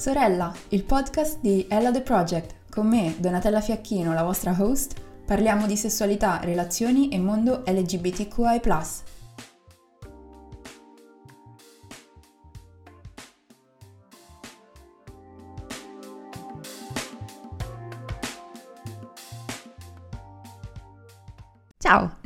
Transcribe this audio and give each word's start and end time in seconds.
Sorella, 0.00 0.50
il 0.68 0.84
podcast 0.84 1.40
di 1.42 1.66
Ella 1.68 1.90
The 1.90 2.00
Project. 2.00 2.54
Con 2.70 2.86
me, 2.86 3.16
Donatella 3.18 3.60
Fiacchino, 3.60 4.14
la 4.14 4.22
vostra 4.22 4.56
host, 4.58 4.98
parliamo 5.26 5.66
di 5.66 5.76
sessualità, 5.76 6.40
relazioni 6.42 7.10
e 7.10 7.18
mondo 7.18 7.64
LGBTQI. 7.66 8.60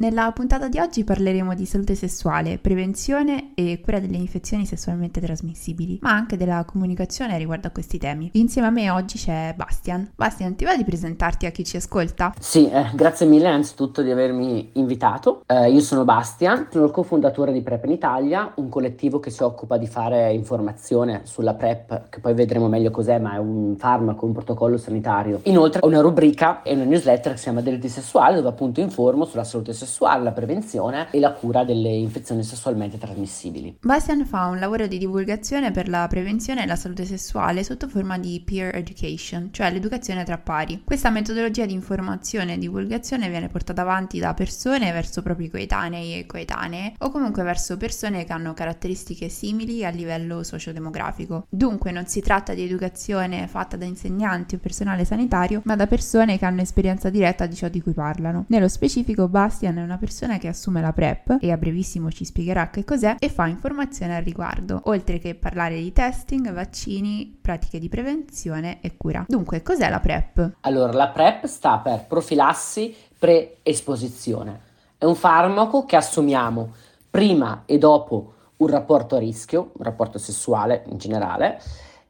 Nella 0.04 0.30
puntata 0.32 0.68
di 0.68 0.78
oggi 0.78 1.02
parleremo 1.02 1.54
di 1.54 1.64
salute 1.64 1.94
sessuale, 1.94 2.58
prevenzione 2.58 3.52
e 3.54 3.80
cura 3.82 4.00
delle 4.00 4.18
infezioni 4.18 4.66
sessualmente 4.66 5.18
trasmissibili, 5.18 6.00
ma 6.02 6.10
anche 6.10 6.36
della 6.36 6.62
comunicazione 6.66 7.38
riguardo 7.38 7.68
a 7.68 7.70
questi 7.70 7.96
temi. 7.96 8.28
Insieme 8.34 8.68
a 8.68 8.70
me 8.70 8.90
oggi 8.90 9.16
c'è 9.16 9.54
Bastian. 9.56 10.10
Bastian, 10.14 10.56
ti 10.56 10.64
va 10.66 10.76
di 10.76 10.84
presentarti 10.84 11.46
a 11.46 11.50
chi 11.50 11.64
ci 11.64 11.78
ascolta? 11.78 12.34
Sì, 12.38 12.68
eh, 12.68 12.90
grazie 12.92 13.24
mille 13.24 13.48
innanzitutto 13.48 14.02
di 14.02 14.10
avermi 14.10 14.72
invitato. 14.74 15.42
Eh, 15.46 15.70
io 15.70 15.80
sono 15.80 16.04
Bastian, 16.04 16.66
sono 16.70 16.84
il 16.84 16.90
cofondatore 16.90 17.50
di 17.50 17.62
PrEP 17.62 17.86
in 17.86 17.92
Italia, 17.92 18.52
un 18.56 18.68
collettivo 18.68 19.20
che 19.20 19.30
si 19.30 19.42
occupa 19.42 19.78
di 19.78 19.86
fare 19.86 20.34
informazione 20.34 21.22
sulla 21.24 21.54
PrEP, 21.54 22.10
che 22.10 22.20
poi 22.20 22.34
vedremo 22.34 22.68
meglio 22.68 22.90
cos'è, 22.90 23.18
ma 23.18 23.36
è 23.36 23.38
un 23.38 23.74
farmaco, 23.78 24.26
un 24.26 24.32
protocollo 24.34 24.76
sanitario. 24.76 25.40
Inoltre 25.44 25.80
ho 25.82 25.86
una 25.86 26.02
rubrica 26.02 26.60
e 26.60 26.74
una 26.74 26.84
newsletter 26.84 27.32
che 27.32 27.38
si 27.38 27.44
chiama 27.44 27.62
Delitti 27.62 27.88
Sessuali, 27.88 28.34
dove 28.34 28.48
appunto 28.48 28.80
informo 28.80 29.24
sulla 29.24 29.44
salute 29.44 29.72
sessuale, 29.72 29.92
la 30.00 30.32
prevenzione 30.32 31.08
e 31.10 31.18
la 31.20 31.32
cura 31.32 31.64
delle 31.64 31.88
infezioni 31.88 32.42
sessualmente 32.42 32.98
trasmissibili. 32.98 33.78
Bastian 33.80 34.26
fa 34.26 34.46
un 34.46 34.58
lavoro 34.58 34.86
di 34.86 34.98
divulgazione 34.98 35.70
per 35.70 35.88
la 35.88 36.06
prevenzione 36.08 36.62
e 36.62 36.66
la 36.66 36.76
salute 36.76 37.04
sessuale 37.04 37.64
sotto 37.64 37.88
forma 37.88 38.18
di 38.18 38.42
peer 38.44 38.74
education, 38.74 39.48
cioè 39.52 39.70
l'educazione 39.70 40.24
tra 40.24 40.38
pari. 40.38 40.82
Questa 40.84 41.10
metodologia 41.10 41.66
di 41.66 41.72
informazione 41.72 42.54
e 42.54 42.58
divulgazione 42.58 43.28
viene 43.28 43.48
portata 43.48 43.82
avanti 43.82 44.18
da 44.18 44.34
persone 44.34 44.92
verso 44.92 45.22
propri 45.22 45.48
coetanei 45.48 46.18
e 46.18 46.26
coetanee 46.26 46.94
o 46.98 47.10
comunque 47.10 47.42
verso 47.42 47.76
persone 47.76 48.24
che 48.24 48.32
hanno 48.32 48.54
caratteristiche 48.54 49.28
simili 49.28 49.84
a 49.84 49.90
livello 49.90 50.42
sociodemografico. 50.42 51.46
Dunque 51.48 51.90
non 51.90 52.06
si 52.06 52.20
tratta 52.20 52.54
di 52.54 52.62
educazione 52.62 53.46
fatta 53.46 53.76
da 53.76 53.84
insegnanti 53.84 54.56
o 54.56 54.58
personale 54.58 55.04
sanitario, 55.04 55.62
ma 55.64 55.76
da 55.76 55.86
persone 55.86 56.38
che 56.38 56.44
hanno 56.44 56.60
esperienza 56.60 57.10
diretta 57.10 57.46
di 57.46 57.54
ciò 57.54 57.68
di 57.68 57.80
cui 57.80 57.92
parlano. 57.92 58.44
Nello 58.48 58.68
specifico 58.68 59.28
Bastian 59.28 59.83
una 59.84 59.98
persona 59.98 60.38
che 60.38 60.48
assume 60.48 60.80
la 60.80 60.92
PrEP 60.92 61.38
e 61.40 61.52
a 61.52 61.56
brevissimo 61.56 62.10
ci 62.10 62.24
spiegherà 62.24 62.70
che 62.70 62.84
cos'è 62.84 63.16
e 63.18 63.28
fa 63.28 63.46
informazione 63.46 64.16
al 64.16 64.22
riguardo, 64.22 64.80
oltre 64.84 65.18
che 65.18 65.34
parlare 65.34 65.76
di 65.76 65.92
testing, 65.92 66.52
vaccini, 66.52 67.38
pratiche 67.40 67.78
di 67.78 67.88
prevenzione 67.88 68.80
e 68.80 68.96
cura. 68.96 69.24
Dunque, 69.28 69.62
cos'è 69.62 69.88
la 69.88 70.00
PrEP? 70.00 70.56
Allora, 70.60 70.92
la 70.92 71.08
PrEP 71.08 71.46
sta 71.46 71.78
per 71.78 72.06
profilassi 72.06 72.94
pre-esposizione. 73.18 74.60
È 74.98 75.04
un 75.04 75.14
farmaco 75.14 75.84
che 75.84 75.96
assumiamo 75.96 76.72
prima 77.10 77.62
e 77.66 77.78
dopo 77.78 78.32
un 78.56 78.68
rapporto 78.68 79.16
a 79.16 79.18
rischio, 79.18 79.72
un 79.76 79.84
rapporto 79.84 80.18
sessuale 80.18 80.84
in 80.88 80.98
generale, 80.98 81.60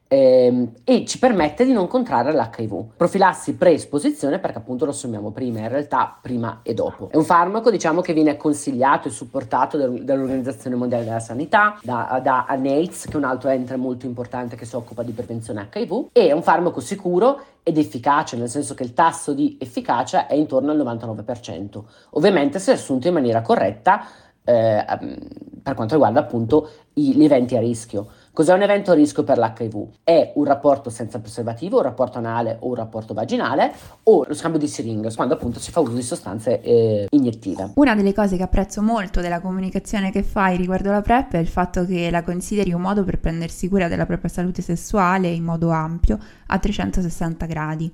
ehm, 0.07 0.71
e 0.83 1.05
ci 1.05 1.19
permette 1.19 1.65
di 1.65 1.73
non 1.73 1.87
contrarre 1.87 2.33
l'HIV. 2.33 2.95
Profilassi 2.95 3.55
pre-esposizione 3.55 4.39
perché 4.39 4.59
appunto 4.59 4.85
lo 4.85 4.91
assumiamo 4.91 5.31
prima, 5.31 5.59
in 5.59 5.69
realtà 5.69 6.17
prima 6.21 6.59
e 6.63 6.73
dopo. 6.73 7.09
È 7.11 7.17
un 7.17 7.23
farmaco 7.23 7.71
diciamo 7.71 8.01
che 8.01 8.13
viene 8.13 8.37
consigliato 8.37 9.07
e 9.07 9.11
supportato 9.11 9.77
dall'Organizzazione 9.77 10.75
Mondiale 10.75 11.03
della 11.03 11.19
Sanità, 11.19 11.79
da, 11.83 12.19
da 12.23 12.45
ANAIDS 12.47 13.05
che 13.05 13.13
è 13.13 13.17
un 13.17 13.23
altro 13.23 13.49
ente 13.49 13.75
molto 13.75 14.05
importante 14.05 14.55
che 14.55 14.65
si 14.65 14.75
occupa 14.75 15.03
di 15.03 15.11
prevenzione 15.11 15.69
HIV 15.73 16.07
e 16.11 16.27
è 16.27 16.31
un 16.31 16.43
farmaco 16.43 16.79
sicuro 16.79 17.41
ed 17.63 17.77
efficace, 17.77 18.37
nel 18.37 18.49
senso 18.49 18.75
che 18.75 18.83
il 18.83 18.93
tasso 18.93 19.33
di 19.33 19.57
efficacia 19.59 20.27
è 20.27 20.35
intorno 20.35 20.71
al 20.71 20.77
99%. 20.77 21.81
Ovviamente 22.11 22.59
se 22.59 22.71
assunto 22.71 23.07
in 23.07 23.13
maniera 23.13 23.41
corretta 23.41 24.05
eh, 24.45 24.85
per 25.63 25.73
quanto 25.73 25.95
riguarda 25.95 26.19
appunto 26.19 26.69
gli 26.93 27.23
eventi 27.23 27.57
a 27.57 27.59
rischio. 27.59 28.07
Cos'è 28.35 28.51
un 28.51 28.63
evento 28.63 28.91
a 28.91 28.95
rischio 28.95 29.23
per 29.23 29.37
l'HIV? 29.37 29.87
È 30.03 30.33
un 30.35 30.43
rapporto 30.43 30.89
senza 30.89 31.21
preservativo, 31.21 31.77
un 31.77 31.83
rapporto 31.83 32.17
anale 32.17 32.57
o 32.59 32.67
un 32.67 32.75
rapporto 32.75 33.13
vaginale 33.13 33.71
o 34.03 34.25
lo 34.27 34.33
scambio 34.33 34.59
di 34.59 34.67
siringhe, 34.67 35.15
quando 35.15 35.35
appunto 35.35 35.57
si 35.57 35.71
fa 35.71 35.79
uso 35.79 35.93
di 35.93 36.01
sostanze 36.01 36.59
eh, 36.59 37.07
iniettive. 37.11 37.71
Una 37.75 37.95
delle 37.95 38.13
cose 38.13 38.35
che 38.35 38.43
apprezzo 38.43 38.81
molto 38.81 39.21
della 39.21 39.39
comunicazione 39.39 40.11
che 40.11 40.21
fai 40.21 40.57
riguardo 40.57 40.91
la 40.91 41.01
PrEP 41.01 41.35
è 41.35 41.37
il 41.37 41.47
fatto 41.47 41.85
che 41.85 42.11
la 42.11 42.23
consideri 42.23 42.73
un 42.73 42.81
modo 42.81 43.05
per 43.05 43.21
prendersi 43.21 43.69
cura 43.69 43.87
della 43.87 44.05
propria 44.05 44.29
salute 44.29 44.61
sessuale 44.61 45.29
in 45.29 45.45
modo 45.45 45.69
ampio, 45.69 46.19
a 46.47 46.59
360 46.59 47.45
gradi. 47.45 47.89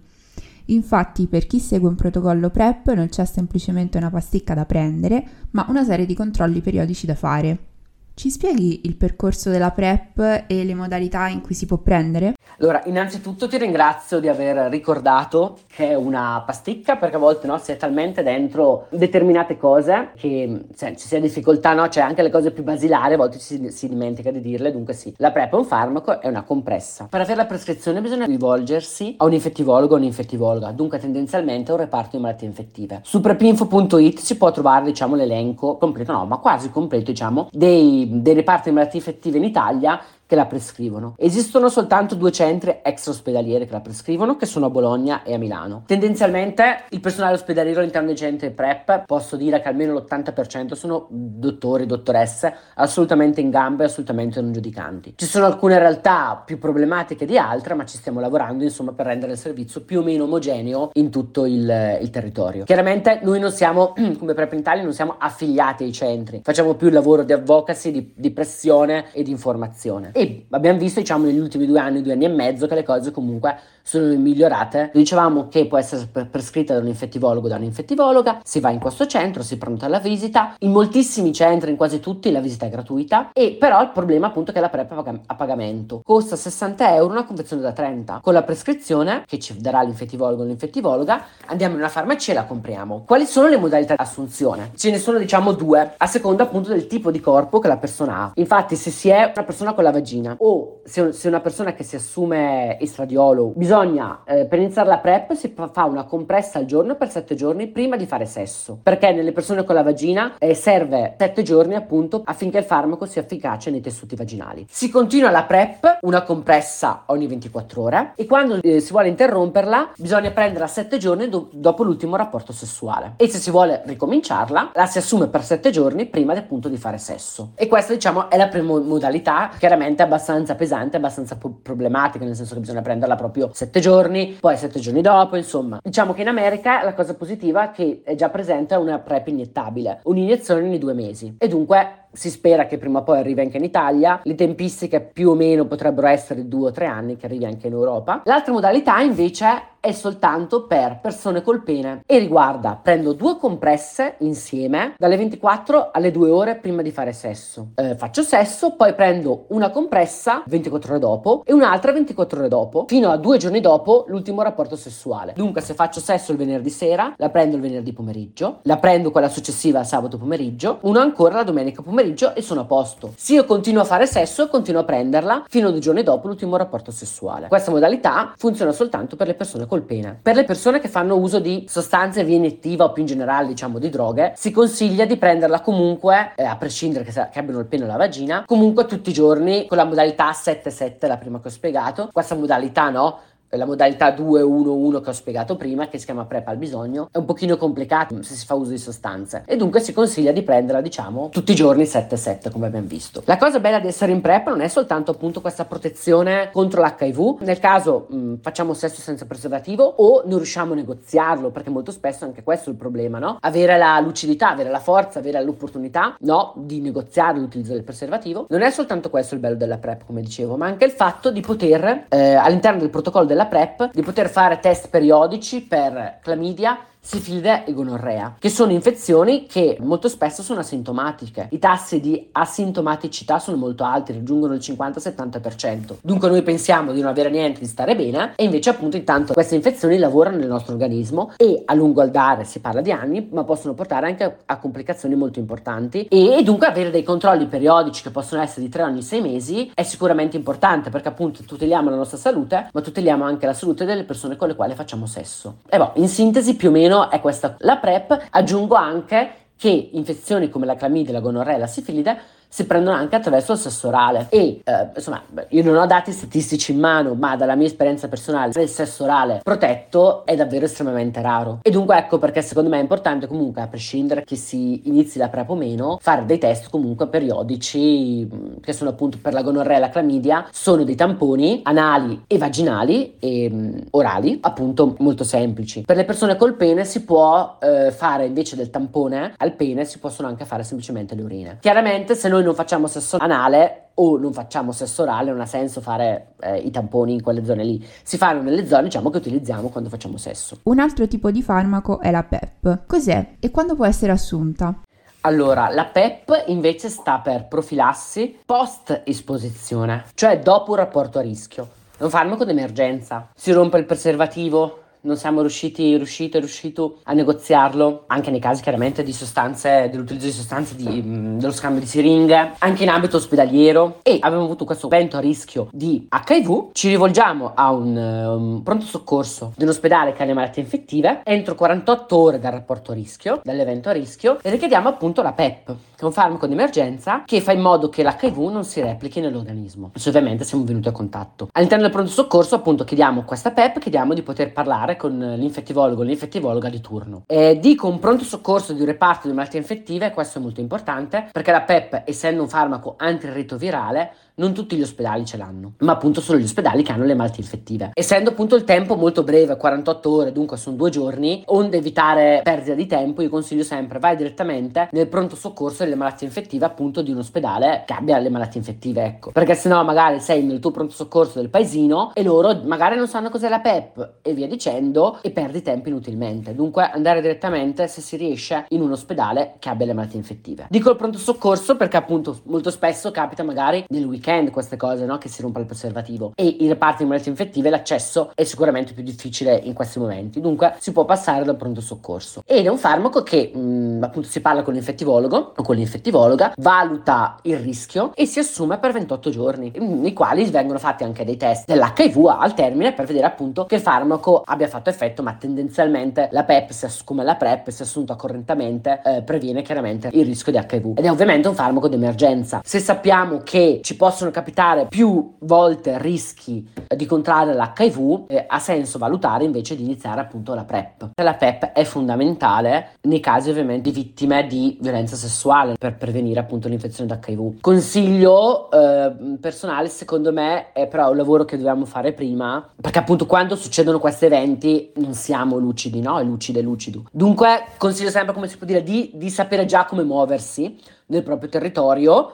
Infatti, 0.65 1.27
per 1.27 1.45
chi 1.45 1.59
segue 1.59 1.87
un 1.87 1.95
protocollo 1.95 2.49
PrEP 2.49 2.93
non 2.93 3.09
c'è 3.09 3.25
semplicemente 3.25 3.99
una 3.99 4.09
pasticca 4.09 4.55
da 4.55 4.65
prendere, 4.65 5.23
ma 5.51 5.67
una 5.69 5.83
serie 5.83 6.07
di 6.07 6.15
controlli 6.15 6.61
periodici 6.61 7.05
da 7.05 7.13
fare. 7.13 7.69
Ci 8.13 8.29
spieghi 8.29 8.81
il 8.83 8.97
percorso 8.97 9.49
della 9.49 9.71
PrEP 9.71 10.45
e 10.47 10.63
le 10.63 10.75
modalità 10.75 11.27
in 11.27 11.41
cui 11.41 11.55
si 11.55 11.65
può 11.65 11.77
prendere? 11.77 12.35
Allora, 12.59 12.83
innanzitutto 12.85 13.47
ti 13.47 13.57
ringrazio 13.57 14.19
di 14.19 14.27
aver 14.27 14.69
ricordato 14.69 15.57
che 15.65 15.89
è 15.89 15.95
una 15.95 16.43
pasticca 16.45 16.97
perché 16.97 17.15
a 17.15 17.19
volte 17.19 17.47
no, 17.47 17.57
si 17.57 17.71
è 17.71 17.77
talmente 17.77 18.21
dentro 18.21 18.85
determinate 18.91 19.57
cose 19.57 20.11
che 20.15 20.65
cioè, 20.77 20.95
ci 20.95 21.07
sia 21.07 21.19
difficoltà, 21.19 21.73
no? 21.73 21.87
C'è 21.87 22.01
anche 22.01 22.21
le 22.21 22.29
cose 22.29 22.51
più 22.51 22.61
basilari, 22.61 23.15
a 23.15 23.17
volte 23.17 23.39
si, 23.39 23.71
si, 23.71 23.87
dimentica 23.87 24.29
di 24.29 24.41
dirle, 24.41 24.71
dunque 24.71 24.93
sì. 24.93 25.11
La 25.17 25.31
PrEP 25.31 25.53
è 25.53 25.55
un 25.55 25.65
farmaco, 25.65 26.21
è 26.21 26.27
una 26.27 26.43
compressa. 26.43 27.07
Per 27.09 27.21
avere 27.21 27.37
la 27.37 27.45
prescrizione 27.45 28.01
bisogna 28.01 28.25
rivolgersi 28.25 29.15
a 29.17 29.25
un 29.25 29.33
infettivologo 29.33 29.95
o 29.95 29.97
un'infettivologa, 29.97 30.71
dunque 30.71 30.99
tendenzialmente 30.99 31.71
a 31.71 31.73
un 31.73 31.79
reparto 31.79 32.17
di 32.17 32.21
malattie 32.21 32.47
infettive. 32.47 32.99
Su 33.03 33.21
prepinfo.it 33.21 34.19
si 34.19 34.37
può 34.37 34.51
trovare, 34.51 34.85
diciamo, 34.85 35.15
l'elenco 35.15 35.77
completo, 35.77 36.11
no, 36.11 36.25
ma 36.25 36.37
quasi 36.37 36.69
completo, 36.69 37.09
diciamo, 37.09 37.49
dei 37.51 38.00
dei 38.07 38.33
reparti 38.33 38.69
di 38.69 38.75
malattie 38.75 38.99
infettive 38.99 39.37
in 39.37 39.43
Italia 39.43 40.01
che 40.31 40.37
la 40.37 40.45
prescrivono. 40.45 41.15
Esistono 41.17 41.67
soltanto 41.67 42.15
due 42.15 42.31
centri 42.31 42.79
extra-ospedalieri 42.81 43.65
che 43.65 43.73
la 43.73 43.81
prescrivono, 43.81 44.37
che 44.37 44.45
sono 44.45 44.67
a 44.67 44.69
Bologna 44.69 45.23
e 45.23 45.33
a 45.33 45.37
Milano. 45.37 45.83
Tendenzialmente 45.85 46.85
il 46.91 47.01
personale 47.01 47.33
ospedaliero 47.33 47.81
all'interno 47.81 48.07
dei 48.07 48.15
centri 48.15 48.49
PrEP, 48.51 49.03
posso 49.07 49.35
dire 49.35 49.61
che 49.61 49.67
almeno 49.67 49.93
l'80% 49.93 50.71
sono 50.71 51.07
dottori, 51.09 51.85
dottoresse, 51.85 52.55
assolutamente 52.75 53.41
in 53.41 53.49
gambe, 53.49 53.83
assolutamente 53.83 54.39
non 54.39 54.53
giudicanti. 54.53 55.15
Ci 55.17 55.25
sono 55.25 55.47
alcune 55.47 55.77
realtà 55.77 56.41
più 56.45 56.57
problematiche 56.57 57.25
di 57.25 57.37
altre, 57.37 57.73
ma 57.73 57.83
ci 57.83 57.97
stiamo 57.97 58.21
lavorando 58.21 58.63
insomma 58.63 58.93
per 58.93 59.07
rendere 59.07 59.33
il 59.33 59.37
servizio 59.37 59.81
più 59.81 59.99
o 59.99 60.03
meno 60.03 60.23
omogeneo 60.23 60.91
in 60.93 61.11
tutto 61.11 61.45
il, 61.45 61.97
il 61.99 62.09
territorio. 62.09 62.63
Chiaramente 62.63 63.19
noi 63.21 63.41
non 63.41 63.51
siamo, 63.51 63.93
come 64.17 64.33
PrEP 64.33 64.53
in 64.53 64.59
Italia, 64.59 64.81
non 64.81 64.93
siamo 64.93 65.15
affiliati 65.17 65.83
ai 65.83 65.91
centri, 65.91 66.39
facciamo 66.41 66.75
più 66.75 66.87
il 66.87 66.93
lavoro 66.93 67.23
di 67.23 67.33
advocacy, 67.33 67.91
di, 67.91 68.13
di 68.15 68.31
pressione 68.31 69.11
e 69.11 69.23
di 69.23 69.31
informazione 69.31 70.11
e 70.20 70.20
abbiamo 70.49 70.79
visto 70.79 70.99
diciamo 70.99 71.25
negli 71.25 71.39
ultimi 71.39 71.65
due 71.65 71.79
anni, 71.79 72.01
due 72.01 72.13
anni 72.13 72.25
e 72.25 72.29
mezzo 72.29 72.67
che 72.67 72.75
le 72.75 72.83
cose 72.83 73.11
comunque 73.11 73.57
sono 73.83 74.15
migliorate. 74.15 74.91
Dicevamo 74.93 75.47
che 75.47 75.67
può 75.67 75.77
essere 75.77 76.07
prescritta 76.29 76.73
da 76.73 76.79
un 76.79 76.87
infettivologo 76.87 77.47
o 77.47 77.49
da 77.49 77.55
un'infettivologa, 77.55 78.39
si 78.43 78.59
va 78.59 78.69
in 78.69 78.79
questo 78.79 79.05
centro, 79.07 79.43
si 79.43 79.57
prenota 79.57 79.87
la 79.87 79.99
visita, 79.99 80.55
in 80.59 80.71
moltissimi 80.71 81.33
centri, 81.33 81.71
in 81.71 81.77
quasi 81.77 81.99
tutti, 81.99 82.31
la 82.31 82.39
visita 82.39 82.65
è 82.65 82.69
gratuita 82.69 83.31
e 83.33 83.55
però 83.59 83.81
il 83.81 83.89
problema 83.89 84.27
appunto 84.27 84.51
è 84.51 84.53
che 84.53 84.59
la 84.59 84.69
PrEP 84.69 85.03
è 85.03 85.19
a 85.25 85.35
pagamento. 85.35 86.01
Costa 86.03 86.35
60 86.35 86.95
euro 86.95 87.11
una 87.11 87.25
confezione 87.25 87.61
da 87.61 87.71
30. 87.71 88.19
Con 88.21 88.33
la 88.33 88.43
prescrizione 88.43 89.23
che 89.25 89.39
ci 89.39 89.59
darà 89.59 89.81
l'infettivologo 89.81 90.43
o 90.43 90.45
l'infettivologa 90.45 91.25
andiamo 91.47 91.73
in 91.73 91.79
una 91.79 91.89
farmacia 91.89 92.31
e 92.31 92.35
la 92.35 92.45
compriamo. 92.45 93.03
Quali 93.05 93.25
sono 93.25 93.47
le 93.47 93.57
modalità 93.57 93.95
di 93.95 94.01
assunzione? 94.01 94.71
Ce 94.75 94.89
ne 94.91 94.99
sono 94.99 95.17
diciamo 95.17 95.53
due, 95.53 95.93
a 95.97 96.07
seconda 96.07 96.43
appunto 96.43 96.69
del 96.69 96.87
tipo 96.87 97.11
di 97.11 97.19
corpo 97.19 97.59
che 97.59 97.67
la 97.67 97.77
persona 97.77 98.17
ha. 98.17 98.31
Infatti 98.35 98.75
se 98.75 98.91
si 98.91 99.09
è 99.09 99.31
una 99.35 99.45
persona 99.45 99.73
con 99.73 99.83
la 99.83 99.91
vagina 99.91 100.35
o 100.37 100.81
se, 100.83 101.11
se 101.13 101.27
una 101.27 101.39
persona 101.39 101.73
che 101.73 101.83
si 101.83 101.95
assume 101.95 102.79
estradiolo, 102.79 103.53
bisogna 103.55 103.70
bisogna, 103.71 104.23
eh, 104.25 104.47
per 104.47 104.59
iniziare 104.59 104.89
la 104.89 104.97
PrEP, 104.97 105.31
si 105.31 105.55
fa 105.71 105.85
una 105.85 106.03
compressa 106.03 106.59
al 106.59 106.65
giorno 106.65 106.95
per 106.95 107.09
7 107.09 107.35
giorni 107.35 107.67
prima 107.67 107.95
di 107.95 108.05
fare 108.05 108.25
sesso, 108.25 108.77
perché 108.83 109.13
nelle 109.13 109.31
persone 109.31 109.63
con 109.63 109.75
la 109.75 109.81
vagina 109.81 110.35
eh, 110.39 110.53
serve 110.53 111.15
7 111.17 111.41
giorni 111.41 111.75
appunto 111.75 112.21
affinché 112.25 112.57
il 112.57 112.65
farmaco 112.65 113.05
sia 113.05 113.21
efficace 113.21 113.71
nei 113.71 113.79
tessuti 113.79 114.17
vaginali. 114.17 114.67
Si 114.69 114.89
continua 114.89 115.29
la 115.29 115.43
PrEP, 115.43 115.99
una 116.01 116.23
compressa 116.23 117.03
ogni 117.05 117.27
24 117.27 117.81
ore, 117.81 118.11
e 118.17 118.25
quando 118.25 118.59
eh, 118.61 118.81
si 118.81 118.91
vuole 118.91 119.07
interromperla 119.07 119.93
bisogna 119.95 120.31
prenderla 120.31 120.67
7 120.67 120.97
giorni 120.97 121.29
do- 121.29 121.47
dopo 121.53 121.83
l'ultimo 121.83 122.17
rapporto 122.17 122.51
sessuale. 122.51 123.13
E 123.15 123.29
se 123.29 123.37
si 123.37 123.51
vuole 123.51 123.83
ricominciarla, 123.85 124.71
la 124.73 124.85
si 124.85 124.97
assume 124.97 125.27
per 125.27 125.45
7 125.45 125.69
giorni 125.69 126.07
prima 126.07 126.33
appunto 126.33 126.67
di 126.67 126.75
fare 126.75 126.97
sesso. 126.97 127.51
E 127.55 127.69
questa 127.69 127.93
diciamo 127.93 128.29
è 128.29 128.35
la 128.35 128.49
prima 128.49 128.77
modalità, 128.79 129.49
chiaramente 129.57 130.03
abbastanza 130.03 130.55
pesante, 130.55 130.97
abbastanza 130.97 131.37
po- 131.37 131.59
problematica, 131.61 132.25
nel 132.25 132.35
senso 132.35 132.55
che 132.55 132.59
bisogna 132.59 132.81
prenderla 132.81 133.15
proprio 133.15 133.49
sette 133.61 133.79
giorni, 133.79 134.37
poi 134.39 134.57
sette 134.57 134.79
giorni 134.79 135.01
dopo, 135.01 135.35
insomma. 135.35 135.79
Diciamo 135.83 136.13
che 136.13 136.21
in 136.21 136.27
America 136.27 136.83
la 136.83 136.95
cosa 136.95 137.13
positiva 137.13 137.69
è 137.69 137.71
che 137.71 138.01
è 138.03 138.15
già 138.15 138.29
presente 138.29 138.73
una 138.73 138.97
PrEP 138.97 139.27
iniettabile, 139.27 139.99
un'iniezione 140.03 140.61
ogni 140.63 140.79
due 140.79 140.93
mesi 140.93 141.35
e 141.37 141.47
dunque 141.47 142.00
si 142.13 142.29
spera 142.29 142.65
che 142.65 142.77
prima 142.77 142.99
o 142.99 143.03
poi 143.03 143.19
arrivi 143.19 143.41
anche 143.41 143.57
in 143.57 143.63
Italia, 143.63 144.19
le 144.23 144.35
tempistiche 144.35 145.01
più 145.01 145.29
o 145.29 145.35
meno 145.35 145.65
potrebbero 145.65 146.07
essere 146.07 146.47
due 146.47 146.69
o 146.69 146.71
tre 146.71 146.85
anni 146.85 147.15
che 147.15 147.25
arrivi 147.25 147.45
anche 147.45 147.67
in 147.67 147.73
Europa. 147.73 148.21
L'altra 148.25 148.51
modalità 148.51 148.99
invece 148.99 149.69
è 149.79 149.93
soltanto 149.93 150.67
per 150.67 150.99
persone 151.01 151.41
col 151.41 151.63
pene 151.63 152.03
e 152.05 152.19
riguarda 152.19 152.79
prendo 152.81 153.13
due 153.13 153.37
compresse 153.37 154.15
insieme 154.19 154.93
dalle 154.95 155.17
24 155.17 155.89
alle 155.91 156.11
2 156.11 156.29
ore 156.29 156.55
prima 156.57 156.83
di 156.83 156.91
fare 156.91 157.13
sesso. 157.13 157.69
Eh, 157.75 157.95
faccio 157.95 158.21
sesso, 158.21 158.75
poi 158.75 158.93
prendo 158.93 159.45
una 159.47 159.71
compressa 159.71 160.43
24 160.45 160.91
ore 160.91 160.99
dopo 160.99 161.41
e 161.45 161.53
un'altra 161.53 161.91
24 161.93 162.39
ore 162.39 162.47
dopo, 162.47 162.85
fino 162.87 163.09
a 163.09 163.17
due 163.17 163.37
giorni 163.37 163.59
dopo 163.59 164.05
l'ultimo 164.07 164.43
rapporto 164.43 164.75
sessuale. 164.75 165.33
Dunque, 165.35 165.61
se 165.61 165.73
faccio 165.73 165.99
sesso 165.99 166.31
il 166.31 166.37
venerdì 166.37 166.69
sera, 166.69 167.15
la 167.17 167.29
prendo 167.29 167.55
il 167.55 167.61
venerdì 167.63 167.91
pomeriggio, 167.91 168.59
la 168.63 168.77
prendo 168.77 169.09
quella 169.09 169.29
successiva 169.29 169.83
sabato 169.83 170.19
pomeriggio, 170.19 170.77
una 170.81 171.01
ancora 171.01 171.37
la 171.37 171.43
domenica 171.43 171.81
pomeriggio 171.81 172.00
e 172.01 172.41
sono 172.41 172.61
a 172.61 172.65
posto. 172.65 173.13
Se 173.15 173.33
io 173.33 173.45
continuo 173.45 173.81
a 173.81 173.85
fare 173.85 174.05
sesso, 174.05 174.47
continuo 174.47 174.81
a 174.81 174.83
prenderla 174.83 175.45
fino 175.47 175.67
a 175.67 175.71
due 175.71 175.79
giorni 175.79 176.03
dopo 176.03 176.27
l'ultimo 176.27 176.57
rapporto 176.57 176.91
sessuale. 176.91 177.47
Questa 177.47 177.71
modalità 177.71 178.33
funziona 178.37 178.71
soltanto 178.71 179.15
per 179.15 179.27
le 179.27 179.33
persone 179.35 179.67
col 179.67 179.83
pene. 179.83 180.19
Per 180.21 180.35
le 180.35 180.43
persone 180.43 180.79
che 180.79 180.87
fanno 180.87 181.15
uso 181.17 181.39
di 181.39 181.65
sostanze 181.69 182.23
via 182.23 182.35
iniettiva 182.35 182.85
o 182.85 182.91
più 182.91 183.03
in 183.03 183.07
generale 183.07 183.47
diciamo 183.47 183.79
di 183.79 183.89
droghe, 183.89 184.33
si 184.35 184.51
consiglia 184.51 185.05
di 185.05 185.17
prenderla 185.17 185.61
comunque, 185.61 186.33
eh, 186.35 186.43
a 186.43 186.55
prescindere 186.55 187.03
che, 187.03 187.11
che, 187.11 187.39
abbiano 187.39 187.59
il 187.59 187.65
pene 187.65 187.83
o 187.83 187.87
la 187.87 187.97
vagina, 187.97 188.43
comunque 188.45 188.85
tutti 188.85 189.11
i 189.11 189.13
giorni 189.13 189.67
con 189.67 189.77
la 189.77 189.85
modalità 189.85 190.31
7-7, 190.31 191.07
la 191.07 191.17
prima 191.17 191.39
che 191.39 191.47
ho 191.47 191.51
spiegato. 191.51 192.09
Questa 192.11 192.35
modalità 192.35 192.89
no, 192.89 193.19
la 193.57 193.65
modalità 193.65 194.13
2-1-1 194.13 195.01
che 195.01 195.09
ho 195.09 195.13
spiegato 195.13 195.55
prima, 195.55 195.87
che 195.87 195.97
si 195.97 196.05
chiama 196.05 196.25
PrEP 196.25 196.47
al 196.47 196.57
bisogno, 196.57 197.09
è 197.11 197.17
un 197.17 197.25
pochino 197.25 197.57
complicato 197.57 198.21
se 198.23 198.33
si 198.35 198.45
fa 198.45 198.55
uso 198.55 198.71
di 198.71 198.77
sostanze 198.77 199.43
e 199.45 199.55
dunque 199.57 199.79
si 199.79 199.93
consiglia 199.93 200.31
di 200.31 200.43
prenderla, 200.43 200.81
diciamo, 200.81 201.29
tutti 201.29 201.51
i 201.51 201.55
giorni 201.55 201.83
7-7 201.83 202.51
come 202.51 202.67
abbiamo 202.67 202.87
visto. 202.87 203.21
La 203.25 203.37
cosa 203.37 203.59
bella 203.59 203.79
di 203.79 203.87
essere 203.87 204.11
in 204.11 204.21
PrEP 204.21 204.47
non 204.47 204.61
è 204.61 204.67
soltanto 204.67 205.11
appunto 205.11 205.41
questa 205.41 205.65
protezione 205.65 206.49
contro 206.51 206.81
l'HIV, 206.81 207.41
nel 207.41 207.59
caso 207.59 208.07
mh, 208.09 208.35
facciamo 208.41 208.73
sesso 208.73 209.01
senza 209.01 209.25
preservativo 209.25 209.83
o 209.83 210.23
non 210.25 210.37
riusciamo 210.37 210.73
a 210.73 210.75
negoziarlo, 210.75 211.51
perché 211.51 211.69
molto 211.69 211.91
spesso 211.91 212.25
anche 212.25 212.43
questo 212.43 212.69
è 212.69 212.71
il 212.71 212.77
problema, 212.77 213.19
no? 213.19 213.37
Avere 213.41 213.77
la 213.77 213.99
lucidità, 213.99 214.51
avere 214.51 214.69
la 214.69 214.79
forza, 214.79 215.19
avere 215.19 215.43
l'opportunità, 215.43 216.15
no, 216.21 216.53
di 216.55 216.81
negoziare 216.81 217.39
l'utilizzo 217.39 217.73
del 217.73 217.83
preservativo. 217.83 218.45
Non 218.49 218.61
è 218.61 218.71
soltanto 218.71 219.09
questo 219.09 219.33
il 219.35 219.39
bello 219.39 219.55
della 219.55 219.77
PrEP, 219.77 220.05
come 220.05 220.21
dicevo, 220.21 220.57
ma 220.57 220.65
anche 220.65 220.85
il 220.85 220.91
fatto 220.91 221.31
di 221.31 221.41
poter 221.41 222.05
eh, 222.09 222.33
all'interno 222.33 222.79
del 222.79 222.89
protocollo 222.89 223.25
della 223.25 223.40
della 223.41 223.45
PrEP 223.45 223.91
di 223.93 224.01
poter 224.01 224.29
fare 224.29 224.59
test 224.59 224.89
periodici 224.89 225.61
per 225.61 226.19
clamidia 226.21 226.77
sifilide 227.01 227.65
e 227.65 227.73
gonorrea, 227.73 228.35
che 228.37 228.49
sono 228.49 228.71
infezioni 228.71 229.47
che 229.47 229.77
molto 229.81 230.07
spesso 230.07 230.43
sono 230.43 230.59
asintomatiche. 230.59 231.47
I 231.51 231.59
tassi 231.59 231.99
di 231.99 232.29
asintomaticità 232.31 233.39
sono 233.39 233.57
molto 233.57 233.83
alti, 233.83 234.13
raggiungono 234.13 234.53
il 234.53 234.59
50-70%. 234.59 235.95
Dunque 236.01 236.29
noi 236.29 236.43
pensiamo 236.43 236.93
di 236.93 237.01
non 237.01 237.09
avere 237.09 237.29
niente, 237.31 237.59
di 237.59 237.65
stare 237.65 237.95
bene, 237.95 238.33
e 238.35 238.43
invece 238.43 238.69
appunto 238.69 238.97
intanto 238.97 239.33
queste 239.33 239.55
infezioni 239.55 239.97
lavorano 239.97 240.37
nel 240.37 240.47
nostro 240.47 240.73
organismo 240.73 241.33
e 241.37 241.63
a 241.65 241.73
lungo 241.73 242.01
andare 242.01 242.43
si 242.43 242.59
parla 242.59 242.81
di 242.81 242.91
anni, 242.91 243.27
ma 243.31 243.43
possono 243.43 243.73
portare 243.73 244.05
anche 244.05 244.37
a 244.45 244.57
complicazioni 244.59 245.15
molto 245.15 245.39
importanti 245.39 246.05
e 246.05 246.41
dunque 246.43 246.67
avere 246.67 246.91
dei 246.91 247.03
controlli 247.03 247.47
periodici 247.47 248.03
che 248.03 248.11
possono 248.11 248.41
essere 248.41 248.61
di 248.61 248.69
3 248.69 248.83
ogni 248.83 249.01
6 249.01 249.21
mesi 249.21 249.71
è 249.73 249.83
sicuramente 249.83 250.37
importante 250.37 250.89
perché 250.89 251.07
appunto 251.07 251.43
tuteliamo 251.43 251.89
la 251.89 251.95
nostra 251.95 252.17
salute, 252.17 252.69
ma 252.71 252.81
tuteliamo 252.81 253.23
anche 253.23 253.47
la 253.47 253.53
salute 253.53 253.85
delle 253.85 254.03
persone 254.03 254.35
con 254.35 254.47
le 254.47 254.55
quali 254.55 254.75
facciamo 254.75 255.07
sesso. 255.07 255.57
E 255.67 255.77
boh, 255.77 255.93
in 255.95 256.07
sintesi 256.07 256.55
più 256.55 256.69
o 256.69 256.71
meno 256.71 256.90
meno 256.91 257.09
è 257.09 257.21
questa 257.21 257.55
la 257.59 257.77
PrEP. 257.77 258.27
Aggiungo 258.31 258.75
anche 258.75 259.35
che 259.55 259.89
infezioni 259.93 260.49
come 260.49 260.65
la 260.65 260.75
clamidia, 260.75 261.13
la 261.13 261.21
gonorrea 261.21 261.55
e 261.55 261.59
la 261.59 261.67
sifilide 261.67 262.19
si 262.51 262.65
prendono 262.65 262.97
anche 262.97 263.15
attraverso 263.15 263.53
il 263.53 263.57
sesso 263.57 263.87
orale. 263.87 264.27
E 264.29 264.61
eh, 264.63 264.89
insomma 264.93 265.23
io 265.49 265.63
non 265.63 265.77
ho 265.77 265.85
dati 265.85 266.11
statistici 266.11 266.73
in 266.73 266.79
mano 266.79 267.13
ma 267.13 267.35
dalla 267.37 267.55
mia 267.55 267.67
esperienza 267.67 268.09
personale 268.09 268.51
il 268.61 268.67
sesso 268.67 269.03
orale 269.03 269.39
protetto 269.41 270.25
è 270.25 270.35
davvero 270.35 270.65
estremamente 270.65 271.21
raro. 271.21 271.59
E 271.61 271.71
dunque 271.71 271.97
ecco 271.97 272.19
perché 272.19 272.41
secondo 272.41 272.69
me 272.69 272.77
è 272.77 272.81
importante 272.81 273.27
comunque 273.27 273.61
a 273.61 273.67
prescindere 273.67 274.23
che 274.25 274.35
si 274.35 274.81
inizi 274.85 275.17
la 275.17 275.29
PrEP 275.29 275.49
o 275.49 275.55
meno 275.55 275.97
fare 276.01 276.25
dei 276.25 276.37
test 276.37 276.69
comunque 276.69 277.07
periodici 277.07 278.27
mm, 278.31 278.57
che 278.61 278.73
sono 278.73 278.89
appunto 278.89 279.17
per 279.21 279.33
la 279.33 279.41
gonorrea 279.41 279.77
e 279.77 279.79
la 279.79 279.89
clamidia 279.89 280.47
sono 280.51 280.83
dei 280.83 280.95
tamponi 280.95 281.61
anali 281.63 282.23
e 282.27 282.37
vaginali 282.37 283.15
e 283.19 283.49
um, 283.49 283.81
orali 283.91 284.39
appunto 284.41 284.95
molto 284.99 285.23
semplici. 285.23 285.81
Per 285.81 285.95
le 285.95 286.05
persone 286.05 286.35
col 286.35 286.55
pene 286.55 286.83
si 286.83 287.03
può 287.03 287.57
eh, 287.61 287.91
fare 287.91 288.25
invece 288.25 288.55
del 288.55 288.69
tampone 288.69 289.33
al 289.37 289.53
pene 289.53 289.85
si 289.85 289.99
possono 289.99 290.27
anche 290.27 290.45
fare 290.45 290.63
semplicemente 290.63 291.15
le 291.15 291.21
urine. 291.21 291.57
Chiaramente 291.61 292.15
se 292.15 292.27
noi 292.27 292.40
noi 292.41 292.43
non 292.43 292.55
facciamo 292.55 292.87
sesso 292.87 293.17
anale 293.17 293.89
o 293.93 294.17
non 294.17 294.33
facciamo 294.33 294.71
sesso 294.71 295.03
orale, 295.03 295.31
non 295.31 295.41
ha 295.41 295.45
senso 295.45 295.79
fare 295.79 296.33
eh, 296.39 296.57
i 296.57 296.71
tamponi 296.71 297.13
in 297.13 297.21
quelle 297.21 297.45
zone 297.45 297.63
lì. 297.63 297.85
Si 298.03 298.17
fanno 298.17 298.41
nelle 298.41 298.65
zone, 298.65 298.83
diciamo, 298.83 299.09
che 299.09 299.17
utilizziamo 299.17 299.69
quando 299.69 299.89
facciamo 299.89 300.17
sesso. 300.17 300.57
Un 300.63 300.79
altro 300.79 301.07
tipo 301.07 301.29
di 301.29 301.43
farmaco 301.43 301.99
è 301.99 302.09
la 302.09 302.23
PEP. 302.23 302.85
Cos'è 302.87 303.33
e 303.39 303.51
quando 303.51 303.75
può 303.75 303.85
essere 303.85 304.11
assunta? 304.11 304.73
Allora, 305.21 305.69
la 305.69 305.85
PEP 305.85 306.45
invece 306.47 306.89
sta 306.89 307.19
per 307.19 307.47
profilassi 307.47 308.39
post 308.43 309.03
esposizione, 309.05 310.05
cioè 310.15 310.39
dopo 310.39 310.71
un 310.71 310.77
rapporto 310.77 311.19
a 311.19 311.21
rischio. 311.21 311.67
È 311.95 312.03
un 312.03 312.09
farmaco 312.09 312.43
d'emergenza. 312.43 313.29
Si 313.35 313.51
rompe 313.51 313.77
il 313.77 313.85
preservativo, 313.85 314.79
non 315.01 315.17
siamo 315.17 315.41
riusciti, 315.41 315.95
riuscito, 315.97 316.37
riuscito 316.37 316.99
a 317.03 317.13
negoziarlo, 317.13 318.03
anche 318.07 318.31
nei 318.31 318.39
casi 318.39 318.61
chiaramente 318.61 319.03
di 319.03 319.13
sostanze, 319.13 319.89
dell'utilizzo 319.91 320.25
di 320.25 320.31
sostanze, 320.31 320.75
di, 320.75 321.01
mh, 321.01 321.39
dello 321.39 321.51
scambio 321.51 321.81
di 321.81 321.87
siringhe, 321.87 322.53
anche 322.59 322.83
in 322.83 322.89
ambito 322.89 323.17
ospedaliero 323.17 323.99
e 324.03 324.17
abbiamo 324.19 324.43
avuto 324.43 324.65
questo 324.65 324.87
evento 324.87 325.17
a 325.17 325.19
rischio 325.19 325.69
di 325.71 326.07
HIV, 326.09 326.69
ci 326.73 326.89
rivolgiamo 326.89 327.53
a 327.55 327.71
un, 327.71 327.95
um, 327.97 328.61
pronto 328.61 328.85
soccorso 328.85 329.53
di 329.55 329.63
un 329.63 329.69
ospedale 329.69 330.13
che 330.13 330.21
ha 330.21 330.25
le 330.25 330.33
malattie 330.33 330.61
infettive 330.61 331.21
entro 331.23 331.55
48 331.55 332.17
ore 332.17 332.39
dal 332.39 332.51
rapporto 332.51 332.91
a 332.91 332.95
rischio, 332.95 333.41
dall'evento 333.43 333.89
a 333.89 333.93
rischio 333.93 334.39
e 334.41 334.49
richiediamo 334.49 334.87
appunto 334.87 335.21
la 335.21 335.33
PEP, 335.33 335.65
che 335.65 336.01
è 336.01 336.05
un 336.05 336.11
farmaco 336.11 336.47
di 336.47 336.53
emergenza 336.53 337.23
che 337.25 337.41
fa 337.41 337.51
in 337.51 337.61
modo 337.61 337.89
che 337.89 338.03
l'HIV 338.03 338.37
non 338.51 338.63
si 338.63 338.81
replichi 338.81 339.19
nell'organismo. 339.19 339.91
E 339.93 340.09
ovviamente 340.09 340.43
siamo 340.43 340.63
venuti 340.63 340.87
a 340.87 340.91
contatto. 340.91 341.49
All'interno 341.53 341.83
del 341.83 341.91
pronto 341.91 342.11
soccorso 342.11 342.55
appunto 342.55 342.83
chiediamo 342.83 343.23
questa 343.23 343.51
PEP, 343.51 343.79
chiediamo 343.79 344.13
di 344.13 344.21
poter 344.21 344.51
parlare 344.51 344.90
parlare 344.91 344.95
con 344.97 345.17
l'infettivologo 345.37 346.03
l'infettivologa 346.03 346.69
di 346.69 346.81
turno. 346.81 347.23
Eh, 347.27 347.59
dico 347.59 347.87
un 347.87 347.99
pronto 347.99 348.23
soccorso 348.23 348.73
di 348.73 348.81
un 348.81 348.87
reparto 348.87 349.27
di 349.27 349.33
malattie 349.33 349.59
infettive, 349.59 350.11
questo 350.11 350.39
è 350.39 350.41
molto 350.41 350.61
importante, 350.61 351.29
perché 351.31 351.51
la 351.51 351.61
PEP, 351.61 352.03
essendo 352.05 352.41
un 352.41 352.49
farmaco 352.49 352.95
antiretrovirale, 352.97 354.13
non 354.35 354.53
tutti 354.53 354.75
gli 354.75 354.81
ospedali 354.81 355.25
ce 355.25 355.37
l'hanno, 355.37 355.73
ma 355.79 355.93
appunto 355.93 356.21
solo 356.21 356.39
gli 356.39 356.43
ospedali 356.43 356.83
che 356.83 356.91
hanno 356.91 357.05
le 357.05 357.15
malattie 357.15 357.43
infettive. 357.43 357.91
Essendo 357.93 358.31
appunto 358.31 358.55
il 358.55 358.63
tempo 358.63 358.95
molto 358.95 359.23
breve, 359.23 359.57
48 359.57 360.09
ore, 360.09 360.31
dunque 360.31 360.57
sono 360.57 360.75
due 360.75 360.89
giorni, 360.89 361.43
onde 361.47 361.77
evitare 361.77 362.41
perdita 362.43 362.73
di 362.73 362.85
tempo, 362.85 363.21
io 363.21 363.29
consiglio 363.29 363.63
sempre 363.63 363.99
vai 363.99 364.15
direttamente 364.15 364.89
nel 364.91 365.07
pronto 365.07 365.35
soccorso 365.35 365.83
delle 365.83 365.95
malattie 365.95 366.27
infettive 366.27 366.65
appunto 366.65 367.01
di 367.01 367.11
un 367.11 367.17
ospedale 367.17 367.83
che 367.85 367.93
abbia 367.93 368.17
le 368.17 368.29
malattie 368.29 368.59
infettive, 368.59 369.03
ecco. 369.03 369.31
Perché 369.31 369.55
sennò 369.55 369.83
magari 369.83 370.19
sei 370.19 370.43
nel 370.43 370.59
tuo 370.59 370.71
pronto 370.71 370.93
soccorso 370.93 371.39
del 371.39 371.49
paesino 371.49 372.11
e 372.13 372.23
loro 372.23 372.61
magari 372.63 372.95
non 372.95 373.07
sanno 373.07 373.29
cos'è 373.29 373.49
la 373.49 373.59
PEP 373.59 374.13
e 374.21 374.33
via 374.33 374.47
dicendo 374.47 375.19
e 375.21 375.31
perdi 375.31 375.61
tempo 375.61 375.89
inutilmente. 375.89 376.55
Dunque 376.55 376.89
andare 376.89 377.21
direttamente 377.21 377.87
se 377.87 378.01
si 378.01 378.15
riesce 378.17 378.65
in 378.69 378.81
un 378.81 378.91
ospedale 378.91 379.55
che 379.59 379.69
abbia 379.69 379.85
le 379.85 379.93
malattie 379.93 380.17
infettive. 380.17 380.67
Dico 380.69 380.89
il 380.89 380.95
pronto 380.95 381.17
soccorso 381.17 381.75
perché 381.75 381.97
appunto 381.97 382.39
molto 382.45 382.69
spesso 382.71 383.11
capita 383.11 383.43
magari 383.43 383.85
nel 383.89 384.05
weekend 384.05 384.29
weekend 384.31 384.51
queste 384.51 384.77
cose, 384.77 385.05
no? 385.05 385.17
Che 385.17 385.29
si 385.29 385.41
rompa 385.41 385.59
il 385.59 385.65
preservativo. 385.65 386.31
E 386.35 386.45
i 386.45 386.67
reparti 386.67 387.03
di 387.03 387.09
malattie 387.09 387.31
infettive 387.31 387.69
l'accesso 387.69 388.31
è 388.33 388.43
sicuramente 388.43 388.93
più 388.93 389.03
difficile 389.03 389.59
in 389.63 389.73
questi 389.73 389.99
momenti. 389.99 390.39
Dunque 390.39 390.75
si 390.79 390.91
può 390.91 391.05
passare 391.05 391.43
dal 391.43 391.57
pronto 391.57 391.81
soccorso. 391.81 392.43
Ed 392.45 392.65
è 392.65 392.69
un 392.69 392.77
farmaco 392.77 393.23
che 393.23 393.51
mh, 393.53 393.59
mm, 393.59 394.03
appunto 394.03 394.27
si 394.29 394.39
parla 394.41 394.63
con 394.63 394.73
l'infettivologo 394.73 395.53
o 395.55 395.63
con 395.63 395.75
l'infettivologa, 395.75 396.53
valuta 396.57 397.37
il 397.43 397.57
rischio 397.57 398.11
e 398.15 398.25
si 398.25 398.39
assume 398.39 398.77
per 398.77 398.91
28 398.93 399.29
giorni, 399.29 399.71
nei 399.75 400.13
quali 400.13 400.45
vengono 400.45 400.79
fatti 400.79 401.03
anche 401.03 401.25
dei 401.25 401.37
test 401.37 401.65
dell'HIV 401.67 402.25
al 402.39 402.53
termine 402.53 402.93
per 402.93 403.05
vedere 403.05 403.25
appunto 403.25 403.65
che 403.65 403.75
il 403.75 403.81
farmaco 403.81 404.41
abbia 404.45 404.67
fatto 404.67 404.89
effetto, 404.89 405.23
ma 405.23 405.33
tendenzialmente 405.33 406.29
la 406.31 406.43
PEP, 406.43 406.69
come 407.03 407.23
la 407.23 407.35
PrEP, 407.35 407.69
se 407.69 407.83
assunta 407.83 408.15
correntemente, 408.15 409.01
eh, 409.03 409.21
previene 409.21 409.61
chiaramente 409.61 410.09
il 410.11 410.25
rischio 410.25 410.51
di 410.51 410.57
HIV. 410.57 410.97
Ed 410.97 411.05
è 411.05 411.11
ovviamente 411.11 411.47
un 411.47 411.55
farmaco 411.55 411.87
d'emergenza. 411.87 412.61
Se 412.63 412.79
sappiamo 412.79 413.41
che 413.43 413.79
ci 413.83 413.95
possono 413.95 414.10
possono 414.11 414.29
capitare 414.29 414.87
più 414.89 415.35
volte 415.39 415.97
rischi 415.97 416.67
di 416.93 417.05
contrarre 417.05 417.53
l'HIV, 417.53 418.25
eh, 418.27 418.43
ha 418.45 418.59
senso 418.59 418.97
valutare 418.97 419.45
invece 419.45 419.77
di 419.77 419.83
iniziare 419.83 420.19
appunto 420.19 420.53
la 420.53 420.65
PrEP. 420.65 421.11
La 421.21 421.33
PrEP 421.35 421.71
è 421.71 421.85
fondamentale 421.85 422.95
nei 423.03 423.21
casi 423.21 423.49
ovviamente 423.49 423.89
di 423.89 423.91
vittime 423.91 424.45
di 424.47 424.77
violenza 424.81 425.15
sessuale 425.15 425.75
per 425.79 425.95
prevenire 425.95 426.41
appunto 426.41 426.67
l'infezione 426.67 427.15
d'HIV. 427.15 427.61
Consiglio 427.61 428.69
eh, 428.69 429.37
personale, 429.39 429.87
secondo 429.87 430.33
me, 430.33 430.73
è 430.73 430.87
però 430.87 431.11
un 431.11 431.15
lavoro 431.15 431.45
che 431.45 431.55
dobbiamo 431.55 431.85
fare 431.85 432.11
prima, 432.11 432.67
perché 432.81 432.99
appunto 432.99 433.25
quando 433.25 433.55
succedono 433.55 433.97
questi 433.97 434.25
eventi 434.25 434.91
non 434.95 435.13
siamo 435.13 435.57
lucidi, 435.57 436.01
no? 436.01 436.19
È 436.19 436.23
lucido. 436.61 437.05
Dunque 437.13 437.63
consiglio 437.77 438.09
sempre, 438.09 438.33
come 438.33 438.49
si 438.49 438.57
può 438.57 438.67
dire, 438.67 438.83
di, 438.83 439.11
di 439.13 439.29
sapere 439.29 439.63
già 439.63 439.85
come 439.85 440.03
muoversi 440.03 440.77
nel 441.11 441.23
proprio 441.23 441.49
territorio, 441.49 442.33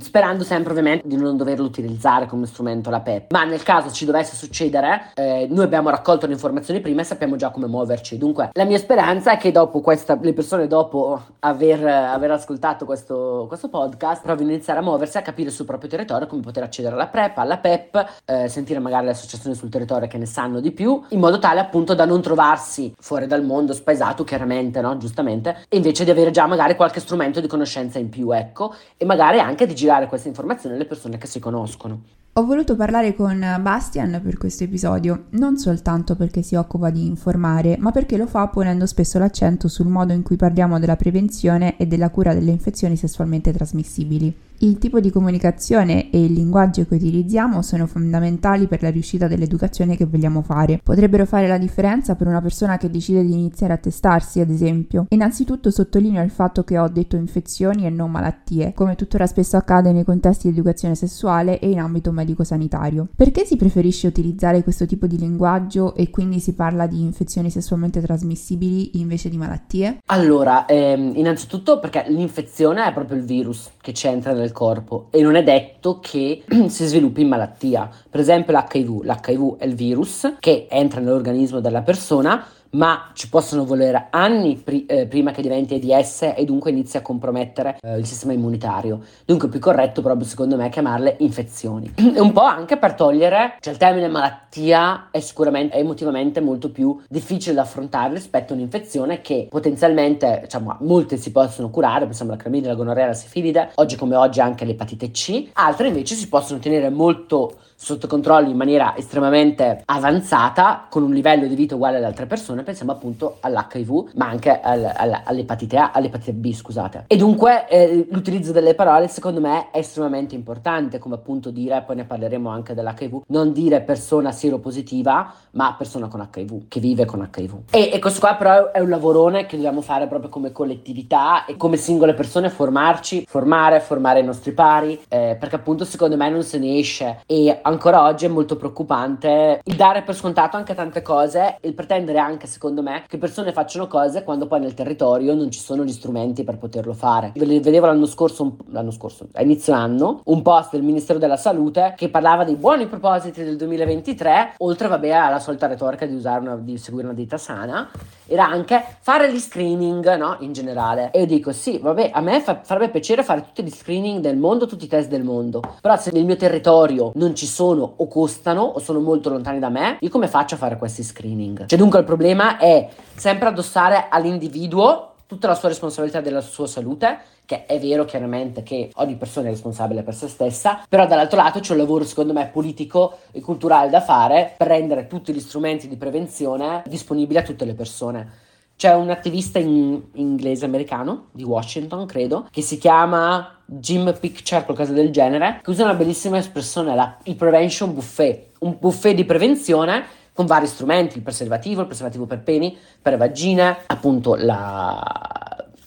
sperando 0.00 0.44
sempre 0.44 0.72
ovviamente 0.72 1.06
di 1.06 1.16
non 1.16 1.36
doverlo 1.36 1.64
utilizzare 1.64 2.26
come 2.26 2.46
strumento 2.46 2.90
la 2.90 3.00
PEP. 3.00 3.32
Ma 3.32 3.44
nel 3.44 3.62
caso 3.62 3.90
ci 3.92 4.04
dovesse 4.04 4.36
succedere, 4.36 5.12
eh, 5.14 5.46
noi 5.48 5.64
abbiamo 5.64 5.88
raccolto 5.88 6.26
le 6.26 6.32
informazioni 6.32 6.80
prima 6.80 7.00
e 7.00 7.04
sappiamo 7.04 7.36
già 7.36 7.50
come 7.50 7.66
muoverci. 7.66 8.18
Dunque, 8.18 8.50
la 8.52 8.64
mia 8.64 8.78
speranza 8.78 9.32
è 9.32 9.36
che 9.36 9.52
dopo 9.52 9.80
questa, 9.80 10.18
le 10.20 10.32
persone 10.32 10.66
dopo 10.66 11.22
aver, 11.40 11.86
aver 11.86 12.32
ascoltato 12.32 12.84
questo, 12.84 13.46
questo, 13.48 13.68
podcast 13.68 14.22
provino 14.22 14.50
a 14.50 14.54
iniziare 14.54 14.80
a 14.80 14.82
muoversi, 14.82 15.16
a 15.18 15.22
capire 15.22 15.50
sul 15.50 15.66
proprio 15.66 15.88
territorio 15.88 16.26
come 16.26 16.42
poter 16.42 16.64
accedere 16.64 16.94
alla 16.94 17.06
PrEP, 17.06 17.38
alla 17.38 17.58
PEP, 17.58 18.06
eh, 18.24 18.48
sentire 18.48 18.80
magari 18.80 19.04
le 19.04 19.12
associazioni 19.12 19.54
sul 19.54 19.68
territorio 19.68 20.08
che 20.08 20.18
ne 20.18 20.26
sanno 20.26 20.60
di 20.60 20.72
più, 20.72 21.00
in 21.10 21.20
modo 21.20 21.38
tale 21.38 21.60
appunto 21.60 21.94
da 21.94 22.04
non 22.04 22.20
trovarsi 22.20 22.92
fuori 22.98 23.26
dal 23.26 23.44
mondo 23.44 23.72
spaesato, 23.72 24.24
chiaramente, 24.24 24.80
no? 24.80 24.96
Giustamente, 24.96 25.64
e 25.68 25.76
invece 25.76 26.04
di 26.04 26.10
avere 26.10 26.30
già 26.30 26.46
magari 26.46 26.74
qualche 26.74 27.00
strumento 27.00 27.40
di 27.40 27.46
conoscenza 27.46 27.98
in 27.98 28.07
più, 28.08 28.30
ecco, 28.32 28.74
e 28.96 29.04
magari 29.04 29.38
anche 29.38 29.66
di 29.66 29.74
girare 29.74 30.06
queste 30.06 30.28
informazioni 30.28 30.74
alle 30.74 30.86
persone 30.86 31.18
che 31.18 31.26
si 31.26 31.38
conoscono. 31.38 32.02
Ho 32.34 32.44
voluto 32.44 32.76
parlare 32.76 33.16
con 33.16 33.58
Bastian 33.60 34.20
per 34.22 34.38
questo 34.38 34.62
episodio, 34.62 35.24
non 35.30 35.56
soltanto 35.56 36.14
perché 36.14 36.42
si 36.42 36.54
occupa 36.54 36.90
di 36.90 37.04
informare, 37.04 37.76
ma 37.78 37.90
perché 37.90 38.16
lo 38.16 38.28
fa 38.28 38.46
ponendo 38.46 38.86
spesso 38.86 39.18
l'accento 39.18 39.66
sul 39.66 39.88
modo 39.88 40.12
in 40.12 40.22
cui 40.22 40.36
parliamo 40.36 40.78
della 40.78 40.94
prevenzione 40.94 41.76
e 41.76 41.86
della 41.86 42.10
cura 42.10 42.34
delle 42.34 42.52
infezioni 42.52 42.96
sessualmente 42.96 43.52
trasmissibili. 43.52 44.47
Il 44.60 44.78
tipo 44.78 44.98
di 44.98 45.12
comunicazione 45.12 46.10
e 46.10 46.24
il 46.24 46.32
linguaggio 46.32 46.84
che 46.84 46.96
utilizziamo 46.96 47.62
sono 47.62 47.86
fondamentali 47.86 48.66
per 48.66 48.82
la 48.82 48.90
riuscita 48.90 49.28
dell'educazione 49.28 49.94
che 49.94 50.04
vogliamo 50.04 50.42
fare. 50.42 50.80
Potrebbero 50.82 51.26
fare 51.26 51.46
la 51.46 51.58
differenza 51.58 52.16
per 52.16 52.26
una 52.26 52.40
persona 52.40 52.76
che 52.76 52.90
decide 52.90 53.24
di 53.24 53.34
iniziare 53.34 53.74
a 53.74 53.76
testarsi, 53.76 54.40
ad 54.40 54.50
esempio. 54.50 55.06
Innanzitutto 55.10 55.70
sottolineo 55.70 56.24
il 56.24 56.30
fatto 56.30 56.64
che 56.64 56.76
ho 56.76 56.88
detto 56.88 57.14
infezioni 57.14 57.86
e 57.86 57.90
non 57.90 58.10
malattie, 58.10 58.72
come 58.74 58.96
tuttora 58.96 59.28
spesso 59.28 59.56
accade 59.56 59.92
nei 59.92 60.02
contesti 60.02 60.48
di 60.48 60.54
educazione 60.54 60.96
sessuale 60.96 61.60
e 61.60 61.70
in 61.70 61.78
ambito 61.78 62.10
medico-sanitario. 62.10 63.06
Perché 63.14 63.44
si 63.44 63.54
preferisce 63.54 64.08
utilizzare 64.08 64.64
questo 64.64 64.86
tipo 64.86 65.06
di 65.06 65.18
linguaggio 65.18 65.94
e 65.94 66.10
quindi 66.10 66.40
si 66.40 66.54
parla 66.54 66.88
di 66.88 67.00
infezioni 67.00 67.48
sessualmente 67.48 68.00
trasmissibili 68.00 68.98
invece 68.98 69.28
di 69.28 69.36
malattie? 69.36 69.98
Allora, 70.06 70.66
ehm, 70.66 71.12
innanzitutto 71.14 71.78
perché 71.78 72.06
l'infezione 72.08 72.84
è 72.84 72.92
proprio 72.92 73.18
il 73.18 73.24
virus 73.24 73.70
che 73.80 73.92
c'entra 73.92 74.32
nel 74.32 74.46
corpo 74.52 75.06
e 75.10 75.22
non 75.22 75.36
è 75.36 75.42
detto 75.42 75.98
che 76.00 76.44
si 76.68 76.86
sviluppi 76.86 77.22
in 77.22 77.28
malattia. 77.28 77.88
Per 78.08 78.20
esempio 78.20 78.52
l'HIV, 78.52 79.02
l'HIV 79.02 79.56
è 79.58 79.64
il 79.64 79.74
virus 79.74 80.34
che 80.38 80.66
entra 80.70 81.00
nell'organismo 81.00 81.60
della 81.60 81.82
persona 81.82 82.44
ma 82.70 83.10
ci 83.12 83.28
possono 83.28 83.64
volere 83.64 84.08
anni 84.10 84.56
pri- 84.56 84.86
eh, 84.86 85.06
prima 85.06 85.30
che 85.30 85.42
diventi 85.42 85.74
AIDS 85.92 86.32
e 86.36 86.44
dunque 86.44 86.70
inizi 86.70 86.96
a 86.96 87.02
compromettere 87.02 87.78
eh, 87.80 87.98
il 87.98 88.06
sistema 88.06 88.32
immunitario. 88.32 89.00
Dunque 89.24 89.48
è 89.48 89.50
più 89.50 89.60
corretto 89.60 90.02
proprio 90.02 90.26
secondo 90.26 90.56
me 90.56 90.68
chiamarle 90.68 91.16
infezioni. 91.20 91.92
e 91.96 92.20
un 92.20 92.32
po' 92.32 92.42
anche 92.42 92.76
per 92.76 92.94
togliere, 92.94 93.56
cioè 93.60 93.72
il 93.72 93.78
termine 93.78 94.08
malattia 94.08 95.08
è 95.10 95.20
sicuramente 95.20 95.76
è 95.76 95.80
emotivamente 95.80 96.40
molto 96.40 96.70
più 96.70 97.00
difficile 97.08 97.54
da 97.54 97.62
affrontare 97.62 98.14
rispetto 98.14 98.52
a 98.52 98.56
un'infezione 98.56 99.20
che 99.20 99.46
potenzialmente, 99.48 100.40
diciamo, 100.42 100.76
molte 100.80 101.16
si 101.16 101.30
possono 101.30 101.70
curare, 101.70 102.04
pensiamo 102.04 102.32
alla 102.32 102.40
clamide, 102.40 102.68
la 102.68 102.74
gonorrea, 102.74 103.06
la 103.06 103.14
sifilide, 103.14 103.70
oggi 103.74 103.96
come 103.96 104.16
oggi 104.16 104.40
anche 104.40 104.64
l'epatite 104.64 105.10
C, 105.10 105.48
altre 105.54 105.88
invece 105.88 106.14
si 106.14 106.28
possono 106.28 106.58
tenere 106.58 106.90
molto 106.90 107.56
sotto 107.80 108.08
controllo 108.08 108.50
in 108.50 108.56
maniera 108.56 108.96
estremamente 108.96 109.82
avanzata, 109.84 110.86
con 110.90 111.04
un 111.04 111.12
livello 111.12 111.46
di 111.46 111.54
vita 111.54 111.76
uguale 111.76 111.98
ad 111.98 112.02
altre 112.02 112.26
persone, 112.26 112.64
pensiamo 112.64 112.90
appunto 112.90 113.36
all'HIV, 113.38 114.10
ma 114.16 114.26
anche 114.26 114.60
al, 114.60 114.84
al, 114.84 115.20
all'epatite 115.24 115.76
A, 115.76 115.92
all'epatite 115.92 116.32
B, 116.32 116.52
scusate. 116.52 117.04
E 117.06 117.16
dunque 117.16 117.68
eh, 117.68 118.08
l'utilizzo 118.10 118.50
delle 118.50 118.74
parole 118.74 119.06
secondo 119.06 119.40
me 119.40 119.70
è 119.70 119.78
estremamente 119.78 120.34
importante, 120.34 120.98
come 120.98 121.14
appunto 121.14 121.50
dire, 121.50 121.84
poi 121.86 121.94
ne 121.96 122.04
parleremo 122.04 122.50
anche 122.50 122.74
dell'HIV, 122.74 123.22
non 123.28 123.52
dire 123.52 123.80
persona 123.80 124.32
seropositiva, 124.32 125.32
ma 125.52 125.74
persona 125.78 126.08
con 126.08 126.28
HIV, 126.34 126.66
che 126.66 126.80
vive 126.80 127.04
con 127.04 127.28
HIV. 127.32 127.58
E, 127.70 127.90
e 127.92 127.98
questo 128.00 128.18
qua 128.18 128.34
però 128.34 128.72
è 128.72 128.80
un 128.80 128.88
lavorone 128.88 129.46
che 129.46 129.54
dobbiamo 129.54 129.82
fare 129.82 130.08
proprio 130.08 130.30
come 130.30 130.50
collettività 130.50 131.44
e 131.44 131.56
come 131.56 131.76
singole 131.76 132.14
persone 132.14 132.50
formarci, 132.50 133.24
formare, 133.28 133.78
formare 133.78 134.18
i 134.18 134.24
nostri 134.24 134.50
pari, 134.50 135.00
eh, 135.08 135.36
perché 135.38 135.54
appunto 135.54 135.84
secondo 135.84 136.16
me 136.16 136.28
non 136.28 136.42
se 136.42 136.58
ne 136.58 136.76
esce 136.76 137.20
e 137.24 137.56
ancora 137.68 138.02
oggi 138.04 138.24
è 138.24 138.28
molto 138.28 138.56
preoccupante 138.56 139.60
il 139.62 139.76
dare 139.76 140.02
per 140.02 140.14
scontato 140.14 140.56
anche 140.56 140.74
tante 140.74 141.02
cose, 141.02 141.58
il 141.60 141.74
pretendere 141.74 142.18
anche, 142.18 142.46
secondo 142.46 142.82
me, 142.82 143.04
che 143.06 143.18
persone 143.18 143.52
facciano 143.52 143.86
cose 143.86 144.24
quando 144.24 144.46
poi 144.46 144.60
nel 144.60 144.74
territorio 144.74 145.34
non 145.34 145.50
ci 145.50 145.60
sono 145.60 145.84
gli 145.84 145.92
strumenti 145.92 146.44
per 146.44 146.58
poterlo 146.58 146.94
fare. 146.94 147.32
Vedevo 147.34 147.86
l'anno 147.86 148.06
scorso, 148.06 148.56
l'anno 148.70 148.90
scorso, 148.90 149.28
a 149.32 149.42
inizio 149.42 149.74
anno, 149.74 150.22
un 150.24 150.42
post 150.42 150.72
del 150.72 150.82
Ministero 150.82 151.18
della 151.18 151.36
Salute 151.36 151.94
che 151.96 152.08
parlava 152.08 152.44
dei 152.44 152.56
buoni 152.56 152.86
propositi 152.86 153.44
del 153.44 153.56
2023, 153.56 154.54
oltre, 154.58 154.88
vabbè, 154.88 155.10
alla 155.10 155.38
solita 155.38 155.66
retorica 155.66 156.06
di 156.06 156.14
usare 156.14 156.40
una, 156.40 156.56
di 156.56 156.78
seguire 156.78 157.06
una 157.06 157.16
dieta 157.16 157.36
sana, 157.36 157.88
era 158.28 158.46
anche 158.46 158.82
fare 159.00 159.32
gli 159.32 159.38
screening, 159.38 160.16
no? 160.16 160.36
In 160.40 160.52
generale. 160.52 161.10
E 161.12 161.20
io 161.20 161.26
dico, 161.26 161.52
sì, 161.52 161.78
vabbè, 161.78 162.10
a 162.12 162.20
me 162.20 162.40
fa, 162.40 162.60
farebbe 162.62 162.90
piacere 162.90 163.22
fare 163.22 163.42
tutti 163.42 163.62
gli 163.62 163.70
screening 163.70 164.20
del 164.20 164.36
mondo, 164.36 164.66
tutti 164.66 164.84
i 164.84 164.88
test 164.88 165.08
del 165.08 165.24
mondo. 165.24 165.62
Però 165.80 165.96
se 165.96 166.10
nel 166.12 166.24
mio 166.24 166.36
territorio 166.36 167.12
non 167.14 167.34
ci 167.34 167.46
sono 167.46 167.94
o 167.96 168.06
costano 168.06 168.62
o 168.62 168.78
sono 168.78 169.00
molto 169.00 169.30
lontani 169.30 169.58
da 169.58 169.68
me, 169.68 169.96
io 170.00 170.10
come 170.10 170.28
faccio 170.28 170.54
a 170.54 170.58
fare 170.58 170.76
questi 170.76 171.02
screening? 171.02 171.66
Cioè, 171.66 171.78
dunque 171.78 171.98
il 171.98 172.04
problema 172.04 172.58
è 172.58 172.88
sempre 173.14 173.48
addossare 173.48 174.06
all'individuo 174.10 175.07
tutta 175.28 175.46
la 175.46 175.54
sua 175.54 175.68
responsabilità 175.68 176.22
della 176.22 176.40
sua 176.40 176.66
salute, 176.66 177.18
che 177.44 177.66
è 177.66 177.78
vero 177.78 178.06
chiaramente 178.06 178.62
che 178.62 178.90
ogni 178.94 179.16
persona 179.16 179.48
è 179.48 179.50
responsabile 179.50 180.02
per 180.02 180.14
se 180.14 180.26
stessa, 180.26 180.82
però 180.88 181.06
dall'altro 181.06 181.36
lato 181.36 181.60
c'è 181.60 181.72
un 181.72 181.78
lavoro 181.78 182.04
secondo 182.04 182.32
me 182.32 182.48
politico 182.50 183.18
e 183.30 183.42
culturale 183.42 183.90
da 183.90 184.00
fare 184.00 184.54
per 184.56 184.66
rendere 184.68 185.06
tutti 185.06 185.34
gli 185.34 185.40
strumenti 185.40 185.86
di 185.86 185.96
prevenzione 185.98 186.82
disponibili 186.86 187.38
a 187.38 187.42
tutte 187.42 187.66
le 187.66 187.74
persone. 187.74 188.46
C'è 188.74 188.94
un 188.94 189.10
attivista 189.10 189.58
in 189.58 190.00
inglese 190.14 190.64
americano 190.64 191.26
di 191.32 191.42
Washington, 191.42 192.06
credo, 192.06 192.46
che 192.50 192.62
si 192.62 192.78
chiama 192.78 193.58
Jim 193.66 194.16
Picture, 194.18 194.64
qualcosa 194.64 194.92
del 194.92 195.10
genere, 195.10 195.60
che 195.62 195.70
usa 195.70 195.84
una 195.84 195.94
bellissima 195.94 196.38
espressione, 196.38 196.94
la, 196.94 197.18
il 197.24 197.34
prevention 197.34 197.92
buffet, 197.92 198.52
un 198.60 198.78
buffet 198.78 199.14
di 199.14 199.24
prevenzione 199.24 200.04
con 200.38 200.46
vari 200.46 200.68
strumenti, 200.68 201.16
il 201.16 201.24
preservativo, 201.24 201.80
il 201.80 201.88
preservativo 201.88 202.24
per 202.24 202.38
peni, 202.44 202.78
per 203.02 203.16
vagine, 203.16 203.78
appunto 203.86 204.36
la, 204.36 205.02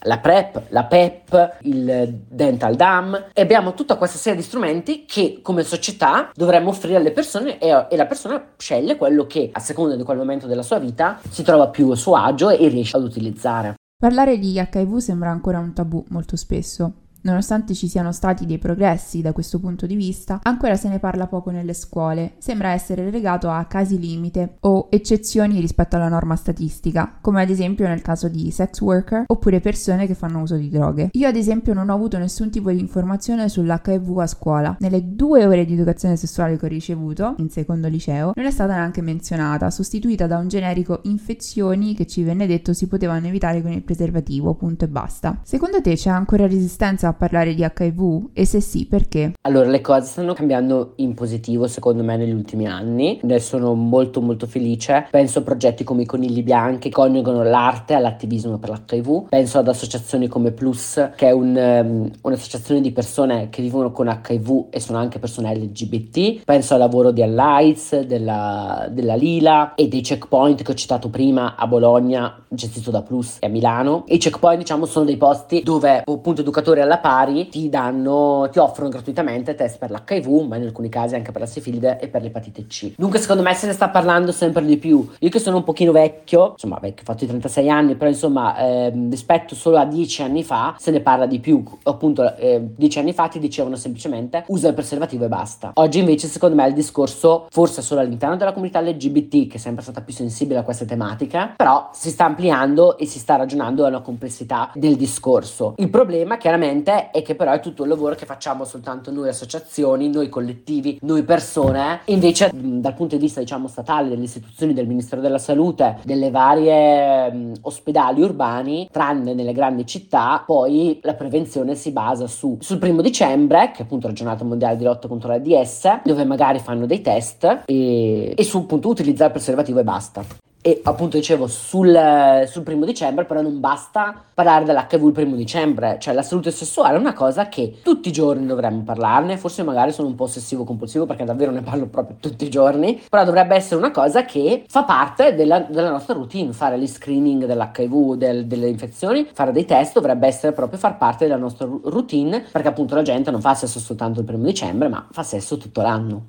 la 0.00 0.18
PrEP, 0.18 0.64
la 0.68 0.84
PEP, 0.84 1.56
il 1.62 2.20
Dental 2.28 2.74
Dam 2.74 3.28
e 3.32 3.40
abbiamo 3.40 3.72
tutta 3.72 3.96
questa 3.96 4.18
serie 4.18 4.38
di 4.38 4.44
strumenti 4.44 5.06
che 5.06 5.38
come 5.40 5.62
società 5.62 6.30
dovremmo 6.34 6.68
offrire 6.68 6.96
alle 6.96 7.12
persone 7.12 7.58
e, 7.58 7.86
e, 7.88 7.96
la 7.96 8.04
persona 8.04 8.48
sceglie 8.58 8.96
quello 8.96 9.26
che 9.26 9.48
a 9.50 9.58
seconda 9.58 9.96
di 9.96 10.02
quel 10.02 10.18
momento 10.18 10.46
della 10.46 10.60
sua 10.60 10.78
vita 10.78 11.18
si 11.30 11.42
trova 11.42 11.68
più 11.68 11.88
a 11.88 11.96
suo 11.96 12.16
agio 12.16 12.50
e 12.50 12.68
riesce 12.68 12.98
ad 12.98 13.04
utilizzare. 13.04 13.76
Parlare 13.96 14.36
di 14.36 14.52
HIV 14.52 14.98
sembra 14.98 15.30
ancora 15.30 15.60
un 15.60 15.72
tabù 15.72 16.04
molto 16.10 16.36
spesso. 16.36 17.01
Nonostante 17.22 17.74
ci 17.74 17.86
siano 17.86 18.10
stati 18.10 18.46
dei 18.46 18.58
progressi 18.58 19.20
da 19.20 19.32
questo 19.32 19.60
punto 19.60 19.86
di 19.86 19.94
vista, 19.94 20.40
ancora 20.42 20.76
se 20.76 20.88
ne 20.88 20.98
parla 20.98 21.28
poco 21.28 21.50
nelle 21.50 21.72
scuole. 21.72 22.32
Sembra 22.38 22.70
essere 22.70 23.10
legato 23.10 23.48
a 23.48 23.64
casi 23.66 23.98
limite 23.98 24.56
o 24.60 24.88
eccezioni 24.90 25.60
rispetto 25.60 25.96
alla 25.96 26.08
norma 26.08 26.34
statistica, 26.34 27.18
come 27.20 27.42
ad 27.42 27.50
esempio 27.50 27.86
nel 27.86 28.02
caso 28.02 28.28
di 28.28 28.50
sex 28.50 28.80
worker 28.80 29.24
oppure 29.26 29.60
persone 29.60 30.06
che 30.06 30.14
fanno 30.14 30.40
uso 30.40 30.56
di 30.56 30.68
droghe. 30.68 31.10
Io 31.12 31.28
ad 31.28 31.36
esempio 31.36 31.74
non 31.74 31.90
ho 31.90 31.94
avuto 31.94 32.18
nessun 32.18 32.50
tipo 32.50 32.72
di 32.72 32.80
informazione 32.80 33.48
sull'HIV 33.48 34.18
a 34.18 34.26
scuola. 34.26 34.76
Nelle 34.80 35.14
due 35.14 35.46
ore 35.46 35.64
di 35.64 35.74
educazione 35.74 36.16
sessuale 36.16 36.56
che 36.56 36.66
ho 36.66 36.68
ricevuto, 36.68 37.34
in 37.38 37.50
secondo 37.50 37.86
liceo, 37.86 38.32
non 38.34 38.46
è 38.46 38.50
stata 38.50 38.74
neanche 38.74 39.00
menzionata, 39.00 39.70
sostituita 39.70 40.26
da 40.26 40.38
un 40.38 40.48
generico 40.48 41.00
infezioni 41.04 41.94
che 41.94 42.06
ci 42.06 42.24
venne 42.24 42.48
detto 42.48 42.72
si 42.72 42.88
potevano 42.88 43.28
evitare 43.28 43.62
con 43.62 43.70
il 43.70 43.82
preservativo, 43.82 44.54
punto 44.54 44.86
e 44.86 44.88
basta. 44.88 45.38
Secondo 45.44 45.80
te 45.80 45.94
c'è 45.94 46.10
ancora 46.10 46.48
resistenza 46.48 47.11
a 47.12 47.14
parlare 47.14 47.54
di 47.54 47.62
HIV? 47.62 48.30
E 48.32 48.44
se 48.44 48.60
sì, 48.60 48.86
perché? 48.86 49.32
Allora, 49.42 49.68
le 49.68 49.80
cose 49.80 50.06
stanno 50.06 50.34
cambiando 50.34 50.92
in 50.96 51.14
positivo 51.14 51.66
secondo 51.66 52.02
me 52.02 52.16
negli 52.16 52.32
ultimi 52.32 52.66
anni. 52.66 53.18
Ne 53.22 53.38
sono 53.38 53.74
molto 53.74 54.20
molto 54.20 54.46
felice. 54.46 55.06
Penso 55.10 55.38
a 55.38 55.42
progetti 55.42 55.84
come 55.84 56.02
i 56.02 56.06
Conigli 56.06 56.42
Bianchi 56.42 56.82
che 56.82 56.90
coniugano 56.90 57.44
l'arte 57.44 57.94
all'attivismo 57.94 58.58
per 58.58 58.70
l'HIV. 58.70 59.28
Penso 59.28 59.58
ad 59.58 59.68
associazioni 59.68 60.26
come 60.26 60.50
Plus, 60.50 61.10
che 61.14 61.28
è 61.28 61.30
un, 61.30 61.54
um, 61.56 62.10
un'associazione 62.20 62.80
di 62.80 62.90
persone 62.90 63.48
che 63.50 63.62
vivono 63.62 63.92
con 63.92 64.08
HIV 64.08 64.66
e 64.70 64.80
sono 64.80 64.98
anche 64.98 65.20
persone 65.20 65.54
LGBT. 65.54 66.42
Penso 66.44 66.74
al 66.74 66.80
lavoro 66.80 67.12
di 67.12 67.22
Allies, 67.22 68.00
della, 68.00 68.88
della 68.90 69.14
Lila 69.14 69.74
e 69.74 69.86
dei 69.86 70.00
checkpoint 70.00 70.62
che 70.62 70.72
ho 70.72 70.74
citato 70.74 71.08
prima 71.08 71.54
a 71.54 71.66
Bologna, 71.68 72.44
gestito 72.48 72.90
da 72.90 73.02
Plus 73.02 73.36
e 73.38 73.46
a 73.46 73.48
Milano. 73.48 74.04
I 74.08 74.18
checkpoint, 74.18 74.58
diciamo, 74.58 74.86
sono 74.86 75.04
dei 75.04 75.16
posti 75.16 75.62
dove 75.62 76.02
appunto 76.04 76.40
educatori 76.40 76.80
alla 76.80 76.98
pari 77.02 77.48
ti 77.48 77.68
danno, 77.68 78.48
ti 78.50 78.58
offrono 78.58 78.88
gratuitamente 78.88 79.54
test 79.54 79.76
per 79.76 79.90
l'HIV, 79.90 80.46
ma 80.46 80.56
in 80.56 80.62
alcuni 80.62 80.88
casi 80.88 81.14
anche 81.14 81.32
per 81.32 81.42
la 81.42 81.46
sifilide 81.46 81.98
e 82.00 82.08
per 82.08 82.22
l'epatite 82.22 82.66
C. 82.66 82.94
Dunque, 82.96 83.18
secondo 83.18 83.42
me 83.42 83.52
se 83.52 83.66
ne 83.66 83.74
sta 83.74 83.90
parlando 83.90 84.32
sempre 84.32 84.64
di 84.64 84.78
più. 84.78 85.06
Io 85.18 85.28
che 85.28 85.38
sono 85.38 85.58
un 85.58 85.64
pochino 85.64 85.92
vecchio, 85.92 86.52
insomma, 86.52 86.78
vecchio, 86.80 87.02
ho 87.02 87.12
fatto 87.12 87.24
i 87.24 87.26
36 87.26 87.68
anni, 87.68 87.96
però 87.96 88.08
insomma, 88.08 88.56
eh, 88.56 88.92
rispetto 89.10 89.54
solo 89.54 89.76
a 89.76 89.84
10 89.84 90.22
anni 90.22 90.42
fa, 90.42 90.76
se 90.78 90.90
ne 90.90 91.00
parla 91.00 91.26
di 91.26 91.40
più. 91.40 91.62
Appunto, 91.82 92.36
eh, 92.36 92.62
10 92.74 92.98
anni 93.00 93.12
fa 93.12 93.28
ti 93.28 93.38
dicevano 93.38 93.76
semplicemente 93.76 94.44
usa 94.46 94.68
il 94.68 94.74
preservativo 94.74 95.24
e 95.24 95.28
basta. 95.28 95.72
Oggi 95.74 95.98
invece, 95.98 96.28
secondo 96.28 96.54
me, 96.56 96.66
il 96.66 96.74
discorso, 96.74 97.46
forse 97.50 97.82
solo 97.82 98.00
all'interno 98.00 98.36
della 98.36 98.52
comunità 98.52 98.80
LGBT, 98.80 99.48
che 99.48 99.56
è 99.56 99.58
sempre 99.58 99.82
stata 99.82 100.00
più 100.00 100.14
sensibile 100.14 100.60
a 100.60 100.62
queste 100.62 100.84
tematiche, 100.84 101.54
però 101.56 101.90
si 101.92 102.10
sta 102.10 102.24
ampliando 102.24 102.96
e 102.96 103.06
si 103.06 103.18
sta 103.18 103.36
ragionando 103.36 103.84
alla 103.84 104.00
complessità 104.00 104.70
del 104.74 104.96
discorso. 104.96 105.74
Il 105.78 105.90
problema 105.90 106.36
chiaramente 106.36 106.91
è 107.10 107.22
che 107.22 107.34
però 107.34 107.52
è 107.52 107.60
tutto 107.60 107.82
il 107.82 107.88
lavoro 107.88 108.14
che 108.14 108.26
facciamo 108.26 108.64
soltanto 108.64 109.10
noi 109.10 109.28
associazioni, 109.28 110.08
noi 110.08 110.28
collettivi, 110.28 110.98
noi 111.02 111.22
persone, 111.22 112.00
invece 112.06 112.50
dal 112.52 112.94
punto 112.94 113.16
di 113.16 113.22
vista 113.22 113.40
diciamo 113.40 113.68
statale, 113.68 114.08
delle 114.08 114.24
istituzioni 114.24 114.72
del 114.72 114.86
Ministero 114.86 115.20
della 115.20 115.38
Salute, 115.38 115.98
delle 116.04 116.30
varie 116.30 117.30
mh, 117.32 117.52
ospedali 117.62 118.22
urbani, 118.22 118.88
tranne 118.90 119.34
nelle 119.34 119.52
grandi 119.52 119.86
città, 119.86 120.42
poi 120.44 120.98
la 121.02 121.14
prevenzione 121.14 121.74
si 121.74 121.90
basa 121.90 122.26
su, 122.26 122.56
sul 122.60 122.78
primo 122.78 123.02
dicembre, 123.02 123.70
che 123.72 123.80
è 123.80 123.82
appunto 123.82 124.06
la 124.06 124.12
giornata 124.12 124.44
mondiale 124.44 124.76
di 124.76 124.84
lotta 124.84 125.08
contro 125.08 125.28
l'AIDS, 125.28 126.02
dove 126.04 126.24
magari 126.24 126.58
fanno 126.58 126.86
dei 126.86 127.00
test 127.00 127.62
e, 127.66 128.34
e 128.36 128.44
su 128.44 128.58
appunto 128.58 128.88
utilizzare 128.88 129.26
il 129.26 129.32
preservativo 129.32 129.80
e 129.80 129.84
basta. 129.84 130.24
E 130.64 130.80
appunto 130.84 131.16
dicevo 131.16 131.48
sul, 131.48 132.44
sul, 132.46 132.62
primo 132.62 132.84
dicembre, 132.84 133.24
però 133.24 133.42
non 133.42 133.58
basta 133.58 134.14
parlare 134.32 134.64
dell'HIV 134.64 135.06
il 135.06 135.12
primo 135.12 135.34
dicembre, 135.34 135.96
cioè 135.98 136.14
la 136.14 136.22
salute 136.22 136.52
sessuale 136.52 136.94
è 136.94 137.00
una 137.00 137.14
cosa 137.14 137.48
che 137.48 137.80
tutti 137.82 138.10
i 138.10 138.12
giorni 138.12 138.46
dovremmo 138.46 138.82
parlarne, 138.84 139.38
forse 139.38 139.64
magari 139.64 139.90
sono 139.90 140.06
un 140.06 140.14
po' 140.14 140.22
ossessivo 140.24 140.62
compulsivo 140.62 141.04
perché 141.04 141.24
davvero 141.24 141.50
ne 141.50 141.62
parlo 141.62 141.86
proprio 141.86 142.16
tutti 142.20 142.44
i 142.44 142.48
giorni, 142.48 143.02
però 143.10 143.24
dovrebbe 143.24 143.56
essere 143.56 143.74
una 143.74 143.90
cosa 143.90 144.24
che 144.24 144.64
fa 144.68 144.84
parte 144.84 145.34
della, 145.34 145.58
della 145.58 145.90
nostra 145.90 146.14
routine, 146.14 146.52
fare 146.52 146.78
gli 146.78 146.86
screening 146.86 147.44
dell'HIV, 147.44 148.14
del, 148.14 148.46
delle 148.46 148.68
infezioni, 148.68 149.28
fare 149.32 149.50
dei 149.50 149.64
test 149.64 149.94
dovrebbe 149.94 150.28
essere 150.28 150.52
proprio 150.52 150.78
far 150.78 150.96
parte 150.96 151.24
della 151.24 151.38
nostra 151.38 151.66
routine 151.66 152.46
perché 152.52 152.68
appunto 152.68 152.94
la 152.94 153.02
gente 153.02 153.32
non 153.32 153.40
fa 153.40 153.54
sesso 153.54 153.80
soltanto 153.80 154.20
il 154.20 154.26
primo 154.26 154.44
dicembre 154.44 154.86
ma 154.86 155.08
fa 155.10 155.24
sesso 155.24 155.56
tutto 155.56 155.82
l'anno. 155.82 156.26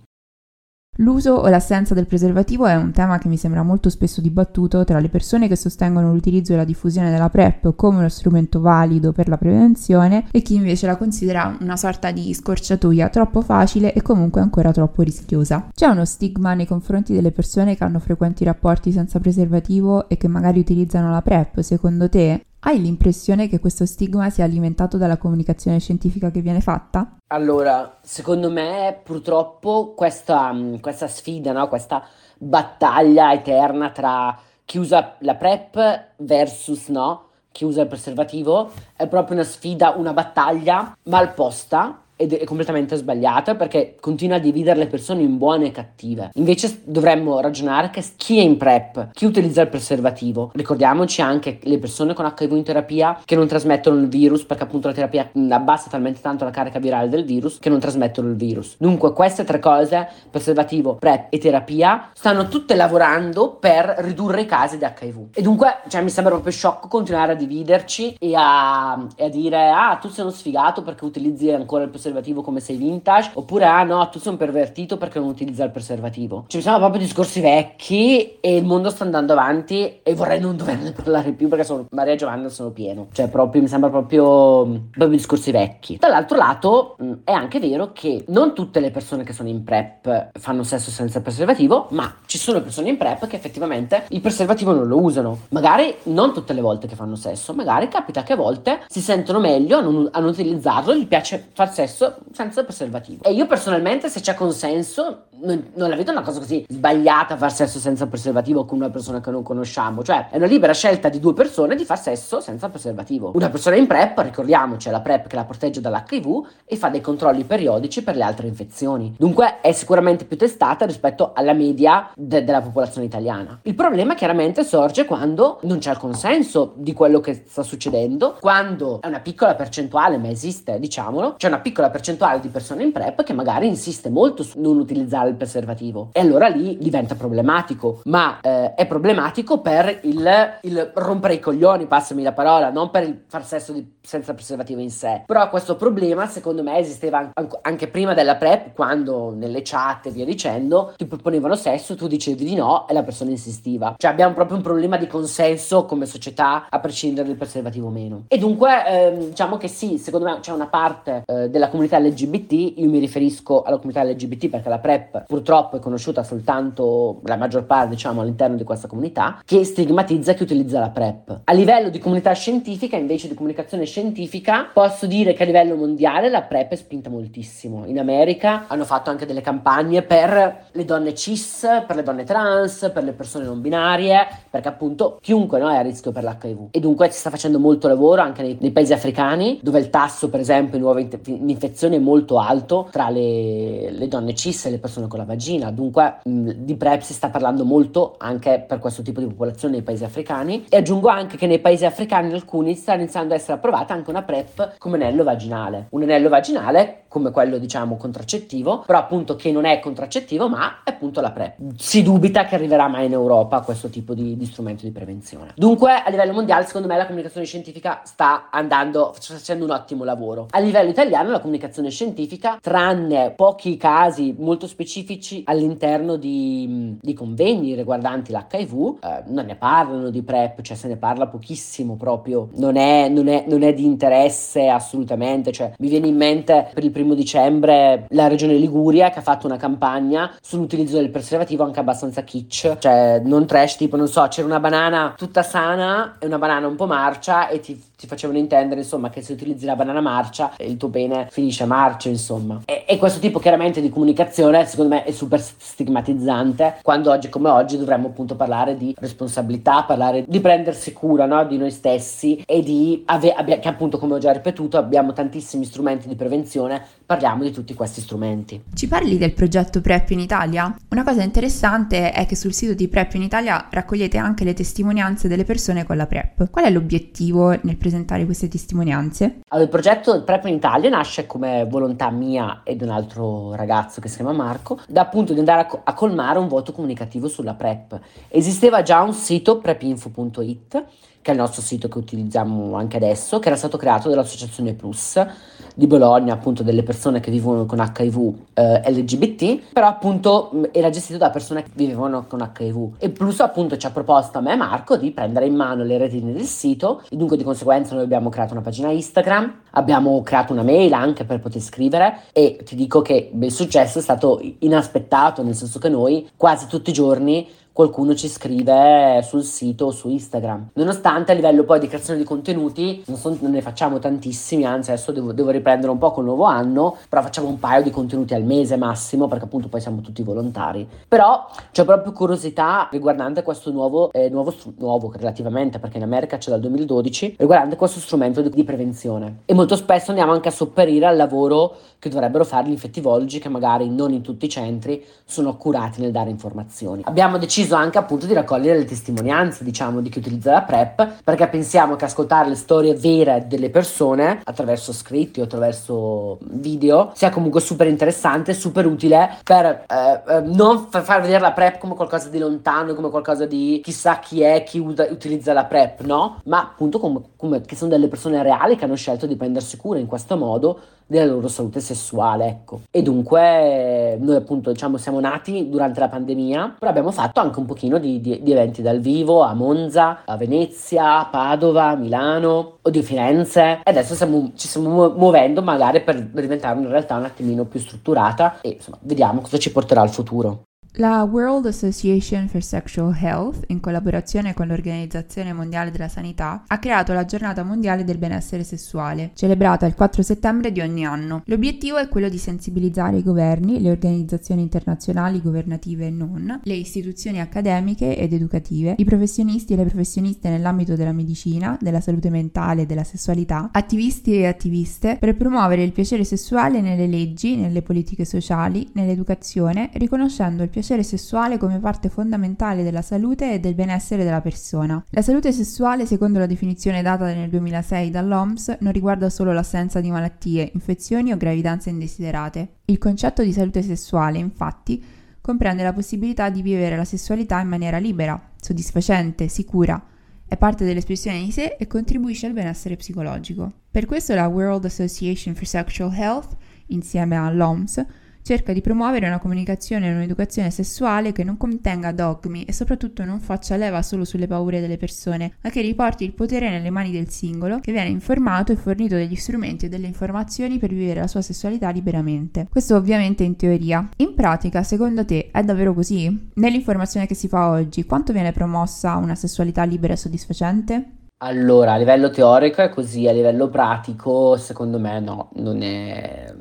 L'uso 0.98 1.34
o 1.34 1.48
l'assenza 1.48 1.96
del 1.96 2.06
preservativo 2.06 2.68
è 2.68 2.76
un 2.76 2.92
tema 2.92 3.18
che 3.18 3.28
mi 3.28 3.36
sembra 3.36 3.64
molto 3.64 3.90
spesso 3.90 4.22
dibattuto 4.22 4.84
tra 4.84 5.00
le 5.00 5.10
persone 5.10 5.48
che 5.48 5.56
sostengono 5.56 6.14
l'utilizzo 6.14 6.54
e 6.54 6.56
la 6.56 6.64
diffusione 6.64 7.10
della 7.10 7.32
PrEP 7.32 7.74
come 7.76 7.98
uno 7.98 8.10
strumento 8.10 8.62
valido 8.62 9.12
per 9.12 9.28
la 9.28 9.38
prevenzione 9.40 10.28
e 10.30 10.44
chi 10.44 10.54
invece 10.54 10.86
la 10.86 10.96
considera 10.96 11.58
una 11.62 11.78
sorta 11.78 12.12
di 12.12 12.32
scorciatoia 12.32 13.10
troppo 13.10 13.42
facile 13.42 13.92
e 13.94 14.04
comunque 14.04 14.42
ancora 14.42 14.72
troppo 14.72 15.02
rischiosa. 15.02 15.70
C'è 15.74 15.88
uno 15.88 16.06
stigma 16.06 16.54
nei 16.54 16.68
confronti 16.68 17.12
delle 17.12 17.32
persone 17.32 17.76
che 17.76 17.84
hanno 17.84 17.98
frequenti 17.98 18.44
rapporti 18.44 18.92
senza 18.92 19.20
preservativo 19.20 20.08
e 20.08 20.18
che 20.18 20.28
magari 20.28 20.60
utilizzano 20.60 21.10
la 21.10 21.24
PrEP, 21.24 21.62
secondo 21.62 22.08
te? 22.08 22.46
Hai 22.66 22.80
l'impressione 22.80 23.50
che 23.50 23.60
questo 23.60 23.86
stigma 23.86 24.30
sia 24.30 24.46
alimentato 24.46 24.96
dalla 24.96 25.18
comunicazione 25.18 25.82
scientifica 25.82 26.32
che 26.32 26.40
viene 26.40 26.62
fatta? 26.62 27.18
Allora, 27.28 27.98
secondo 28.02 28.50
me 28.50 28.98
purtroppo 29.04 29.94
questa, 29.94 30.56
questa 30.80 31.08
sfida, 31.10 31.52
no? 31.52 31.68
questa 31.68 32.08
battaglia 32.38 33.34
eterna 33.34 33.90
tra 33.90 34.40
chi 34.64 34.78
usa 34.78 35.16
la 35.20 35.36
PrEP 35.36 36.12
versus 36.20 36.88
no, 36.88 37.32
chi 37.52 37.66
usa 37.66 37.82
il 37.82 37.90
preservativo, 37.90 38.72
è 38.96 39.08
proprio 39.10 39.36
una 39.36 39.46
sfida, 39.46 39.96
una 39.98 40.14
battaglia 40.14 40.98
malposta 41.04 42.03
ed 42.16 42.34
è 42.34 42.44
completamente 42.46 42.96
sbagliata 42.96 43.56
perché 43.56 43.96
continua 44.00 44.38
a 44.38 44.40
dividere 44.40 44.80
le 44.80 44.88
persone 44.88 45.22
in 45.22 45.38
buone 45.38 45.68
e 45.68 45.72
cattive. 45.72 46.32
Invece 46.36 46.82
dovremmo 46.84 47.40
ragionare 47.40 47.90
che 47.90 48.04
chi 48.16 48.38
è 48.38 48.42
in 48.42 48.58
PrEP, 48.58 49.12
chi 49.12 49.26
utilizza 49.26 49.62
il 49.62 49.70
preservativo, 49.70 50.52
ricordiamoci 50.54 51.22
anche 51.22 51.60
le 51.64 51.80
persone 51.80 52.14
con 52.14 52.26
HIV 52.26 52.52
in 52.54 52.64
terapia 52.64 53.20
che 53.26 53.36
non 53.36 53.48
trasmettono 53.48 54.00
il 54.00 54.08
virus 54.08 54.44
perché 54.44 54.64
appunto 54.64 54.88
la 54.88 54.94
terapia 54.94 55.30
abbassa 55.50 55.90
talmente 55.90 56.22
tanto 56.22 56.44
la 56.44 56.52
carica 56.52 56.80
virale 56.80 57.10
del 57.10 57.26
virus 57.26 57.60
che 57.60 57.70
non 57.70 57.80
trasmettono 57.80 58.30
il 58.30 58.36
virus. 58.36 58.76
Dunque 58.78 59.14
queste 59.14 59.44
tre 59.44 59.60
cose, 59.60 60.08
preservativo, 60.30 60.96
PrEP 60.96 61.28
e 61.30 61.38
terapia, 61.38 62.10
stanno 62.14 62.48
tutte 62.48 62.76
lavorando 62.76 63.56
per 63.56 63.96
ridurre 64.00 64.42
i 64.42 64.46
casi 64.46 64.78
di 64.78 64.86
HIV. 64.86 65.28
E 65.34 65.42
dunque 65.42 65.80
cioè, 65.90 66.02
mi 66.02 66.10
sembra 66.10 66.34
proprio 66.34 66.54
sciocco 66.54 66.88
continuare 66.88 67.34
a 67.34 67.36
dividerci 67.36 68.16
e 68.20 68.34
a, 68.36 69.06
e 69.16 69.26
a 69.26 69.30
dire 69.30 69.70
ah 69.70 69.98
tu 70.00 70.10
sei 70.10 70.24
uno 70.24 70.34
sfigato 70.34 70.82
perché 70.84 71.06
utilizzi 71.06 71.50
ancora 71.50 71.84
il 71.84 71.90
preservativo 71.90 72.03
preservativo 72.04 72.42
come 72.42 72.60
sei 72.60 72.76
vintage, 72.76 73.32
oppure 73.36 73.66
ah 73.66 73.84
no, 73.84 74.10
tu 74.10 74.20
sei 74.20 74.34
un 74.34 74.38
pervertito 74.38 74.98
perché 74.98 75.20
non 75.20 75.30
utilizza 75.30 75.64
il 75.64 75.72
preservativo. 75.72 76.44
Cioè, 76.48 76.58
mi 76.58 76.64
sembrano 76.64 76.80
proprio 76.90 77.02
discorsi 77.02 77.40
vecchi 77.40 78.40
e 78.42 78.58
il 78.58 78.66
mondo 78.66 78.90
sta 78.90 79.06
andando 79.06 79.32
avanti 79.32 80.02
e 80.04 80.14
vorrei 80.14 80.42
non 80.42 80.58
doverne 80.58 80.92
parlare 80.94 81.32
più 81.32 81.48
perché 81.48 81.64
sono 81.64 81.86
Maria 81.92 82.16
Giovanna 82.16 82.50
sono 82.50 82.72
pieno. 82.72 83.08
Cioè, 83.14 83.30
proprio 83.30 83.62
mi 83.62 83.70
sembra 83.70 83.90
proprio, 83.90 84.64
proprio 84.92 85.08
discorsi 85.08 85.52
vecchi. 85.52 85.98
Dall'altro 85.98 86.36
lato, 86.38 86.96
mh, 87.00 87.12
è 87.24 87.32
anche 87.32 87.60
vero 87.60 87.92
che 87.94 88.26
non 88.28 88.54
tutte 88.54 88.82
le 88.82 88.92
persone 88.92 89.24
che 89.24 89.32
sono 89.32 89.48
in 89.48 89.64
PrEP 89.64 90.32
fanno 90.38 90.64
sesso 90.64 90.92
senza 90.92 91.22
preservativo, 91.22 91.88
ma 91.92 92.14
ci 92.26 92.38
sono 92.38 92.62
persone 92.62 92.90
in 92.90 92.98
PrEP 92.98 93.28
che 93.28 93.38
effettivamente 93.38 94.06
il 94.10 94.20
preservativo 94.20 94.74
non 94.74 94.88
lo 94.88 95.00
usano. 95.00 95.40
Magari 95.50 95.96
non 96.04 96.34
tutte 96.34 96.52
le 96.52 96.62
volte 96.62 96.88
che 96.88 96.96
fanno 96.96 97.16
sesso, 97.16 97.54
magari 97.54 97.88
capita 97.88 98.24
che 98.24 98.34
a 98.34 98.38
volte 98.38 98.82
si 98.88 99.00
sentono 99.00 99.40
meglio 99.40 99.78
a 99.78 99.82
non, 99.82 100.10
a 100.12 100.20
non 100.20 100.30
utilizzarlo, 100.30 100.94
gli 100.94 101.08
piace 101.08 101.52
far 101.54 101.72
sesso 101.72 101.93
sesso 101.94 102.18
senza 102.34 102.64
preservativo. 102.64 103.24
E 103.24 103.32
io 103.32 103.46
personalmente, 103.46 104.10
se 104.10 104.20
c'è 104.20 104.34
consenso, 104.34 105.26
non, 105.44 105.72
non, 105.76 105.90
la 105.90 105.96
vedo 105.96 106.12
una 106.12 106.22
cosa 106.22 106.40
così 106.40 106.66
sbagliata 106.68 107.38
far 107.38 107.54
sesso 107.54 107.80
senza 107.80 108.08
preservativo 108.08 108.66
con 108.66 108.80
una 108.80 108.90
persona 108.90 109.22
che 109.22 109.30
non 109.30 109.44
conosciamo. 109.44 110.04
Cioè, 110.04 110.30
è 110.30 110.38
una 110.38 110.48
libera 110.48 110.74
scelta 110.74 111.10
di 111.10 111.20
due 111.20 111.34
persone 111.34 111.76
di 111.76 111.86
far 111.86 112.00
sesso 112.00 112.42
senza 112.42 112.70
preservativo. 112.70 113.32
Una 113.36 113.50
persona 113.50 113.76
in 113.76 113.88
PrEP, 113.88 114.18
ricordiamoci, 114.20 114.90
è 114.90 114.92
la 114.92 115.02
PrEP 115.02 115.28
che 115.28 115.36
la 115.36 115.46
protegge 115.46 115.80
dall'HIV 115.80 116.48
e 116.66 116.76
fa 116.76 116.90
dei 116.90 117.02
controlli 117.02 117.44
periodici 117.44 118.04
per 118.04 118.16
le 118.16 118.24
altre 118.24 118.48
infezioni. 118.48 119.16
Dunque 119.18 119.62
è 119.62 119.72
sicuramente 119.72 120.26
più 120.26 120.38
testata 120.38 120.86
rispetto 120.86 121.32
alla 121.34 121.54
media 121.54 122.10
de- 122.16 122.44
della 122.44 122.62
popolazione 122.62 123.06
italiana. 123.06 123.60
Il 123.64 123.76
problema 123.76 124.16
chiaramente 124.16 124.64
sorge 124.64 125.06
quando 125.06 125.60
non 125.64 125.78
c'è 125.78 125.92
il 125.92 125.98
consenso 125.98 126.74
di 126.76 126.94
quello 126.94 127.20
che 127.20 127.46
sta 127.48 127.64
succedendo, 127.64 128.38
quando 128.40 129.02
è 129.02 129.08
una 129.08 129.20
piccola 129.20 129.56
percentuale, 129.56 130.18
ma 130.18 130.30
esiste, 130.30 130.80
diciamolo, 130.80 131.36
c'è 131.38 131.48
una 131.48 131.60
piccola 131.60 131.83
percentuale 131.90 132.40
di 132.40 132.50
persone 132.50 132.84
in 132.84 132.92
PrEP 132.92 133.24
che 133.24 133.34
magari 133.34 133.68
insiste 133.68 134.10
molto 134.10 134.44
su 134.44 134.60
non 134.60 134.78
utilizzare 134.78 135.30
il 135.30 135.36
preservativo. 135.36 136.10
E 136.12 136.20
allora 136.20 136.48
lì 136.48 136.78
diventa 136.78 137.16
problematico, 137.16 138.02
ma 138.06 138.40
eh, 138.42 138.74
è 138.74 138.86
problematico 138.86 139.62
per 139.62 140.00
il, 140.04 140.58
il, 140.62 140.92
rompere 140.94 141.36
i 141.36 141.40
coglioni, 141.40 141.86
passami 141.86 142.24
la 142.24 142.34
parola, 142.34 142.72
non 142.72 142.90
per 142.90 143.04
il 143.04 143.24
far 143.28 143.46
sesso 143.46 143.72
di, 143.72 143.96
senza 144.02 144.34
preservativo 144.34 144.82
in 144.82 144.92
sé. 144.92 145.24
Però 145.26 145.50
questo 145.50 145.76
problema 145.76 146.28
secondo 146.28 146.64
me 146.64 146.78
esisteva 146.78 147.32
anche, 147.34 147.60
anche 147.62 147.88
prima 147.88 148.14
della 148.14 148.36
PrEP, 148.36 148.74
quando 148.74 149.34
nelle 149.34 149.62
chat 149.64 150.08
e 150.08 150.12
via 150.12 150.26
dicendo 150.26 150.94
ti 150.98 151.06
proponevano 151.06 151.56
sesso, 151.56 151.96
tu 151.96 152.08
dicevi 152.08 152.44
di 152.44 152.56
no 152.56 152.88
e 152.88 152.94
la 152.94 153.04
persona 153.04 153.32
insistiva. 153.32 153.96
Cioè 153.98 154.12
abbiamo 154.12 154.34
proprio 154.34 154.58
un 154.58 154.64
problema 154.64 154.98
di 154.98 155.08
consenso 155.08 155.86
come 155.86 156.06
società 156.06 156.68
a 156.70 156.80
prescindere 156.80 157.28
dal 157.28 157.38
preservativo 157.38 157.88
o 157.88 157.92
meno. 157.92 158.24
E 158.28 158.38
dunque 158.38 158.88
eh, 158.88 159.28
diciamo 159.30 159.58
che 159.58 159.68
sì, 159.68 159.98
secondo 159.98 160.26
me 160.26 160.40
c'è 160.40 160.52
una 160.52 160.68
parte 160.68 161.24
eh, 161.26 161.50
della 161.50 161.70
comunità 161.74 161.98
LGBT, 161.98 162.78
io 162.78 162.88
mi 162.88 163.00
riferisco 163.00 163.64
alla 163.64 163.78
comunità 163.78 164.04
LGBT 164.04 164.48
perché 164.48 164.70
la 164.70 164.78
PrEP 164.78 165.24
purtroppo 165.26 165.78
è 165.78 165.80
conosciuta 165.80 166.22
soltanto 166.22 167.20
la 167.24 167.36
maggior 167.36 167.66
parte, 167.66 167.96
diciamo, 167.96 168.22
all'interno 168.22 168.56
di 168.56 168.64
questa 168.64 168.88
comunità, 168.88 169.42
che 169.44 169.64
stigmatizza 169.64 170.34
chi 170.34 170.44
utilizza 170.44 170.80
la 170.80 170.90
PrEP. 170.90 171.42
A 171.46 171.54
livello 171.54 171.90
di 171.90 171.98
comunità 171.98 172.32
scientifica, 172.34 172.96
invece 172.96 173.28
di 173.28 173.34
comunicazione 173.34 173.86
scientifica, 173.86 174.70
posso 174.72 175.08
dire 175.08 175.34
che 175.34 175.42
a 175.42 175.46
livello 175.48 175.76
mondiale 175.76 176.30
la 176.30 176.44
PrEP 176.44 176.74
è 176.74 176.76
spinta 176.76 177.10
moltissimo. 177.10 177.86
In 177.88 177.98
America 177.98 178.66
hanno 178.68 178.86
fatto 178.86 179.10
anche 179.10 179.26
delle 179.26 179.42
campagne 179.42 180.04
per 180.04 180.66
le 180.72 180.86
donne 180.86 181.16
cis, 181.16 181.66
per 181.88 181.96
le 181.96 182.04
donne 182.04 182.24
trans, 182.24 182.92
per 182.94 183.04
le 183.04 183.14
persone 183.14 183.46
non 183.46 183.62
binarie, 183.62 184.28
perché 184.48 184.68
appunto 184.68 185.18
chiunque 185.22 185.58
no, 185.58 185.72
è 185.72 185.78
a 185.78 185.82
rischio 185.82 186.12
per 186.12 186.24
l'HIV. 186.24 186.68
E 186.70 186.80
dunque 186.80 187.10
si 187.10 187.18
sta 187.18 187.32
facendo 187.32 187.58
molto 187.58 187.88
lavoro 187.88 188.22
anche 188.22 188.44
nei, 188.44 188.58
nei 188.62 188.72
paesi 188.72 188.94
africani, 188.94 189.60
dove 189.64 189.80
il 189.80 189.90
tasso, 189.90 190.30
per 190.30 190.40
esempio, 190.40 190.78
di 190.78 190.84
nuove 190.84 191.02
inf- 191.02 191.28
infezioni 191.64 191.96
è 191.96 192.00
molto 192.00 192.40
alto 192.40 192.88
tra 192.92 193.10
le, 193.10 193.92
le 193.92 194.08
donne 194.08 194.34
cis 194.34 194.66
e 194.66 194.70
le 194.70 194.80
persone 194.80 195.08
con 195.08 195.20
la 195.20 195.26
vagina. 195.26 195.72
Dunque 195.72 196.18
mh, 196.24 196.50
di 196.52 196.76
PrEP 196.76 197.02
si 197.02 197.14
sta 197.14 197.30
parlando 197.30 197.64
molto 197.64 198.16
anche 198.18 198.64
per 198.68 198.80
questo 198.80 199.02
tipo 199.02 199.22
di 199.22 199.28
popolazione 199.28 199.76
nei 199.76 199.84
paesi 199.84 200.04
africani 200.04 200.66
e 200.68 200.78
aggiungo 200.78 201.08
anche 201.08 201.38
che 201.38 201.48
nei 201.48 201.60
paesi 201.60 201.86
africani 201.86 202.34
alcuni 202.34 202.76
sta 202.76 202.94
iniziando 202.94 203.34
a 203.34 203.38
essere 203.38 203.54
approvata 203.54 203.94
anche 203.94 204.10
una 204.10 204.24
PrEP 204.24 204.78
come 204.78 204.96
anello 204.98 205.24
vaginale. 205.24 205.88
Un 205.92 206.04
anello 206.04 206.30
vaginale 206.30 207.04
come 207.08 207.32
quello 207.32 207.60
diciamo 207.60 207.96
contraccettivo, 207.96 208.84
però 208.88 208.98
appunto 208.98 209.36
che 209.36 209.52
non 209.52 209.66
è 209.66 209.80
contraccettivo 209.80 210.50
ma 210.50 210.82
è 210.84 210.90
appunto 210.90 211.22
la 211.22 211.32
PrEP. 211.32 211.76
Si 211.78 212.02
dubita 212.02 212.46
che 212.46 212.56
arriverà 212.56 212.88
mai 212.88 213.06
in 213.06 213.14
Europa 213.14 213.62
questo 213.62 213.90
tipo 213.90 214.14
di, 214.14 214.36
di 214.36 214.46
strumento 214.46 214.84
di 214.84 214.92
prevenzione. 214.92 215.52
Dunque 215.56 215.94
a 215.94 216.10
livello 216.10 216.34
mondiale 216.34 216.66
secondo 216.66 216.88
me 216.88 216.98
la 216.98 217.06
comunicazione 217.06 217.46
scientifica 217.46 218.02
sta 218.04 218.50
andando, 218.50 219.14
sta 219.18 219.36
facendo 219.36 219.64
un 219.64 219.72
ottimo 219.72 220.04
lavoro. 220.04 220.48
A 220.50 220.60
livello 220.60 220.90
italiano 220.90 221.30
la 221.30 221.40
comunicazione 221.40 221.53
scientifica, 221.90 222.58
tranne 222.62 223.32
pochi 223.32 223.78
casi 223.78 224.36
molto 224.38 224.68
specifici 224.68 225.44
all'interno 225.46 226.16
di, 226.16 226.98
di 227.02 227.14
convegni 227.14 227.76
riguardanti 227.76 228.32
l'HIV, 228.32 228.98
eh, 229.02 229.24
non 229.28 229.46
ne 229.46 229.56
parlano 229.56 230.10
di 230.10 230.22
PrEP, 230.22 230.62
cioè 230.62 230.78
se 230.78 230.88
ne 230.88 230.98
parla 230.98 231.28
pochissimo 231.28 231.96
proprio, 231.96 232.50
non 232.56 232.76
è, 232.76 233.10
non 233.10 233.28
è, 233.28 233.46
non 233.48 233.64
è 233.64 233.74
di 233.74 233.86
interesse 233.86 234.68
assolutamente, 234.68 235.52
cioè 235.52 235.74
mi 235.78 235.90
viene 235.90 236.08
in 236.08 236.16
mente 236.16 236.70
per 236.74 236.84
il 236.84 236.92
primo 236.92 237.14
dicembre 237.14 238.06
la 238.10 238.28
regione 238.28 238.54
Liguria 238.56 239.10
che 239.10 239.20
ha 239.20 239.24
fatto 239.24 239.48
una 239.48 239.58
campagna 239.58 240.32
sull'utilizzo 240.42 240.98
del 240.98 241.10
preservativo 241.10 241.64
anche 241.64 241.80
abbastanza 241.80 242.24
kitsch, 242.24 242.78
cioè 242.80 243.22
non 243.24 243.46
trash, 243.46 243.78
tipo 243.78 243.96
non 243.96 244.08
so, 244.08 244.28
c'era 244.28 244.48
una 244.48 244.60
banana 244.60 245.14
tutta 245.18 245.44
sana 245.44 246.18
e 246.20 246.26
una 246.26 246.38
banana 246.38 246.68
un 246.68 246.76
po' 246.76 246.88
marcia 246.88 247.48
e 247.48 247.60
ti, 247.60 247.82
ti 248.04 248.08
facevano 248.08 248.38
intendere 248.38 248.82
insomma 248.82 249.10
che 249.10 249.22
se 249.22 249.32
utilizzi 249.32 249.66
la 249.66 249.76
banana 249.76 250.02
marcia 250.02 250.54
il 250.60 250.76
tuo 250.76 250.90
pene 250.90 251.28
finisce 251.32 251.64
a 251.64 251.68
marcio 251.68 252.10
insomma. 252.10 252.62
E, 252.66 252.84
e 252.86 252.98
questo 252.98 253.20
tipo 253.20 253.40
chiaramente 253.40 253.80
di 253.80 253.90
comunicazione 253.90 254.66
secondo 254.66 254.96
me 254.96 255.04
è 255.04 255.12
super 255.12 255.40
stigmatizzante 255.42 256.80
quando 256.82 257.12
oggi 257.12 257.30
come 257.30 257.50
oggi 257.50 257.78
dovremmo 257.78 258.08
appunto 258.08 258.36
parlare 258.36 258.76
di 258.76 258.94
responsabilità, 259.00 259.84
parlare 259.84 260.26
di 260.28 260.40
prendersi 260.42 260.92
cura 260.92 261.26
no? 261.26 261.46
di 261.46 261.58
noi 261.58 261.72
stessi 261.72 262.44
e 262.46 262.62
di 262.62 263.04
ave- 263.06 263.34
abbia- 263.34 263.60
che 263.60 263.70
appunto 263.70 263.98
come 263.98 264.16
ho 264.16 264.18
già 264.18 264.34
ripetuto 264.34 264.78
abbiamo 264.78 265.14
tantissimi 265.14 265.64
strumenti 265.64 266.08
di 266.10 266.16
prevenzione 266.16 266.86
parliamo 267.06 267.44
di 267.44 267.52
tutti 267.52 267.74
questi 267.74 268.02
strumenti. 268.02 268.64
Ci 268.74 268.88
parli 268.88 269.18
del 269.18 269.34
progetto 269.34 269.82
PrEP 269.82 270.12
in 270.12 270.20
Italia? 270.20 270.76
Una 270.90 271.04
cosa 271.04 271.24
interessante 271.24 272.12
è 272.12 272.26
che 272.26 272.36
sul 272.36 272.54
sito 272.54 272.74
di 272.74 272.88
PrEP 272.88 273.14
in 273.16 273.24
Italia 273.24 273.68
raccogliete 273.70 274.18
anche 274.18 274.44
le 274.44 274.54
testimonianze 274.54 275.28
delle 275.28 275.44
persone 275.44 275.86
con 275.86 275.98
la 275.98 276.06
PrEP. 276.06 276.50
Qual 276.50 276.66
è 276.66 276.70
l'obiettivo 276.70 277.50
nel 277.62 277.78
presentare 277.78 278.26
queste 278.26 278.48
testimonianze? 278.48 279.42
Allora, 279.50 279.66
il 279.66 279.72
progetto 279.72 280.24
PrEP 280.24 280.46
in 280.46 280.56
Italia 280.56 280.90
nasce 280.90 281.26
come 281.26 281.66
volontà 281.70 282.10
mia 282.10 282.62
e 282.64 282.76
di 282.76 282.84
un 282.84 282.90
altro 282.90 283.54
ragazzo 283.56 284.02
che 284.02 284.08
si 284.08 284.16
chiama 284.16 284.34
Marco, 284.34 284.80
da 284.88 285.02
appunto 285.02 285.34
di 285.34 285.40
andare 285.40 285.62
a, 285.62 285.82
a 285.84 285.94
colmare 285.94 286.40
un 286.40 286.48
voto 286.48 286.72
comunicativo 286.72 287.28
sulla 287.28 287.54
PrEP. 287.54 288.00
Esisteva 288.28 288.82
già 288.82 289.02
un 289.02 289.14
sito 289.14 289.60
prepinfo.it 289.60 290.86
che 291.24 291.32
è 291.32 291.34
il 291.34 291.40
nostro 291.40 291.62
sito 291.62 291.88
che 291.88 291.98
utilizziamo 291.98 292.76
anche 292.76 292.98
adesso, 292.98 293.40
che 293.40 293.48
era 293.48 293.56
stato 293.56 293.78
creato 293.78 294.10
dall'Associazione 294.10 294.74
Plus 294.74 295.26
di 295.74 295.88
Bologna, 295.88 296.34
appunto 296.34 296.64
delle 296.64 296.84
persone 296.84 297.22
che 297.22 297.32
vivono 297.32 297.66
con 297.66 297.80
HIV 297.80 298.34
eh, 298.54 298.92
LGBT, 298.92 299.72
però 299.72 299.88
appunto 299.88 300.52
era 300.72 300.90
gestito 300.90 301.18
da 301.18 301.30
persone 301.30 301.64
che 301.64 301.70
vivevano 301.74 302.26
con 302.28 302.48
HIV. 302.56 302.96
E 303.00 303.10
Plus 303.10 303.40
appunto 303.40 303.78
ci 303.78 303.88
ha 303.88 303.92
proposto 303.92 304.38
a 304.38 304.42
me 304.42 304.52
e 304.52 304.56
Marco 304.58 304.98
di 304.98 305.12
prendere 305.12 305.46
in 305.46 305.56
mano 305.56 305.84
le 305.84 305.98
redini 305.98 306.34
del 306.34 306.44
sito, 306.44 307.02
e 307.10 307.16
dunque 307.16 307.38
di 307.38 307.44
conseguenza 307.44 307.96
noi 307.96 308.04
abbiamo 308.04 308.30
creato 308.30 308.52
una 308.52 308.62
pagina 308.62 308.92
Instagram, 308.92 309.62
abbiamo 309.72 310.22
creato 310.24 310.52
una 310.52 310.64
mail 310.64 310.92
anche 310.92 311.24
per 311.24 311.40
poter 311.40 311.62
scrivere 311.62 312.24
e 312.34 312.60
ti 312.66 312.76
dico 312.76 313.02
che 313.02 313.32
il 313.34 313.52
successo 313.52 314.00
è 314.00 314.02
stato 314.02 314.42
inaspettato, 314.60 315.42
nel 315.42 315.56
senso 315.56 315.80
che 315.80 315.88
noi 315.88 316.30
quasi 316.36 316.68
tutti 316.68 316.90
i 316.90 316.94
giorni 316.94 317.48
qualcuno 317.74 318.14
ci 318.14 318.30
scrive 318.30 319.22
sul 319.24 319.44
sito 319.44 319.88
o 319.88 319.92
su 319.92 320.08
Instagram. 320.08 320.70
Nonostante 320.74 321.32
a 321.32 321.36
livello 321.36 321.64
poi 321.64 321.80
di 321.80 321.88
creazione 321.88 322.20
di 322.20 322.26
contenuti 322.26 323.04
non, 323.08 323.18
so, 323.18 323.36
non 323.42 323.52
ne 323.52 323.62
facciamo 323.62 323.98
tantissimi, 323.98 324.64
anzi 324.64 324.92
adesso 324.92 325.12
devo, 325.12 325.34
devo, 325.34 325.50
riprendere 325.50 325.92
un 325.92 325.98
po' 325.98 326.12
col 326.12 326.24
nuovo 326.24 326.44
anno, 326.44 326.96
però 327.10 327.24
facciamo 327.24 327.48
un 327.48 327.58
paio 327.60 327.82
di 327.82 327.90
contenuti 327.90 328.36
al 328.36 328.44
mese 328.44 328.78
massimo 328.78 329.28
perché 329.28 329.46
appunto 329.46 329.68
poi 329.68 329.82
siamo 329.82 330.02
tutti 330.02 330.22
volontari. 330.22 330.88
Però 331.08 331.48
c'è 331.72 331.84
proprio 331.84 332.14
curiosità 332.14 332.88
riguardante 332.92 333.42
questo 333.42 333.72
nuovo, 333.72 334.12
eh, 334.12 334.30
nuovo, 334.30 334.54
nuovo 334.78 335.12
relativamente 335.16 335.80
perché 335.80 335.98
in 335.98 336.04
America 336.04 336.38
c'è 336.38 336.52
dal 336.52 336.60
2012, 336.60 337.36
riguardante 337.40 337.76
questo 337.76 338.00
strumento 338.00 338.42
di, 338.42 338.50
di 338.50 338.64
prevenzione. 338.64 339.40
E 339.46 339.54
molto 339.56 339.76
spesso 339.76 340.12
andiamo 340.12 340.32
anche 340.32 340.50
a 340.50 340.52
sopperire 340.52 341.08
al 341.08 341.18
lavoro 341.18 341.76
che 341.98 342.10
dovrebbero 342.10 342.44
fare 342.44 342.68
gli 342.68 342.72
infettivologi 342.72 343.40
che 343.40 343.50
magari 343.50 343.90
non 343.90 344.12
in 344.12 344.22
tutti 344.22 344.46
i 344.46 344.50
centri 344.50 345.04
sono 345.26 345.50
accurati 345.50 346.02
nel 346.02 346.12
dare 346.12 346.30
informazioni. 346.30 347.02
Abbiamo 347.06 347.38
deciso 347.38 347.63
deciso 347.64 347.76
anche 347.76 347.98
appunto 347.98 348.26
di 348.26 348.34
raccogliere 348.34 348.78
le 348.78 348.86
testimonianze, 348.86 349.64
diciamo, 349.64 350.02
di 350.02 350.10
chi 350.10 350.20
utilizza 350.20 350.52
la 350.52 350.62
PrEP, 350.62 351.24
perché 351.24 351.48
pensiamo 351.48 351.96
che 351.96 352.06
ascoltare 352.06 352.50
le 352.50 352.56
storie 352.56 352.94
vere 352.94 353.46
delle 353.48 353.70
persone 353.70 354.42
attraverso 354.44 354.92
scritti 354.94 355.40
o 355.40 355.46
attraverso 355.46 356.38
video 356.42 357.12
sia 357.16 357.30
comunque 357.30 357.62
super 357.62 357.88
interessante, 357.88 358.54
super 358.54 358.86
utile 358.86 359.38
per 359.44 359.86
eh, 359.88 360.22
eh, 360.28 360.42
non 360.42 360.88
far 360.90 361.22
vedere 361.22 361.40
la 361.40 361.54
PrEP 361.54 361.78
come 361.78 361.96
qualcosa 361.96 362.30
di 362.30 362.38
lontano, 362.38 362.94
come 362.94 363.10
qualcosa 363.10 363.46
di 363.46 363.80
chissà 363.84 364.20
chi 364.20 364.42
è, 364.42 364.64
chi 364.64 364.80
u- 364.80 364.94
utilizza 365.10 365.54
la 365.54 365.66
PrEP, 365.66 366.02
no? 366.02 366.42
Ma 366.46 366.60
appunto 366.62 367.00
come, 367.00 367.22
come 367.38 367.62
che 367.62 367.76
sono 367.76 367.90
delle 367.90 368.08
persone 368.08 368.44
reali 368.44 368.76
che 368.76 368.84
hanno 368.84 368.96
scelto 368.96 369.26
di 369.26 369.36
prendersi 369.36 369.78
cura 369.78 370.00
in 370.00 370.08
questo 370.08 370.36
modo 370.38 370.80
della 371.06 371.32
loro 371.32 371.48
salute 371.48 371.80
sessuale, 371.80 372.48
ecco. 372.48 372.82
E 372.92 373.02
dunque 373.02 374.18
noi 374.20 374.36
appunto 374.36 374.72
diciamo 374.72 374.98
siamo 374.98 375.20
nati 375.20 375.70
durante 375.70 376.00
la 376.00 376.10
pandemia, 376.10 376.76
però 376.80 376.92
abbiamo 376.92 377.12
fatto 377.12 377.40
anche 377.40 377.60
un 377.60 377.66
pochino 377.66 377.98
di, 377.98 378.22
di, 378.22 378.42
di 378.42 378.52
eventi 378.52 378.82
dal 378.82 379.00
vivo 379.00 379.42
a 379.42 379.54
Monza, 379.54 380.24
a 380.26 380.38
Venezia, 380.38 381.20
a 381.20 381.26
Padova, 381.26 381.96
Milano 381.96 382.78
o 382.82 382.90
di 382.90 383.02
Firenze 383.02 383.82
e 383.84 383.90
adesso 383.90 384.14
stiamo, 384.14 384.52
ci 384.56 384.68
stiamo 384.68 385.10
muovendo 385.10 385.62
magari 385.62 386.02
per 386.02 386.22
diventare 386.22 386.78
una 386.78 386.90
realtà 386.90 387.16
un 387.16 387.26
attimino 387.26 387.66
più 387.66 387.80
strutturata 387.80 388.60
e 388.62 388.70
insomma 388.70 388.98
vediamo 389.02 389.42
cosa 389.42 389.58
ci 389.58 389.72
porterà 389.72 390.04
il 390.04 390.10
futuro. 390.10 390.64
La 390.98 391.24
World 391.24 391.66
Association 391.66 392.48
for 392.48 392.62
Sexual 392.62 393.18
Health, 393.20 393.64
in 393.70 393.80
collaborazione 393.80 394.54
con 394.54 394.68
l'Organizzazione 394.68 395.52
Mondiale 395.52 395.90
della 395.90 396.08
Sanità, 396.08 396.66
ha 396.68 396.78
creato 396.78 397.14
la 397.14 397.26
Giornata 397.26 397.64
Mondiale 397.64 398.04
del 398.04 398.20
Benessere 398.20 398.64
Sessuale, 398.64 399.32
celebrata 399.34 399.88
il 399.88 399.96
4 399.96 400.22
settembre 400.22 400.72
di 400.72 400.82
ogni 400.82 401.04
anno. 401.04 401.42
L'obiettivo 401.46 401.98
è 401.98 402.08
quello 402.08 402.30
di 402.30 402.38
sensibilizzare 402.38 403.18
i 403.18 403.24
governi, 403.24 403.82
le 403.82 403.90
organizzazioni 403.90 404.62
internazionali, 404.62 405.42
governative 405.42 406.06
e 406.06 406.12
non, 406.12 406.60
le 406.62 406.74
istituzioni 406.76 407.42
accademiche 407.42 408.16
ed 408.16 408.32
educative, 408.32 408.94
i 408.98 409.04
professionisti 409.04 409.74
e 409.74 409.78
le 409.78 409.86
professioniste 409.86 410.50
nell'ambito 410.50 410.96
della 410.96 411.12
medicina, 411.12 411.76
della 411.82 412.02
salute 412.02 412.30
mentale 412.30 412.84
e 412.84 412.86
della 412.86 413.04
sessualità, 413.04 413.70
attivisti 413.72 414.36
e 414.36 414.46
attiviste, 414.46 415.18
per 415.20 415.36
promuovere 415.38 415.82
il 415.82 415.92
piacere 415.92 416.24
sessuale 416.24 416.82
nelle 416.82 417.08
leggi, 417.08 417.56
nelle 417.56 417.82
politiche 417.82 418.26
sociali, 418.26 418.88
nell'educazione, 418.94 419.90
riconoscendo 419.94 420.62
il 420.62 420.70
piacere 420.70 420.82
piacere 420.84 421.04
sessuale 421.04 421.58
come 421.58 421.80
parte 421.80 422.10
fondamentale 422.10 422.84
della 422.84 423.02
salute 423.02 423.54
e 423.54 423.60
del 423.62 423.74
benessere 423.74 424.26
della 424.26 424.42
persona. 424.42 425.02
La 425.12 425.22
salute 425.22 425.54
sessuale, 425.54 426.06
secondo 426.06 426.40
la 426.40 426.46
definizione 426.46 427.02
data 427.02 427.26
nel 427.34 427.50
2006 427.50 428.10
dall'OMS, 428.10 428.80
non 428.82 428.92
riguarda 428.92 429.30
solo 429.30 429.54
l'assenza 429.54 430.02
di 430.02 430.12
malattie, 430.12 430.72
infezioni 430.74 431.32
o 431.32 431.38
gravidanze 431.38 431.90
indesiderate. 431.90 432.80
Il 432.86 432.98
concetto 432.98 433.44
di 433.44 433.54
salute 433.54 433.82
sessuale, 433.82 434.40
infatti, 434.40 435.02
comprende 435.40 435.84
la 435.84 435.94
possibilità 435.94 436.50
di 436.50 436.62
vivere 436.62 436.98
la 436.98 437.06
sessualità 437.06 437.62
in 437.62 437.70
maniera 437.70 437.98
libera, 437.98 438.52
soddisfacente, 438.58 439.48
sicura, 439.48 440.04
è 440.46 440.58
parte 440.58 440.84
dell'espressione 440.84 441.42
di 441.42 441.52
sé 441.52 441.78
e 441.80 441.88
contribuisce 441.88 442.48
al 442.48 442.54
benessere 442.54 442.98
psicologico. 442.98 443.72
Per 443.90 444.06
questo 444.06 444.36
la 444.36 444.48
World 444.48 444.84
Association 444.84 445.56
for 445.56 445.66
Sexual 445.66 446.14
Health, 446.14 446.58
insieme 446.88 447.38
all'OMS, 447.38 448.06
cerca 448.44 448.74
di 448.74 448.82
promuovere 448.82 449.26
una 449.26 449.40
comunicazione 449.40 450.10
e 450.10 450.14
un'educazione 450.14 450.70
sessuale 450.70 451.32
che 451.32 451.44
non 451.44 451.58
contenga 451.58 452.12
dogmi 452.12 452.66
e 452.66 452.74
soprattutto 452.74 453.24
non 453.24 453.40
faccia 453.40 453.78
leva 453.78 454.02
solo 454.02 454.26
sulle 454.26 454.48
paure 454.48 454.82
delle 454.82 454.98
persone, 454.98 455.54
ma 455.62 455.70
che 455.70 455.82
riporti 455.82 456.26
il 456.26 456.34
potere 456.34 456.70
nelle 456.70 456.90
mani 456.90 457.12
del 457.12 457.30
singolo, 457.30 457.80
che 457.80 457.94
viene 457.94 458.10
informato 458.10 458.72
e 458.72 458.76
fornito 458.76 459.16
degli 459.16 459.36
strumenti 459.36 459.86
e 459.86 459.90
delle 459.90 460.08
informazioni 460.08 460.78
per 460.78 460.90
vivere 460.90 461.22
la 461.22 461.28
sua 461.28 461.42
sessualità 461.42 461.90
liberamente. 461.90 462.68
Questo 462.70 462.96
ovviamente 462.96 463.44
in 463.44 463.56
teoria. 463.56 464.08
In 464.18 464.34
pratica, 464.36 464.84
secondo 464.84 465.24
te, 465.26 465.50
è 465.52 465.64
davvero 465.64 465.94
così? 465.94 466.52
Nell'informazione 466.56 467.26
che 467.26 467.36
si 467.36 467.48
fa 467.48 467.70
oggi, 467.70 468.06
quanto 468.06 468.34
viene 468.34 468.52
promossa 468.52 469.16
una 469.16 469.36
sessualità 469.36 469.84
libera 469.84 470.14
e 470.14 470.18
soddisfacente? 470.18 471.06
Allora, 471.38 471.94
a 471.94 471.98
livello 471.98 472.30
teorico 472.30 472.82
è 472.82 472.90
così, 472.90 473.28
a 473.28 473.34
livello 473.34 473.70
pratico, 473.70 474.56
secondo 474.58 475.00
me 475.00 475.20
no, 475.20 475.50
non 475.56 475.82
è 475.82 476.54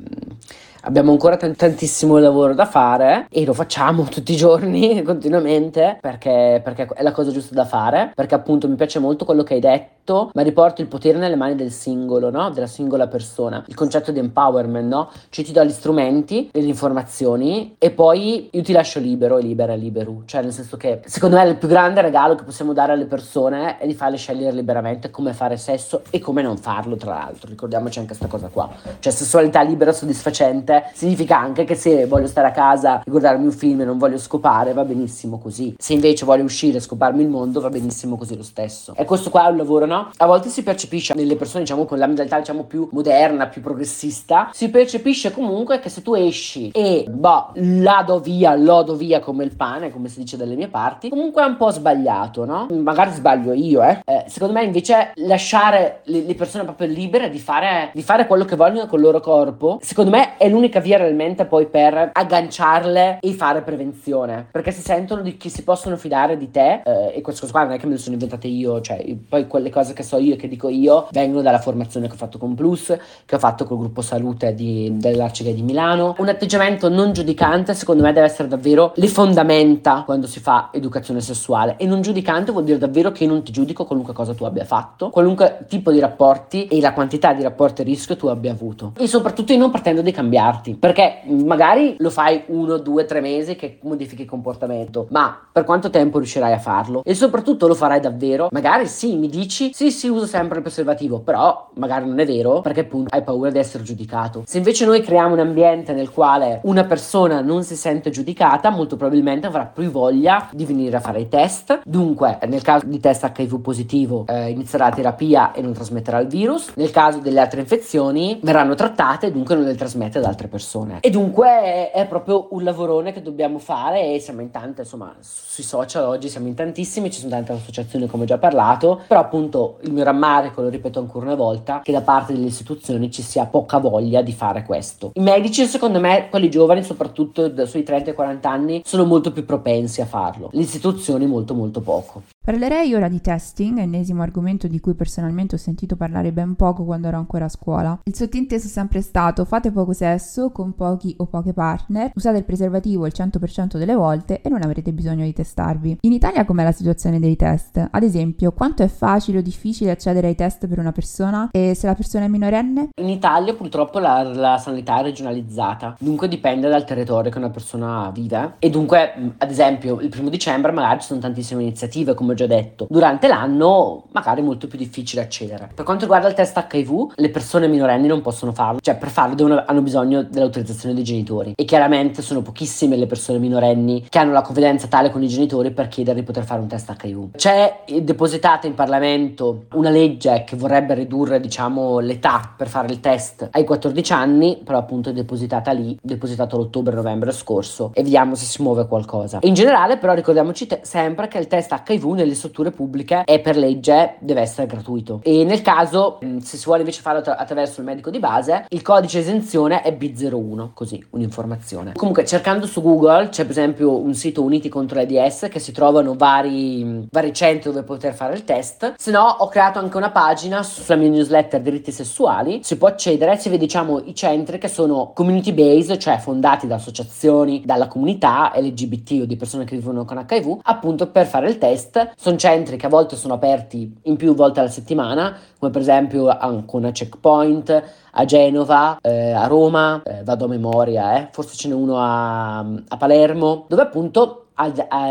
abbiamo 0.83 1.11
ancora 1.11 1.37
t- 1.37 1.55
tantissimo 1.55 2.17
lavoro 2.17 2.53
da 2.53 2.65
fare 2.65 3.27
e 3.29 3.45
lo 3.45 3.53
facciamo 3.53 4.03
tutti 4.09 4.33
i 4.33 4.35
giorni, 4.35 5.01
continuamente, 5.03 5.97
perché, 6.01 6.61
perché 6.63 6.87
è 6.93 7.03
la 7.03 7.11
cosa 7.11 7.31
giusta 7.31 7.53
da 7.53 7.65
fare, 7.65 8.11
perché 8.15 8.35
appunto 8.35 8.67
mi 8.67 8.75
piace 8.75 8.99
molto 8.99 9.25
quello 9.25 9.43
che 9.43 9.55
hai 9.55 9.59
detto, 9.59 10.31
ma 10.33 10.41
riporto 10.41 10.81
il 10.81 10.87
potere 10.87 11.17
nelle 11.17 11.35
mani 11.35 11.55
del 11.55 11.71
singolo, 11.71 12.29
no? 12.29 12.49
Della 12.49 12.67
singola 12.67 13.07
persona. 13.07 13.63
Il 13.67 13.75
concetto 13.75 14.11
di 14.11 14.19
empowerment, 14.19 14.87
no? 14.87 15.09
Cioè 15.29 15.45
ti 15.45 15.51
do 15.51 15.63
gli 15.63 15.71
strumenti, 15.71 16.49
le 16.51 16.61
informazioni 16.61 17.75
e 17.77 17.91
poi 17.91 18.49
io 18.51 18.61
ti 18.61 18.73
lascio 18.73 18.99
libero 18.99 19.37
e 19.37 19.43
libera 19.43 19.75
libero. 19.75 20.23
Cioè 20.25 20.41
nel 20.41 20.51
senso 20.51 20.75
che 20.77 21.01
secondo 21.05 21.37
me 21.37 21.47
il 21.47 21.55
più 21.55 21.67
grande 21.67 22.01
regalo 22.01 22.35
che 22.35 22.43
possiamo 22.43 22.73
dare 22.73 22.91
alle 22.91 23.05
persone 23.05 23.77
è 23.77 23.87
di 23.87 23.93
farle 23.93 24.17
scegliere 24.17 24.53
liberamente 24.53 25.09
come 25.09 25.33
fare 25.33 25.57
sesso 25.57 26.01
e 26.09 26.19
come 26.19 26.41
non 26.41 26.57
farlo, 26.57 26.95
tra 26.97 27.13
l'altro. 27.13 27.49
Ricordiamoci 27.49 27.99
anche 27.99 28.15
questa 28.15 28.27
cosa 28.27 28.49
qua. 28.49 28.69
Cioè 28.99 29.11
sessualità 29.11 29.61
libera, 29.61 29.93
soddisfacente, 29.93 30.72
significa 30.93 31.37
anche 31.37 31.63
che 31.63 31.75
se 31.75 32.05
voglio 32.05 32.27
stare 32.27 32.47
a 32.47 32.51
casa 32.51 33.03
e 33.03 33.09
guardarmi 33.09 33.45
un 33.45 33.51
film 33.51 33.81
e 33.81 33.85
non 33.85 33.97
voglio 33.97 34.17
scopare, 34.17 34.73
va 34.73 34.83
benissimo 34.83 35.39
così. 35.39 35.75
Se 35.77 35.93
invece 35.93 36.25
voglio 36.25 36.43
uscire 36.43 36.77
e 36.77 36.81
scoparmi 36.81 37.21
il 37.21 37.29
mondo, 37.29 37.61
va 37.61 37.69
benissimo 37.69 38.17
così 38.17 38.35
lo 38.35 38.43
stesso. 38.43 38.93
E 38.95 39.05
questo 39.05 39.29
qua 39.29 39.47
è 39.47 39.51
un 39.51 39.57
lavoro, 39.57 39.85
no? 39.85 40.09
A 40.17 40.25
volte 40.25 40.49
si 40.49 40.63
percepisce 40.63 41.13
nelle 41.15 41.35
persone, 41.35 41.63
diciamo, 41.63 41.85
con 41.85 41.97
la 41.97 42.07
mentalità, 42.07 42.37
diciamo, 42.37 42.63
più 42.63 42.87
moderna, 42.91 43.47
più 43.47 43.61
progressista, 43.61 44.49
si 44.53 44.69
percepisce 44.69 45.31
comunque 45.31 45.79
che 45.79 45.89
se 45.89 46.01
tu 46.01 46.13
esci 46.13 46.69
e, 46.71 47.05
boh, 47.09 47.51
la 47.55 48.03
do 48.05 48.19
via, 48.19 48.55
lo 48.55 48.83
do 48.83 48.95
via 48.95 49.19
come 49.19 49.43
il 49.43 49.55
pane, 49.55 49.91
come 49.91 50.09
si 50.09 50.19
dice 50.19 50.37
dalle 50.37 50.55
mie 50.55 50.67
parti, 50.67 51.09
comunque 51.09 51.43
è 51.43 51.45
un 51.45 51.57
po' 51.57 51.69
sbagliato, 51.69 52.45
no? 52.45 52.67
Magari 52.71 53.11
sbaglio 53.11 53.53
io, 53.53 53.83
eh. 53.83 54.01
eh 54.05 54.25
secondo 54.27 54.53
me 54.53 54.63
invece 54.63 55.11
lasciare 55.15 56.01
le, 56.05 56.21
le 56.21 56.35
persone 56.35 56.63
proprio 56.63 56.87
libere 56.87 57.29
di 57.29 57.39
fare, 57.39 57.91
di 57.93 58.01
fare 58.01 58.27
quello 58.27 58.45
che 58.45 58.55
vogliono 58.55 58.87
con 58.87 58.99
il 58.99 59.05
loro 59.05 59.19
corpo, 59.19 59.79
secondo 59.81 60.11
me 60.11 60.37
è 60.37 60.47
l'unica 60.63 60.79
via 60.79 60.97
realmente 60.97 61.43
poi 61.45 61.65
per 61.67 62.11
agganciarle 62.13 63.17
e 63.19 63.33
fare 63.33 63.63
prevenzione, 63.63 64.47
perché 64.49 64.71
si 64.71 64.81
sentono 64.81 65.21
di 65.21 65.35
chi 65.35 65.49
si 65.49 65.63
possono 65.63 65.97
fidare 65.97 66.37
di 66.37 66.49
te 66.51 66.81
eh, 66.85 67.11
e 67.15 67.21
questo 67.21 67.47
qua 67.51 67.63
non 67.63 67.73
è 67.73 67.77
che 67.77 67.85
me 67.85 67.93
le 67.93 67.97
sono 67.97 68.13
inventate 68.13 68.47
io, 68.47 68.79
cioè 68.79 69.03
poi 69.27 69.45
quelle 69.47 69.69
cose 69.69 69.91
che 69.91 70.03
so 70.03 70.17
io 70.17 70.35
e 70.35 70.37
che 70.37 70.47
dico 70.47 70.69
io 70.69 71.07
vengono 71.11 71.41
dalla 71.41 71.59
formazione 71.59 72.07
che 72.07 72.13
ho 72.13 72.17
fatto 72.17 72.37
con 72.37 72.55
Plus, 72.55 72.95
che 73.25 73.35
ho 73.35 73.39
fatto 73.39 73.65
col 73.65 73.77
gruppo 73.77 74.01
salute 74.01 74.55
di, 74.55 74.95
di 74.95 75.61
Milano. 75.61 76.15
Un 76.17 76.29
atteggiamento 76.29 76.87
non 76.87 77.11
giudicante 77.11 77.73
secondo 77.73 78.03
me 78.03 78.13
deve 78.13 78.27
essere 78.27 78.47
davvero 78.47 78.93
le 78.95 79.07
fondamenta 79.07 80.03
quando 80.05 80.27
si 80.27 80.39
fa 80.39 80.69
educazione 80.71 81.19
sessuale. 81.19 81.75
E 81.77 81.85
non 81.85 82.01
giudicante 82.01 82.53
vuol 82.53 82.63
dire 82.63 82.77
davvero 82.77 83.11
che 83.11 83.25
io 83.25 83.29
non 83.31 83.43
ti 83.43 83.51
giudico 83.51 83.83
qualunque 83.83 84.13
cosa 84.13 84.33
tu 84.33 84.45
abbia 84.45 84.63
fatto, 84.63 85.09
qualunque 85.09 85.65
tipo 85.67 85.91
di 85.91 85.99
rapporti 85.99 86.67
e 86.67 86.79
la 86.79 86.93
quantità 86.93 87.33
di 87.33 87.43
rapporti 87.43 87.81
a 87.81 87.83
rischio 87.83 88.15
tu 88.15 88.27
abbia 88.27 88.51
avuto. 88.51 88.93
E 88.97 89.07
soprattutto 89.07 89.51
io 89.51 89.59
non 89.59 89.71
pretendo 89.71 90.01
di 90.01 90.11
cambiarti 90.53 90.75
perché 90.75 91.21
magari 91.25 91.95
lo 91.97 92.09
fai 92.09 92.43
uno, 92.47 92.77
due, 92.77 93.05
tre 93.05 93.21
mesi 93.21 93.55
che 93.55 93.79
modifichi 93.81 94.23
il 94.23 94.27
comportamento 94.27 95.07
ma 95.09 95.39
per 95.51 95.63
quanto 95.63 95.89
tempo 95.89 96.17
riuscirai 96.17 96.53
a 96.53 96.59
farlo? 96.59 97.01
E 97.03 97.15
soprattutto 97.15 97.67
lo 97.67 97.75
farai 97.75 97.99
davvero? 97.99 98.49
Magari 98.51 98.87
sì 98.87 99.15
mi 99.17 99.29
dici 99.29 99.71
sì 99.73 99.91
sì 99.91 100.07
uso 100.07 100.25
sempre 100.25 100.57
il 100.57 100.63
preservativo 100.63 101.19
però 101.19 101.69
magari 101.75 102.07
non 102.07 102.19
è 102.19 102.25
vero 102.25 102.61
perché 102.61 102.81
appunto 102.81 103.13
hai 103.13 103.23
paura 103.23 103.49
di 103.49 103.57
essere 103.57 103.83
giudicato. 103.83 104.43
Se 104.45 104.57
invece 104.57 104.85
noi 104.85 105.01
creiamo 105.01 105.33
un 105.33 105.39
ambiente 105.39 105.93
nel 105.93 106.11
quale 106.11 106.59
una 106.63 106.83
persona 106.83 107.41
non 107.41 107.63
si 107.63 107.75
sente 107.75 108.09
giudicata 108.09 108.69
molto 108.69 108.95
probabilmente 108.95 109.47
avrà 109.47 109.65
più 109.65 109.89
voglia 109.89 110.49
di 110.51 110.65
venire 110.65 110.97
a 110.97 110.99
fare 110.99 111.21
i 111.21 111.29
test. 111.29 111.81
Dunque 111.85 112.37
nel 112.47 112.61
caso 112.61 112.85
di 112.85 112.99
test 112.99 113.31
HIV 113.35 113.59
positivo 113.61 114.25
eh, 114.27 114.49
inizierà 114.49 114.85
la 114.89 114.95
terapia 114.95 115.51
e 115.53 115.61
non 115.61 115.73
trasmetterà 115.73 116.19
il 116.19 116.27
virus. 116.27 116.71
Nel 116.75 116.91
caso 116.91 117.19
delle 117.19 117.39
altre 117.39 117.61
infezioni 117.61 118.39
verranno 118.41 118.75
trattate 118.75 119.27
e 119.27 119.31
dunque 119.31 119.55
non 119.55 119.63
le 119.63 119.75
trasmette 119.75 120.17
ad 120.17 120.25
altre 120.25 120.42
persone. 120.47 120.99
E 121.01 121.09
dunque 121.09 121.91
è, 121.91 122.05
proprio 122.07 122.47
un 122.51 122.63
lavorone 122.63 123.13
che 123.13 123.21
dobbiamo 123.21 123.59
fare 123.59 124.13
e 124.13 124.19
siamo 124.19 124.41
in 124.41 124.51
tante 124.51 124.81
insomma 124.81 125.15
sui 125.19 125.63
social 125.63 126.03
oggi 126.05 126.29
siamo 126.29 126.47
in 126.47 126.53
tantissimi 126.53 127.09
ci 127.09 127.19
sono 127.19 127.31
tante 127.31 127.53
associazioni 127.53 128.07
come 128.07 128.23
ho 128.23 128.25
già 128.25 128.37
parlato 128.37 129.01
però 129.07 129.21
appunto 129.21 129.77
il 129.81 129.93
mio 129.93 130.03
rammarico 130.03 130.61
lo 130.61 130.69
ripeto 130.69 130.99
ancora 130.99 131.25
una 131.25 131.35
volta 131.35 131.81
che 131.81 131.91
da 131.91 132.01
parte 132.01 132.33
delle 132.33 132.47
istituzioni 132.47 133.09
ci 133.09 133.21
sia 133.21 133.45
poca 133.45 133.77
voglia 133.77 134.21
di 134.21 134.33
fare 134.33 134.63
questo. 134.63 135.11
I 135.13 135.21
medici 135.21 135.65
secondo 135.65 135.99
me 135.99 136.27
quelli 136.29 136.49
giovani 136.49 136.83
soprattutto 136.83 137.65
sui 137.65 137.83
30 137.83 138.11
e 138.11 138.13
40 138.13 138.49
anni 138.49 138.81
sono 138.83 139.05
molto 139.05 139.31
più 139.31 139.45
propensi 139.45 140.01
a 140.01 140.05
farlo. 140.05 140.49
Le 140.51 140.61
istituzioni 140.61 141.25
molto 141.25 141.53
molto 141.53 141.81
poco 141.81 142.32
Parlerei 142.45 142.93
ora 142.93 143.07
di 143.07 143.21
testing, 143.21 143.77
ennesimo 143.77 144.21
argomento 144.21 144.67
di 144.67 144.81
cui 144.81 144.95
personalmente 144.95 145.55
ho 145.55 145.57
sentito 145.57 145.95
parlare 145.95 146.33
ben 146.33 146.55
poco 146.55 146.83
quando 146.83 147.07
ero 147.07 147.15
ancora 147.15 147.45
a 147.45 147.49
scuola. 147.49 147.97
Il 148.03 148.13
sottinteso 148.13 148.67
è 148.67 148.69
sempre 148.69 148.99
stato 148.99 149.45
fate 149.45 149.71
poco 149.71 149.93
sesso 149.93 150.51
con 150.51 150.75
pochi 150.75 151.15
o 151.19 151.25
poche 151.27 151.53
partner, 151.53 152.11
usate 152.13 152.39
il 152.39 152.43
preservativo 152.43 153.05
il 153.05 153.13
100% 153.15 153.77
delle 153.77 153.95
volte 153.95 154.41
e 154.41 154.49
non 154.49 154.61
avrete 154.61 154.91
bisogno 154.91 155.23
di 155.23 155.31
testarvi. 155.31 155.99
In 156.01 156.11
Italia 156.11 156.43
com'è 156.43 156.65
la 156.65 156.73
situazione 156.73 157.17
dei 157.17 157.37
test? 157.37 157.87
Ad 157.89 158.03
esempio, 158.03 158.51
quanto 158.51 158.83
è 158.83 158.89
facile 158.89 159.37
o 159.37 159.41
difficile 159.41 159.91
accedere 159.91 160.27
ai 160.27 160.35
test 160.35 160.67
per 160.67 160.79
una 160.79 160.91
persona 160.91 161.47
e 161.49 161.73
se 161.75 161.87
la 161.87 161.95
persona 161.95 162.25
è 162.25 162.27
minorenne? 162.27 162.89
In 163.01 163.07
Italia 163.07 163.53
purtroppo 163.53 163.99
la, 163.99 164.21
la 164.21 164.57
sanità 164.57 164.99
è 164.99 165.03
regionalizzata, 165.03 165.95
dunque 165.97 166.27
dipende 166.27 166.67
dal 166.67 166.83
territorio 166.83 167.31
che 167.31 167.37
una 167.37 167.51
persona 167.51 168.11
vive 168.13 168.55
e 168.59 168.69
dunque 168.69 169.33
ad 169.37 169.49
esempio 169.49 170.01
il 170.01 170.09
primo 170.09 170.27
dicembre 170.27 170.73
magari 170.73 170.99
ci 170.99 171.07
sono 171.07 171.21
tantissime 171.21 171.61
iniziative 171.61 172.13
come 172.13 172.31
ho 172.33 172.35
già 172.35 172.47
detto. 172.47 172.87
Durante 172.89 173.27
l'anno 173.27 174.05
magari 174.11 174.41
è 174.41 174.43
molto 174.43 174.67
più 174.67 174.77
difficile 174.77 175.21
accedere. 175.21 175.69
Per 175.73 175.85
quanto 175.85 176.03
riguarda 176.03 176.27
il 176.27 176.33
test 176.33 176.67
HIV, 176.71 177.13
le 177.15 177.29
persone 177.29 177.67
minorenni 177.67 178.07
non 178.07 178.21
possono 178.21 178.51
farlo, 178.51 178.79
cioè 178.81 178.95
per 178.95 179.09
farlo 179.09 179.35
devono, 179.35 179.63
hanno 179.65 179.81
bisogno 179.81 180.23
dell'autorizzazione 180.23 180.93
dei 180.93 181.03
genitori 181.03 181.53
e 181.55 181.65
chiaramente 181.65 182.21
sono 182.21 182.41
pochissime 182.41 182.95
le 182.95 183.07
persone 183.07 183.39
minorenni 183.39 184.05
che 184.09 184.19
hanno 184.19 184.31
la 184.31 184.41
confidenza 184.41 184.87
tale 184.87 185.09
con 185.09 185.23
i 185.23 185.27
genitori 185.27 185.71
per 185.71 185.87
chiedere 185.87 186.19
di 186.19 186.25
poter 186.25 186.43
fare 186.43 186.61
un 186.61 186.67
test 186.67 186.93
HIV. 187.01 187.35
C'è 187.35 187.83
depositata 188.01 188.67
in 188.67 188.73
Parlamento 188.73 189.65
una 189.73 189.89
legge 189.89 190.43
che 190.45 190.55
vorrebbe 190.55 190.93
ridurre, 190.93 191.39
diciamo, 191.39 191.99
l'età 191.99 192.53
per 192.55 192.67
fare 192.67 192.91
il 192.91 192.99
test 192.99 193.47
ai 193.51 193.63
14 193.63 194.13
anni, 194.13 194.61
però 194.63 194.77
appunto 194.77 195.09
è 195.09 195.13
depositata 195.13 195.71
lì, 195.71 195.97
depositato 196.01 196.57
l'ottobre-novembre 196.57 197.31
scorso 197.31 197.91
e 197.93 198.03
vediamo 198.03 198.35
se 198.35 198.45
si 198.45 198.61
muove 198.61 198.87
qualcosa. 198.87 199.39
In 199.41 199.53
generale 199.53 199.97
però 199.97 200.13
ricordiamoci 200.13 200.67
te- 200.67 200.79
sempre 200.83 201.27
che 201.27 201.37
il 201.37 201.47
test 201.47 201.71
HIV 201.87 202.13
nelle 202.23 202.35
strutture 202.35 202.71
pubbliche 202.71 203.23
e 203.25 203.39
per 203.39 203.57
legge 203.57 204.15
deve 204.19 204.41
essere 204.41 204.67
gratuito. 204.67 205.19
E 205.23 205.43
nel 205.43 205.61
caso, 205.61 206.19
mm, 206.23 206.37
se 206.39 206.57
si 206.57 206.65
vuole 206.65 206.81
invece 206.81 207.01
farlo 207.01 207.19
attra- 207.19 207.37
attraverso 207.37 207.79
il 207.79 207.85
medico 207.85 208.09
di 208.09 208.19
base, 208.19 208.65
il 208.69 208.81
codice 208.81 209.19
esenzione 209.19 209.81
è 209.81 209.95
B01, 209.95 210.71
così 210.73 211.03
un'informazione. 211.11 211.93
Comunque, 211.93 212.25
cercando 212.25 212.65
su 212.65 212.81
Google 212.81 213.29
c'è 213.29 213.43
per 213.43 213.51
esempio 213.51 213.97
un 213.97 214.13
sito 214.13 214.41
Uniti 214.41 214.69
contro 214.69 214.95
l'AIDS 214.95 215.47
che 215.49 215.59
si 215.59 215.71
trovano 215.71 216.15
vari, 216.15 216.83
mm, 216.83 217.03
vari 217.11 217.33
centri 217.33 217.71
dove 217.71 217.83
poter 217.83 218.13
fare 218.13 218.33
il 218.33 218.43
test. 218.43 218.95
Se 218.97 219.11
no, 219.11 219.23
ho 219.39 219.47
creato 219.47 219.79
anche 219.79 219.97
una 219.97 220.11
pagina 220.11 220.63
sulla 220.63 220.97
mia 220.97 221.09
newsletter 221.09 221.61
diritti 221.61 221.91
sessuali. 221.91 222.59
Si 222.63 222.77
può 222.77 222.87
accedere, 222.87 223.37
si 223.37 223.49
vede 223.49 223.63
diciamo 223.63 224.01
i 224.05 224.15
centri 224.15 224.57
che 224.57 224.67
sono 224.67 225.11
community 225.13 225.53
based, 225.53 225.97
cioè 225.97 226.17
fondati 226.17 226.67
da 226.67 226.75
associazioni, 226.75 227.63
dalla 227.65 227.87
comunità 227.87 228.51
LGBT 228.55 229.19
o 229.21 229.25
di 229.25 229.35
persone 229.35 229.63
che 229.63 229.75
vivono 229.75 230.05
con 230.05 230.23
HIV, 230.27 230.59
appunto 230.63 231.07
per 231.07 231.25
fare 231.25 231.47
il 231.47 231.57
test 231.57 232.12
sono 232.15 232.37
centri 232.37 232.77
che 232.77 232.85
a 232.85 232.89
volte 232.89 233.15
sono 233.15 233.33
aperti 233.33 233.99
in 234.03 234.15
più 234.15 234.33
volte 234.33 234.59
alla 234.59 234.69
settimana, 234.69 235.37
come 235.57 235.71
per 235.71 235.81
esempio 235.81 236.27
Ancona 236.27 236.91
Checkpoint, 236.91 237.83
a 238.11 238.25
Genova, 238.25 238.97
eh, 239.01 239.31
a 239.31 239.47
Roma, 239.47 240.01
eh, 240.03 240.23
vado 240.23 240.45
a 240.45 240.47
memoria, 240.47 241.17
eh. 241.17 241.29
forse 241.31 241.55
ce 241.55 241.67
n'è 241.67 241.73
uno 241.73 241.97
a, 241.97 242.59
a 242.59 242.97
Palermo, 242.97 243.65
dove 243.67 243.81
appunto 243.81 244.42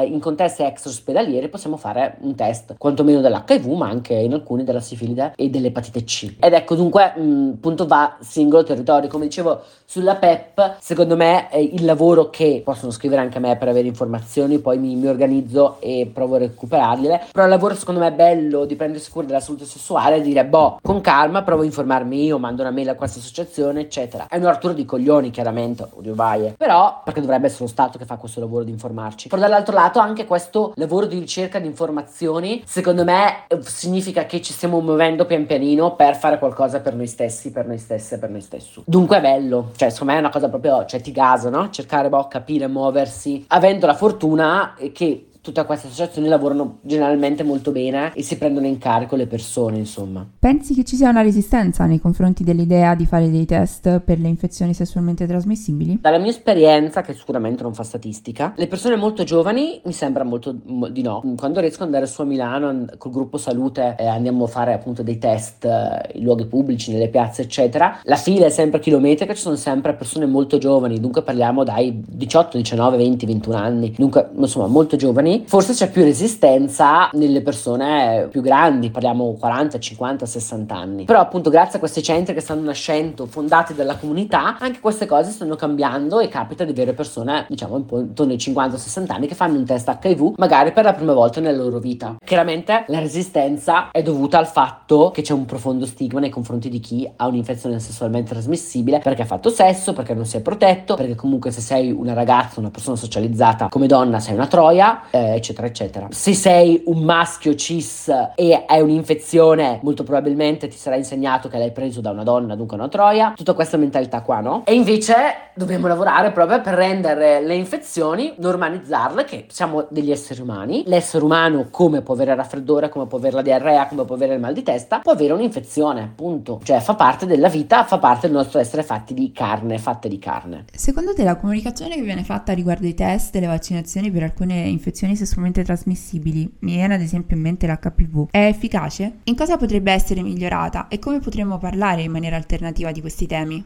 in 0.06 0.20
contesti 0.20 0.62
extra-ospedalieri 0.62 1.48
possiamo 1.48 1.76
fare 1.76 2.16
un 2.20 2.34
test, 2.34 2.74
quantomeno 2.78 3.20
dell'HIV, 3.20 3.66
ma 3.72 3.88
anche 3.88 4.14
in 4.14 4.32
alcuni 4.32 4.64
della 4.64 4.80
sifilide 4.80 5.32
e 5.36 5.50
dell'epatite 5.50 6.04
C. 6.04 6.36
Ed 6.38 6.52
ecco 6.52 6.74
dunque, 6.74 7.12
mh, 7.16 7.52
appunto, 7.56 7.86
va 7.86 8.16
singolo 8.20 8.62
territorio. 8.62 9.08
Come 9.08 9.24
dicevo, 9.24 9.62
sulla 9.84 10.16
PEP, 10.16 10.76
secondo 10.80 11.16
me 11.16 11.48
il 11.54 11.84
lavoro 11.84 12.30
che 12.30 12.62
possono 12.64 12.92
scrivere 12.92 13.20
anche 13.20 13.38
a 13.38 13.40
me 13.40 13.56
per 13.56 13.68
avere 13.68 13.88
informazioni, 13.88 14.58
poi 14.58 14.78
mi, 14.78 14.94
mi 14.96 15.06
organizzo 15.06 15.76
e 15.80 16.10
provo 16.12 16.36
a 16.36 16.38
recuperargliele. 16.38 17.26
Però 17.32 17.44
il 17.44 17.50
lavoro, 17.50 17.74
secondo 17.74 18.00
me, 18.00 18.08
è 18.08 18.12
bello 18.12 18.64
di 18.64 18.76
prendersi 18.76 19.10
cura 19.10 19.26
della 19.26 19.40
salute 19.40 19.64
sessuale 19.64 20.16
e 20.16 20.20
dire, 20.22 20.44
boh, 20.44 20.78
con 20.80 21.00
calma, 21.00 21.42
provo 21.42 21.62
a 21.62 21.64
informarmi 21.64 22.24
io, 22.24 22.38
mando 22.38 22.62
una 22.62 22.70
mail 22.70 22.90
a 22.90 22.94
questa 22.94 23.18
associazione, 23.18 23.80
eccetera. 23.80 24.28
È 24.28 24.36
un 24.36 24.46
Arturo 24.46 24.72
di 24.72 24.84
coglioni, 24.84 25.30
chiaramente, 25.30 25.86
odio 25.94 26.14
vaie. 26.14 26.54
Però, 26.56 27.00
perché 27.04 27.20
dovrebbe 27.20 27.46
essere 27.46 27.64
lo 27.64 27.70
Stato 27.70 27.98
che 27.98 28.04
fa 28.04 28.16
questo 28.16 28.40
lavoro 28.40 28.64
di 28.64 28.70
informarci. 28.70 29.28
Però 29.32 29.40
dall'altro 29.40 29.74
lato 29.74 29.98
anche 29.98 30.26
questo 30.26 30.74
lavoro 30.76 31.06
di 31.06 31.18
ricerca 31.18 31.58
di 31.58 31.66
informazioni, 31.66 32.62
secondo 32.66 33.02
me 33.02 33.46
significa 33.62 34.26
che 34.26 34.42
ci 34.42 34.52
stiamo 34.52 34.80
muovendo 34.80 35.24
pian 35.24 35.46
pianino 35.46 35.96
per 35.96 36.16
fare 36.16 36.38
qualcosa 36.38 36.80
per 36.80 36.94
noi 36.94 37.06
stessi, 37.06 37.50
per 37.50 37.66
noi 37.66 37.78
stesse, 37.78 38.18
per 38.18 38.28
noi 38.28 38.42
stessi. 38.42 38.82
Dunque 38.84 39.16
è 39.16 39.20
bello, 39.22 39.70
cioè 39.74 39.88
secondo 39.88 40.12
me 40.12 40.18
è 40.18 40.20
una 40.20 40.30
cosa 40.30 40.50
proprio, 40.50 40.84
cioè 40.84 41.00
ti 41.00 41.12
gasa, 41.12 41.48
no? 41.48 41.70
Cercare, 41.70 42.10
boh, 42.10 42.28
capire, 42.28 42.66
muoversi, 42.66 43.46
avendo 43.48 43.86
la 43.86 43.94
fortuna 43.94 44.76
che 44.92 45.28
tutte 45.42 45.64
queste 45.64 45.88
associazioni 45.88 46.28
lavorano 46.28 46.78
generalmente 46.82 47.42
molto 47.42 47.72
bene 47.72 48.12
e 48.14 48.22
si 48.22 48.38
prendono 48.38 48.66
in 48.66 48.78
carico 48.78 49.16
le 49.16 49.26
persone, 49.26 49.76
insomma. 49.76 50.24
Pensi 50.38 50.72
che 50.72 50.84
ci 50.84 50.94
sia 50.94 51.10
una 51.10 51.20
resistenza 51.20 51.84
nei 51.84 52.00
confronti 52.00 52.44
dell'idea 52.44 52.94
di 52.94 53.06
fare 53.06 53.28
dei 53.28 53.44
test 53.44 53.98
per 54.00 54.20
le 54.20 54.28
infezioni 54.28 54.72
sessualmente 54.72 55.26
trasmissibili? 55.26 55.98
Dalla 56.00 56.18
mia 56.18 56.30
esperienza, 56.30 57.02
che 57.02 57.12
sicuramente 57.14 57.64
non 57.64 57.74
fa 57.74 57.82
statistica, 57.82 58.52
le 58.56 58.68
persone 58.68 58.94
molto 58.94 59.24
giovani 59.24 59.80
mi 59.84 59.92
sembra 59.92 60.22
molto 60.22 60.54
di 60.90 61.02
no. 61.02 61.22
Quando 61.36 61.58
riesco 61.58 61.82
ad 61.82 61.86
andare 61.86 62.06
su 62.06 62.20
a 62.20 62.24
Milano 62.24 62.84
col 62.96 63.10
gruppo 63.10 63.36
salute 63.36 63.96
e 63.98 64.06
andiamo 64.06 64.44
a 64.44 64.48
fare 64.48 64.72
appunto 64.72 65.02
dei 65.02 65.18
test 65.18 65.64
eh, 65.64 66.18
in 66.18 66.22
luoghi 66.22 66.46
pubblici, 66.46 66.92
nelle 66.92 67.08
piazze, 67.08 67.42
eccetera, 67.42 67.98
la 68.04 68.16
fila 68.16 68.46
è 68.46 68.50
sempre 68.50 68.78
chilometrica, 68.78 69.34
ci 69.34 69.40
sono 69.40 69.56
sempre 69.56 69.94
persone 69.94 70.26
molto 70.26 70.58
giovani, 70.58 71.00
dunque 71.00 71.22
parliamo 71.22 71.64
dai 71.64 72.00
18, 72.06 72.58
19, 72.58 72.96
20, 72.96 73.26
21 73.26 73.56
anni, 73.56 73.94
dunque 73.96 74.30
insomma 74.36 74.68
molto 74.68 74.94
giovani. 74.94 75.30
Forse 75.46 75.72
c'è 75.72 75.90
più 75.90 76.02
resistenza 76.02 77.10
nelle 77.12 77.42
persone 77.42 78.28
più 78.30 78.40
grandi, 78.40 78.90
parliamo 78.90 79.36
40, 79.38 79.78
50, 79.78 80.26
60 80.26 80.74
anni. 80.74 81.04
Però 81.04 81.20
appunto 81.20 81.50
grazie 81.50 81.76
a 81.76 81.78
questi 81.78 82.02
centri 82.02 82.34
che 82.34 82.40
stanno 82.40 82.62
nascendo, 82.62 83.26
fondati 83.26 83.74
dalla 83.74 83.96
comunità, 83.96 84.58
anche 84.58 84.80
queste 84.80 85.06
cose 85.06 85.30
stanno 85.30 85.56
cambiando 85.56 86.20
e 86.20 86.28
capita 86.28 86.64
di 86.64 86.70
avere 86.70 86.92
persone, 86.92 87.46
diciamo, 87.48 87.76
intorno 87.76 88.32
ai 88.32 88.38
50-60 88.38 89.12
anni 89.12 89.26
che 89.26 89.34
fanno 89.34 89.58
un 89.58 89.64
test 89.64 89.96
HIV, 90.02 90.34
magari 90.36 90.72
per 90.72 90.84
la 90.84 90.92
prima 90.92 91.12
volta 91.12 91.40
nella 91.40 91.62
loro 91.62 91.78
vita. 91.78 92.16
Chiaramente 92.24 92.84
la 92.88 92.98
resistenza 92.98 93.90
è 93.90 94.02
dovuta 94.02 94.38
al 94.38 94.46
fatto 94.46 95.10
che 95.10 95.22
c'è 95.22 95.32
un 95.32 95.44
profondo 95.44 95.86
stigma 95.86 96.20
nei 96.20 96.30
confronti 96.30 96.68
di 96.68 96.80
chi 96.80 97.10
ha 97.16 97.26
un'infezione 97.26 97.78
sessualmente 97.78 98.32
trasmissibile 98.32 98.98
perché 98.98 99.22
ha 99.22 99.26
fatto 99.26 99.50
sesso, 99.50 99.92
perché 99.92 100.14
non 100.14 100.24
si 100.24 100.36
è 100.36 100.40
protetto, 100.40 100.94
perché 100.94 101.14
comunque 101.14 101.50
se 101.50 101.60
sei 101.60 101.90
una 101.90 102.12
ragazza, 102.12 102.60
una 102.60 102.70
persona 102.70 102.96
socializzata 102.96 103.68
come 103.68 103.86
donna 103.86 104.20
sei 104.20 104.34
una 104.34 104.46
troia, 104.46 105.02
eh, 105.10 105.21
eccetera, 105.22 105.66
eccetera. 105.66 106.08
Se 106.10 106.34
sei 106.34 106.82
un 106.86 107.02
maschio 107.02 107.54
cis 107.54 108.08
e 108.34 108.64
hai 108.66 108.80
un'infezione, 108.80 109.80
molto 109.82 110.02
probabilmente 110.02 110.68
ti 110.68 110.76
sarà 110.76 110.96
insegnato 110.96 111.48
che 111.48 111.58
l'hai 111.58 111.72
preso 111.72 112.00
da 112.00 112.10
una 112.10 112.22
donna, 112.22 112.54
dunque 112.54 112.76
una 112.76 112.88
troia, 112.88 113.32
tutta 113.36 113.54
questa 113.54 113.76
mentalità 113.76 114.22
qua, 114.22 114.40
no? 114.40 114.62
E 114.66 114.74
invece 114.74 115.14
dobbiamo 115.54 115.86
lavorare 115.86 116.30
proprio 116.32 116.60
per 116.60 116.74
rendere 116.74 117.40
le 117.44 117.54
infezioni, 117.54 118.34
normalizzarle, 118.38 119.24
che 119.24 119.46
siamo 119.48 119.86
degli 119.90 120.10
esseri 120.10 120.40
umani. 120.40 120.84
L'essere 120.86 121.24
umano, 121.24 121.68
come 121.70 122.02
può 122.02 122.14
avere 122.14 122.34
raffreddore, 122.34 122.88
come 122.88 123.06
può 123.06 123.18
avere 123.18 123.36
la 123.36 123.42
diarrea, 123.42 123.86
come 123.86 124.04
può 124.04 124.14
avere 124.14 124.34
il 124.34 124.40
mal 124.40 124.52
di 124.52 124.62
testa, 124.62 125.00
può 125.00 125.12
avere 125.12 125.32
un'infezione, 125.32 126.12
punto. 126.14 126.60
Cioè 126.62 126.80
fa 126.80 126.94
parte 126.94 127.26
della 127.26 127.48
vita, 127.48 127.84
fa 127.84 127.98
parte 127.98 128.26
del 128.26 128.36
nostro 128.36 128.58
essere 128.58 128.82
fatti 128.82 129.14
di 129.14 129.32
carne, 129.32 129.78
fatte 129.78 130.08
di 130.08 130.18
carne. 130.18 130.64
Secondo 130.72 131.14
te 131.14 131.24
la 131.24 131.36
comunicazione 131.36 131.94
che 131.94 132.02
viene 132.02 132.24
fatta 132.24 132.52
riguardo 132.52 132.86
i 132.86 132.94
test 132.94 133.34
e 133.36 133.40
le 133.40 133.46
vaccinazioni 133.46 134.10
per 134.10 134.22
alcune 134.22 134.60
infezioni 134.68 135.11
sessualmente 135.16 135.62
trasmissibili, 135.62 136.50
mi 136.60 136.74
viene 136.74 136.94
ad 136.94 137.00
esempio 137.00 137.36
in 137.36 137.42
mente 137.42 137.66
l'HPV, 137.66 138.28
è 138.30 138.46
efficace? 138.46 139.20
In 139.24 139.36
cosa 139.36 139.56
potrebbe 139.56 139.92
essere 139.92 140.22
migliorata 140.22 140.88
e 140.88 140.98
come 140.98 141.20
potremmo 141.20 141.58
parlare 141.58 142.02
in 142.02 142.10
maniera 142.10 142.36
alternativa 142.36 142.92
di 142.92 143.00
questi 143.00 143.26
temi? 143.26 143.64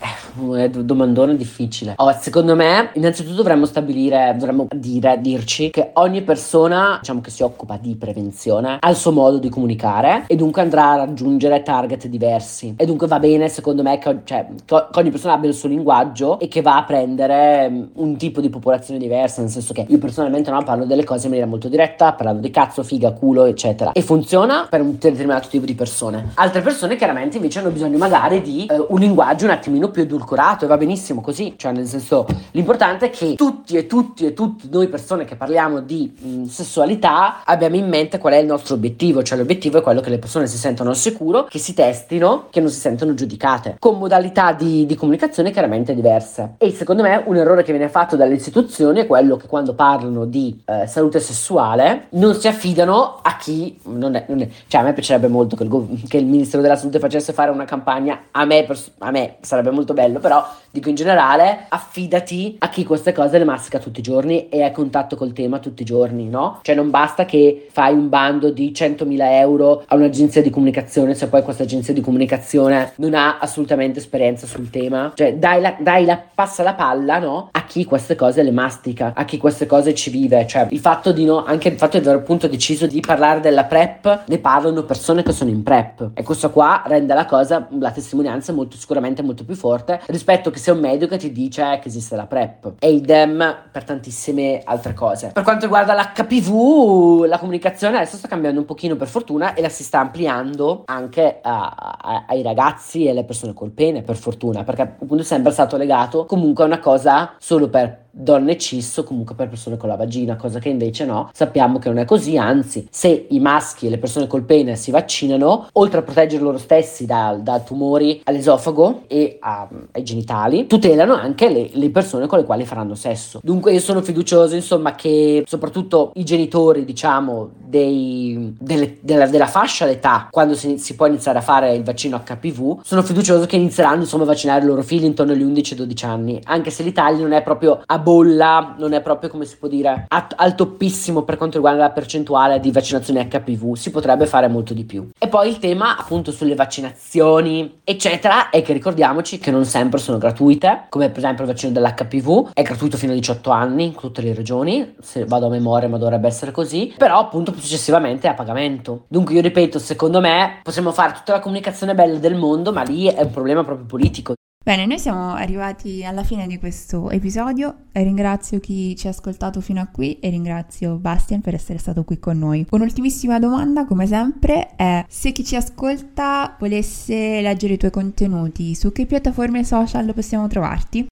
Eh, 0.00 0.70
domandone 0.70 1.36
difficile. 1.36 1.94
Oh, 1.96 2.12
secondo 2.12 2.54
me, 2.54 2.90
innanzitutto 2.94 3.34
dovremmo 3.34 3.66
stabilire, 3.66 4.34
dovremmo 4.38 4.68
dire, 4.72 5.18
dirci 5.20 5.70
che 5.70 5.90
ogni 5.94 6.22
persona, 6.22 6.98
diciamo 7.00 7.20
che 7.20 7.30
si 7.30 7.42
occupa 7.42 7.76
di 7.80 7.96
prevenzione, 7.96 8.76
ha 8.80 8.90
il 8.90 8.96
suo 8.96 9.10
modo 9.10 9.38
di 9.38 9.48
comunicare 9.48 10.24
e 10.26 10.36
dunque 10.36 10.62
andrà 10.62 10.92
a 10.92 10.96
raggiungere 10.96 11.62
target 11.62 12.06
diversi. 12.06 12.74
E 12.76 12.86
dunque 12.86 13.08
va 13.08 13.18
bene, 13.18 13.48
secondo 13.48 13.82
me, 13.82 13.98
che, 13.98 14.18
cioè, 14.24 14.46
che 14.64 14.86
ogni 14.94 15.10
persona 15.10 15.34
abbia 15.34 15.48
il 15.48 15.54
suo 15.54 15.68
linguaggio 15.68 16.38
e 16.38 16.46
che 16.46 16.62
va 16.62 16.76
a 16.76 16.84
prendere 16.84 17.68
mm, 17.68 17.82
un 17.94 18.16
tipo 18.16 18.40
di 18.40 18.48
popolazione 18.48 19.00
diversa, 19.00 19.40
nel 19.40 19.50
senso 19.50 19.72
che 19.72 19.84
io 19.88 19.98
personalmente 19.98 20.50
no, 20.50 20.62
parlo 20.62 20.84
delle 20.84 21.04
cose 21.04 21.24
in 21.24 21.30
maniera 21.30 21.50
molto 21.50 21.68
diretta, 21.68 22.12
parlando 22.12 22.40
di 22.40 22.50
cazzo, 22.50 22.84
figa, 22.84 23.10
culo, 23.12 23.44
eccetera. 23.44 23.92
E 23.92 24.02
funziona 24.02 24.66
per 24.70 24.80
un 24.80 24.92
determinato 24.92 25.48
tipo 25.48 25.66
di 25.66 25.74
persone. 25.74 26.30
Altre 26.34 26.60
persone 26.60 26.96
chiaramente 26.96 27.36
invece 27.36 27.58
hanno 27.58 27.70
bisogno 27.70 27.98
magari 27.98 28.40
di 28.40 28.66
eh, 28.66 28.84
un 28.88 28.98
linguaggio 29.00 29.44
un 29.44 29.50
attimino 29.50 29.87
più 29.90 30.02
edulcorato 30.02 30.64
e 30.64 30.68
va 30.68 30.76
benissimo 30.76 31.20
così, 31.20 31.54
cioè 31.56 31.72
nel 31.72 31.86
senso 31.86 32.26
l'importante 32.52 33.06
è 33.06 33.10
che 33.10 33.34
tutti 33.34 33.76
e 33.76 33.86
tutti 33.86 34.26
e 34.26 34.32
tutti 34.32 34.68
noi 34.70 34.88
persone 34.88 35.24
che 35.24 35.36
parliamo 35.36 35.80
di 35.80 36.12
mh, 36.18 36.44
sessualità 36.44 37.44
abbiamo 37.44 37.76
in 37.76 37.88
mente 37.88 38.18
qual 38.18 38.34
è 38.34 38.38
il 38.38 38.46
nostro 38.46 38.74
obiettivo, 38.74 39.22
cioè 39.22 39.38
l'obiettivo 39.38 39.78
è 39.78 39.82
quello 39.82 40.00
che 40.00 40.10
le 40.10 40.18
persone 40.18 40.46
si 40.46 40.56
sentono 40.56 40.90
al 40.90 40.96
sicuro, 40.96 41.44
che 41.44 41.58
si 41.58 41.74
testino, 41.74 42.46
che 42.50 42.60
non 42.60 42.70
si 42.70 42.78
sentono 42.78 43.14
giudicate, 43.14 43.76
con 43.78 43.98
modalità 43.98 44.52
di, 44.52 44.86
di 44.86 44.94
comunicazione 44.94 45.50
chiaramente 45.50 45.94
diverse. 45.94 46.54
E 46.58 46.70
secondo 46.70 47.02
me 47.02 47.22
un 47.26 47.36
errore 47.36 47.62
che 47.62 47.72
viene 47.72 47.88
fatto 47.88 48.16
dalle 48.16 48.34
istituzioni 48.34 49.00
è 49.00 49.06
quello 49.06 49.36
che 49.36 49.46
quando 49.46 49.74
parlano 49.74 50.24
di 50.24 50.60
eh, 50.64 50.86
salute 50.86 51.20
sessuale 51.20 52.06
non 52.10 52.34
si 52.34 52.48
affidano 52.48 53.18
a 53.22 53.36
chi 53.36 53.78
non 53.84 54.14
è, 54.14 54.24
non 54.28 54.40
è, 54.40 54.48
cioè 54.66 54.80
a 54.80 54.84
me 54.84 54.92
piacerebbe 54.92 55.28
molto 55.28 55.56
che 55.56 55.64
il, 55.64 56.02
che 56.08 56.18
il 56.18 56.26
Ministero 56.26 56.62
della 56.62 56.76
Salute 56.76 56.98
facesse 56.98 57.32
fare 57.32 57.50
una 57.50 57.64
campagna, 57.64 58.24
a 58.30 58.44
me, 58.44 58.66
a 58.98 59.10
me 59.10 59.36
sarebbe 59.40 59.70
molto 59.70 59.77
bello, 59.84 60.18
però 60.18 60.44
dico 60.70 60.88
in 60.88 60.94
generale, 60.94 61.66
affidati 61.68 62.56
a 62.58 62.68
chi 62.68 62.84
queste 62.84 63.12
cose 63.12 63.38
le 63.38 63.44
mastica 63.44 63.78
tutti 63.78 64.00
i 64.00 64.02
giorni 64.02 64.48
e 64.48 64.58
è 64.58 64.62
a 64.62 64.70
contatto 64.70 65.16
col 65.16 65.32
tema 65.32 65.58
tutti 65.58 65.82
i 65.82 65.84
giorni, 65.84 66.28
no? 66.28 66.60
Cioè 66.62 66.74
non 66.74 66.90
basta 66.90 67.24
che 67.24 67.68
fai 67.70 67.94
un 67.94 68.08
bando 68.08 68.50
di 68.50 68.72
100.000 68.74 69.16
euro 69.20 69.84
a 69.86 69.94
un'agenzia 69.94 70.42
di 70.42 70.50
comunicazione 70.50 71.14
se 71.14 71.28
poi 71.28 71.42
questa 71.42 71.62
agenzia 71.62 71.94
di 71.94 72.00
comunicazione 72.00 72.92
non 72.96 73.14
ha 73.14 73.38
assolutamente 73.38 73.98
esperienza 73.98 74.46
sul 74.46 74.70
tema. 74.70 75.12
Cioè 75.14 75.36
dai 75.36 75.60
la, 75.60 75.76
dai 75.78 76.04
la 76.04 76.20
passa 76.34 76.62
la 76.62 76.74
palla, 76.74 77.18
no? 77.18 77.48
A 77.52 77.64
chi 77.64 77.84
queste 77.84 78.14
cose 78.14 78.42
le 78.42 78.50
mastica, 78.50 79.12
a 79.14 79.24
chi 79.24 79.38
queste 79.38 79.66
cose 79.66 79.94
ci 79.94 80.10
vive. 80.10 80.46
Cioè 80.46 80.68
il 80.70 80.80
fatto 80.80 81.12
di 81.12 81.24
no, 81.24 81.44
anche 81.44 81.68
il 81.68 81.76
fatto 81.76 81.98
di 81.98 82.06
aver 82.06 82.20
appunto 82.20 82.46
deciso 82.46 82.86
di 82.86 83.00
parlare 83.00 83.40
della 83.40 83.64
PrEP, 83.64 84.24
ne 84.26 84.38
parlano 84.38 84.84
persone 84.84 85.22
che 85.22 85.32
sono 85.32 85.50
in 85.50 85.62
PrEP. 85.62 86.10
E 86.14 86.22
questo 86.22 86.50
qua 86.50 86.82
rende 86.86 87.14
la 87.14 87.24
cosa, 87.24 87.66
la 87.78 87.90
testimonianza 87.90 88.52
molto 88.52 88.76
sicuramente 88.76 89.22
molto 89.22 89.44
più 89.44 89.54
forte 89.54 89.67
rispetto 90.06 90.50
che 90.50 90.58
se 90.58 90.70
un 90.70 90.80
medico 90.80 91.16
ti 91.16 91.32
dice 91.32 91.78
che 91.80 91.88
esiste 91.88 92.16
la 92.16 92.26
PrEP 92.26 92.74
e 92.78 92.90
idem 92.90 93.56
per 93.70 93.84
tantissime 93.84 94.62
altre 94.64 94.94
cose. 94.94 95.30
Per 95.32 95.42
quanto 95.42 95.64
riguarda 95.64 95.94
l'HPV, 95.94 97.24
la 97.26 97.38
comunicazione 97.38 97.96
adesso 97.96 98.16
sta 98.16 98.28
cambiando 98.28 98.60
un 98.60 98.66
pochino 98.66 98.96
per 98.96 99.08
fortuna 99.08 99.54
e 99.54 99.62
la 99.62 99.68
si 99.68 99.82
sta 99.82 100.00
ampliando 100.00 100.82
anche 100.86 101.38
a, 101.42 101.96
a, 102.00 102.24
ai 102.28 102.42
ragazzi 102.42 103.04
e 103.04 103.10
alle 103.10 103.24
persone 103.24 103.54
col 103.54 103.70
pene 103.70 104.02
per 104.02 104.16
fortuna, 104.16 104.64
perché 104.64 104.82
appunto 104.82 105.22
è 105.22 105.24
sempre 105.24 105.52
stato 105.52 105.76
legato 105.76 106.24
comunque 106.24 106.64
a 106.64 106.66
una 106.66 106.78
cosa 106.78 107.34
solo 107.38 107.68
per 107.68 108.06
donne 108.10 108.56
cis 108.56 108.96
o 108.96 109.04
comunque 109.04 109.34
per 109.34 109.48
persone 109.48 109.76
con 109.76 109.88
la 109.88 109.96
vagina, 109.96 110.36
cosa 110.36 110.58
che 110.58 110.68
invece 110.68 111.04
no, 111.04 111.30
sappiamo 111.32 111.78
che 111.78 111.88
non 111.88 111.98
è 111.98 112.04
così, 112.04 112.36
anzi 112.36 112.86
se 112.90 113.26
i 113.30 113.40
maschi 113.40 113.86
e 113.86 113.90
le 113.90 113.98
persone 113.98 114.26
col 114.26 114.42
pene 114.42 114.76
si 114.76 114.90
vaccinano, 114.90 115.68
oltre 115.72 116.00
a 116.00 116.02
proteggere 116.02 116.42
loro 116.42 116.58
stessi 116.58 117.06
da, 117.06 117.38
da 117.40 117.60
tumori 117.60 118.20
all'esofago 118.24 119.04
e 119.06 119.38
a, 119.40 119.68
ai 119.92 120.02
genitali, 120.02 120.66
tutelano 120.66 121.14
anche 121.14 121.48
le, 121.48 121.70
le, 121.72 121.90
persone 121.90 122.26
con 122.26 122.38
le 122.38 122.44
quali 122.44 122.64
faranno 122.64 122.94
sesso. 122.94 123.40
Dunque 123.42 123.72
io 123.72 123.80
sono 123.80 124.02
fiducioso 124.02 124.54
insomma 124.54 124.94
che 124.94 125.44
soprattutto 125.46 126.12
i 126.14 126.24
genitori 126.24 126.84
diciamo 126.84 127.50
dei, 127.56 128.54
delle, 128.58 128.98
della, 129.00 129.26
della, 129.26 129.46
fascia 129.46 129.86
d'età 129.86 130.28
quando 130.30 130.54
si, 130.54 130.78
si, 130.78 130.94
può 130.94 131.06
iniziare 131.06 131.38
a 131.38 131.42
fare 131.42 131.74
il 131.74 131.82
vaccino 131.82 132.22
HPV, 132.24 132.80
sono 132.82 133.02
fiducioso 133.02 133.46
che 133.46 133.56
inizieranno 133.56 134.02
insomma 134.02 134.24
a 134.24 134.26
vaccinare 134.26 134.64
i 134.64 134.66
loro 134.66 134.82
figli 134.82 135.04
intorno 135.04 135.32
agli 135.32 135.44
11-12 135.44 136.06
anni, 136.06 136.40
anche 136.44 136.70
se 136.70 136.82
l'Italia 136.82 137.22
non 137.22 137.32
è 137.32 137.42
proprio 137.42 137.80
a 137.84 137.98
bolla, 138.08 138.74
non 138.78 138.94
è 138.94 139.02
proprio 139.02 139.28
come 139.28 139.44
si 139.44 139.58
può 139.58 139.68
dire 139.68 140.06
at- 140.08 140.32
al 140.34 140.54
toppissimo 140.54 141.24
per 141.24 141.36
quanto 141.36 141.56
riguarda 141.56 141.82
la 141.82 141.90
percentuale 141.90 142.58
di 142.58 142.72
vaccinazioni 142.72 143.20
HPV, 143.28 143.74
si 143.74 143.90
potrebbe 143.90 144.24
fare 144.24 144.48
molto 144.48 144.72
di 144.72 144.84
più. 144.84 145.10
E 145.18 145.28
poi 145.28 145.50
il 145.50 145.58
tema 145.58 145.98
appunto 145.98 146.32
sulle 146.32 146.54
vaccinazioni, 146.54 147.80
eccetera, 147.84 148.48
è 148.48 148.62
che 148.62 148.72
ricordiamoci 148.72 149.38
che 149.38 149.50
non 149.50 149.66
sempre 149.66 149.98
sono 149.98 150.16
gratuite, 150.16 150.86
come 150.88 151.10
per 151.10 151.18
esempio 151.18 151.44
il 151.44 151.50
vaccino 151.50 151.72
dell'HPV, 151.72 152.52
è 152.54 152.62
gratuito 152.62 152.96
fino 152.96 153.12
a 153.12 153.14
18 153.14 153.50
anni 153.50 153.84
in 153.84 153.94
tutte 153.94 154.22
le 154.22 154.32
regioni, 154.32 154.94
se 155.00 155.26
vado 155.26 155.46
a 155.46 155.50
memoria 155.50 155.88
ma 155.88 155.98
dovrebbe 155.98 156.28
essere 156.28 156.50
così, 156.50 156.94
però 156.96 157.18
appunto 157.18 157.52
successivamente 157.52 158.26
è 158.26 158.30
a 158.30 158.34
pagamento. 158.34 159.04
Dunque 159.08 159.34
io 159.34 159.42
ripeto, 159.42 159.78
secondo 159.78 160.20
me 160.20 160.60
possiamo 160.62 160.92
fare 160.92 161.12
tutta 161.12 161.32
la 161.32 161.40
comunicazione 161.40 161.94
bella 161.94 162.18
del 162.18 162.36
mondo, 162.36 162.72
ma 162.72 162.82
lì 162.82 163.06
è 163.06 163.20
un 163.20 163.30
problema 163.30 163.64
proprio 163.64 163.84
politico. 163.84 164.32
Bene, 164.68 164.84
noi 164.84 164.98
siamo 164.98 165.32
arrivati 165.32 166.04
alla 166.04 166.22
fine 166.22 166.46
di 166.46 166.58
questo 166.58 167.08
episodio 167.08 167.84
ringrazio 167.90 168.60
chi 168.60 168.94
ci 168.96 169.06
ha 169.06 169.10
ascoltato 169.10 169.62
fino 169.62 169.80
a 169.80 169.88
qui 169.90 170.18
e 170.18 170.28
ringrazio 170.28 170.96
Bastian 170.96 171.40
per 171.40 171.54
essere 171.54 171.78
stato 171.78 172.04
qui 172.04 172.18
con 172.18 172.38
noi. 172.38 172.66
Un'ultimissima 172.68 173.38
domanda, 173.38 173.86
come 173.86 174.06
sempre, 174.06 174.74
è 174.76 175.06
se 175.08 175.32
chi 175.32 175.42
ci 175.42 175.56
ascolta 175.56 176.54
volesse 176.58 177.40
leggere 177.40 177.72
i 177.72 177.76
tuoi 177.78 177.90
contenuti, 177.90 178.74
su 178.74 178.92
che 178.92 179.06
piattaforme 179.06 179.64
social 179.64 180.12
possiamo 180.12 180.46
trovarti? 180.48 181.06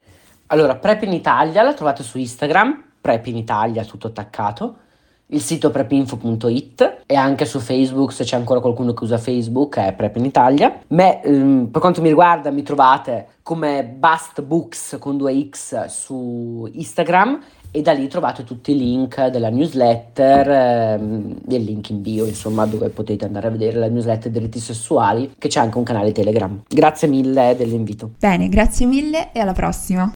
Allora, 0.49 0.77
Prep 0.77 1.05
in 1.05 1.15
Italia 1.15 1.63
la 1.63 1.73
trovate 1.73 2.03
su 2.03 2.19
Instagram, 2.19 2.85
Prep 3.01 3.25
in 3.25 3.39
Italia 3.39 3.87
tutto 3.87 4.09
attaccato 4.09 4.81
il 5.29 5.41
sito 5.41 5.71
prepinfo.it 5.71 7.03
e 7.07 7.15
anche 7.15 7.45
su 7.45 7.59
Facebook 7.59 8.13
se 8.13 8.25
c'è 8.25 8.37
ancora 8.37 8.61
qualcuno 8.61 8.95
che 8.95 9.05
usa 9.05 9.19
Facebook 9.19 9.79
è 9.79 9.93
Prep 9.93 10.17
in 10.17 10.25
Italia. 10.25 10.79
Me, 10.89 11.23
ehm, 11.23 11.69
per 11.71 11.81
quanto 11.81 12.01
mi 12.01 12.09
riguarda 12.09 12.51
mi 12.51 12.63
trovate 12.63 13.29
come 13.43 13.85
Bust 13.85 14.43
Books 14.43 14.97
con 14.99 15.17
due 15.17 15.49
X 15.51 15.87
su 15.87 16.69
Instagram 16.73 17.41
e 17.71 17.83
da 17.83 17.93
lì 17.93 18.09
trovate 18.09 18.45
tutti 18.45 18.71
i 18.73 18.77
link 18.77 19.27
della 19.27 19.51
newsletter 19.51 20.49
ehm, 20.49 21.37
il 21.49 21.63
link 21.63 21.91
in 21.91 22.01
bio 22.01 22.25
insomma 22.25 22.65
dove 22.65 22.89
potete 22.89 23.25
andare 23.25 23.49
a 23.49 23.51
vedere 23.51 23.79
la 23.79 23.89
newsletter 23.89 24.31
diritti 24.31 24.59
sessuali 24.59 25.35
che 25.37 25.49
c'è 25.49 25.61
anche 25.61 25.77
un 25.77 25.85
canale 25.85 26.13
Telegram. 26.13 26.63
Grazie 26.69 27.09
mille 27.09 27.55
dell'invito. 27.57 28.13
Bene, 28.19 28.49
grazie 28.49 28.87
mille 28.87 29.33
e 29.33 29.41
alla 29.41 29.53
prossima. 29.53 30.05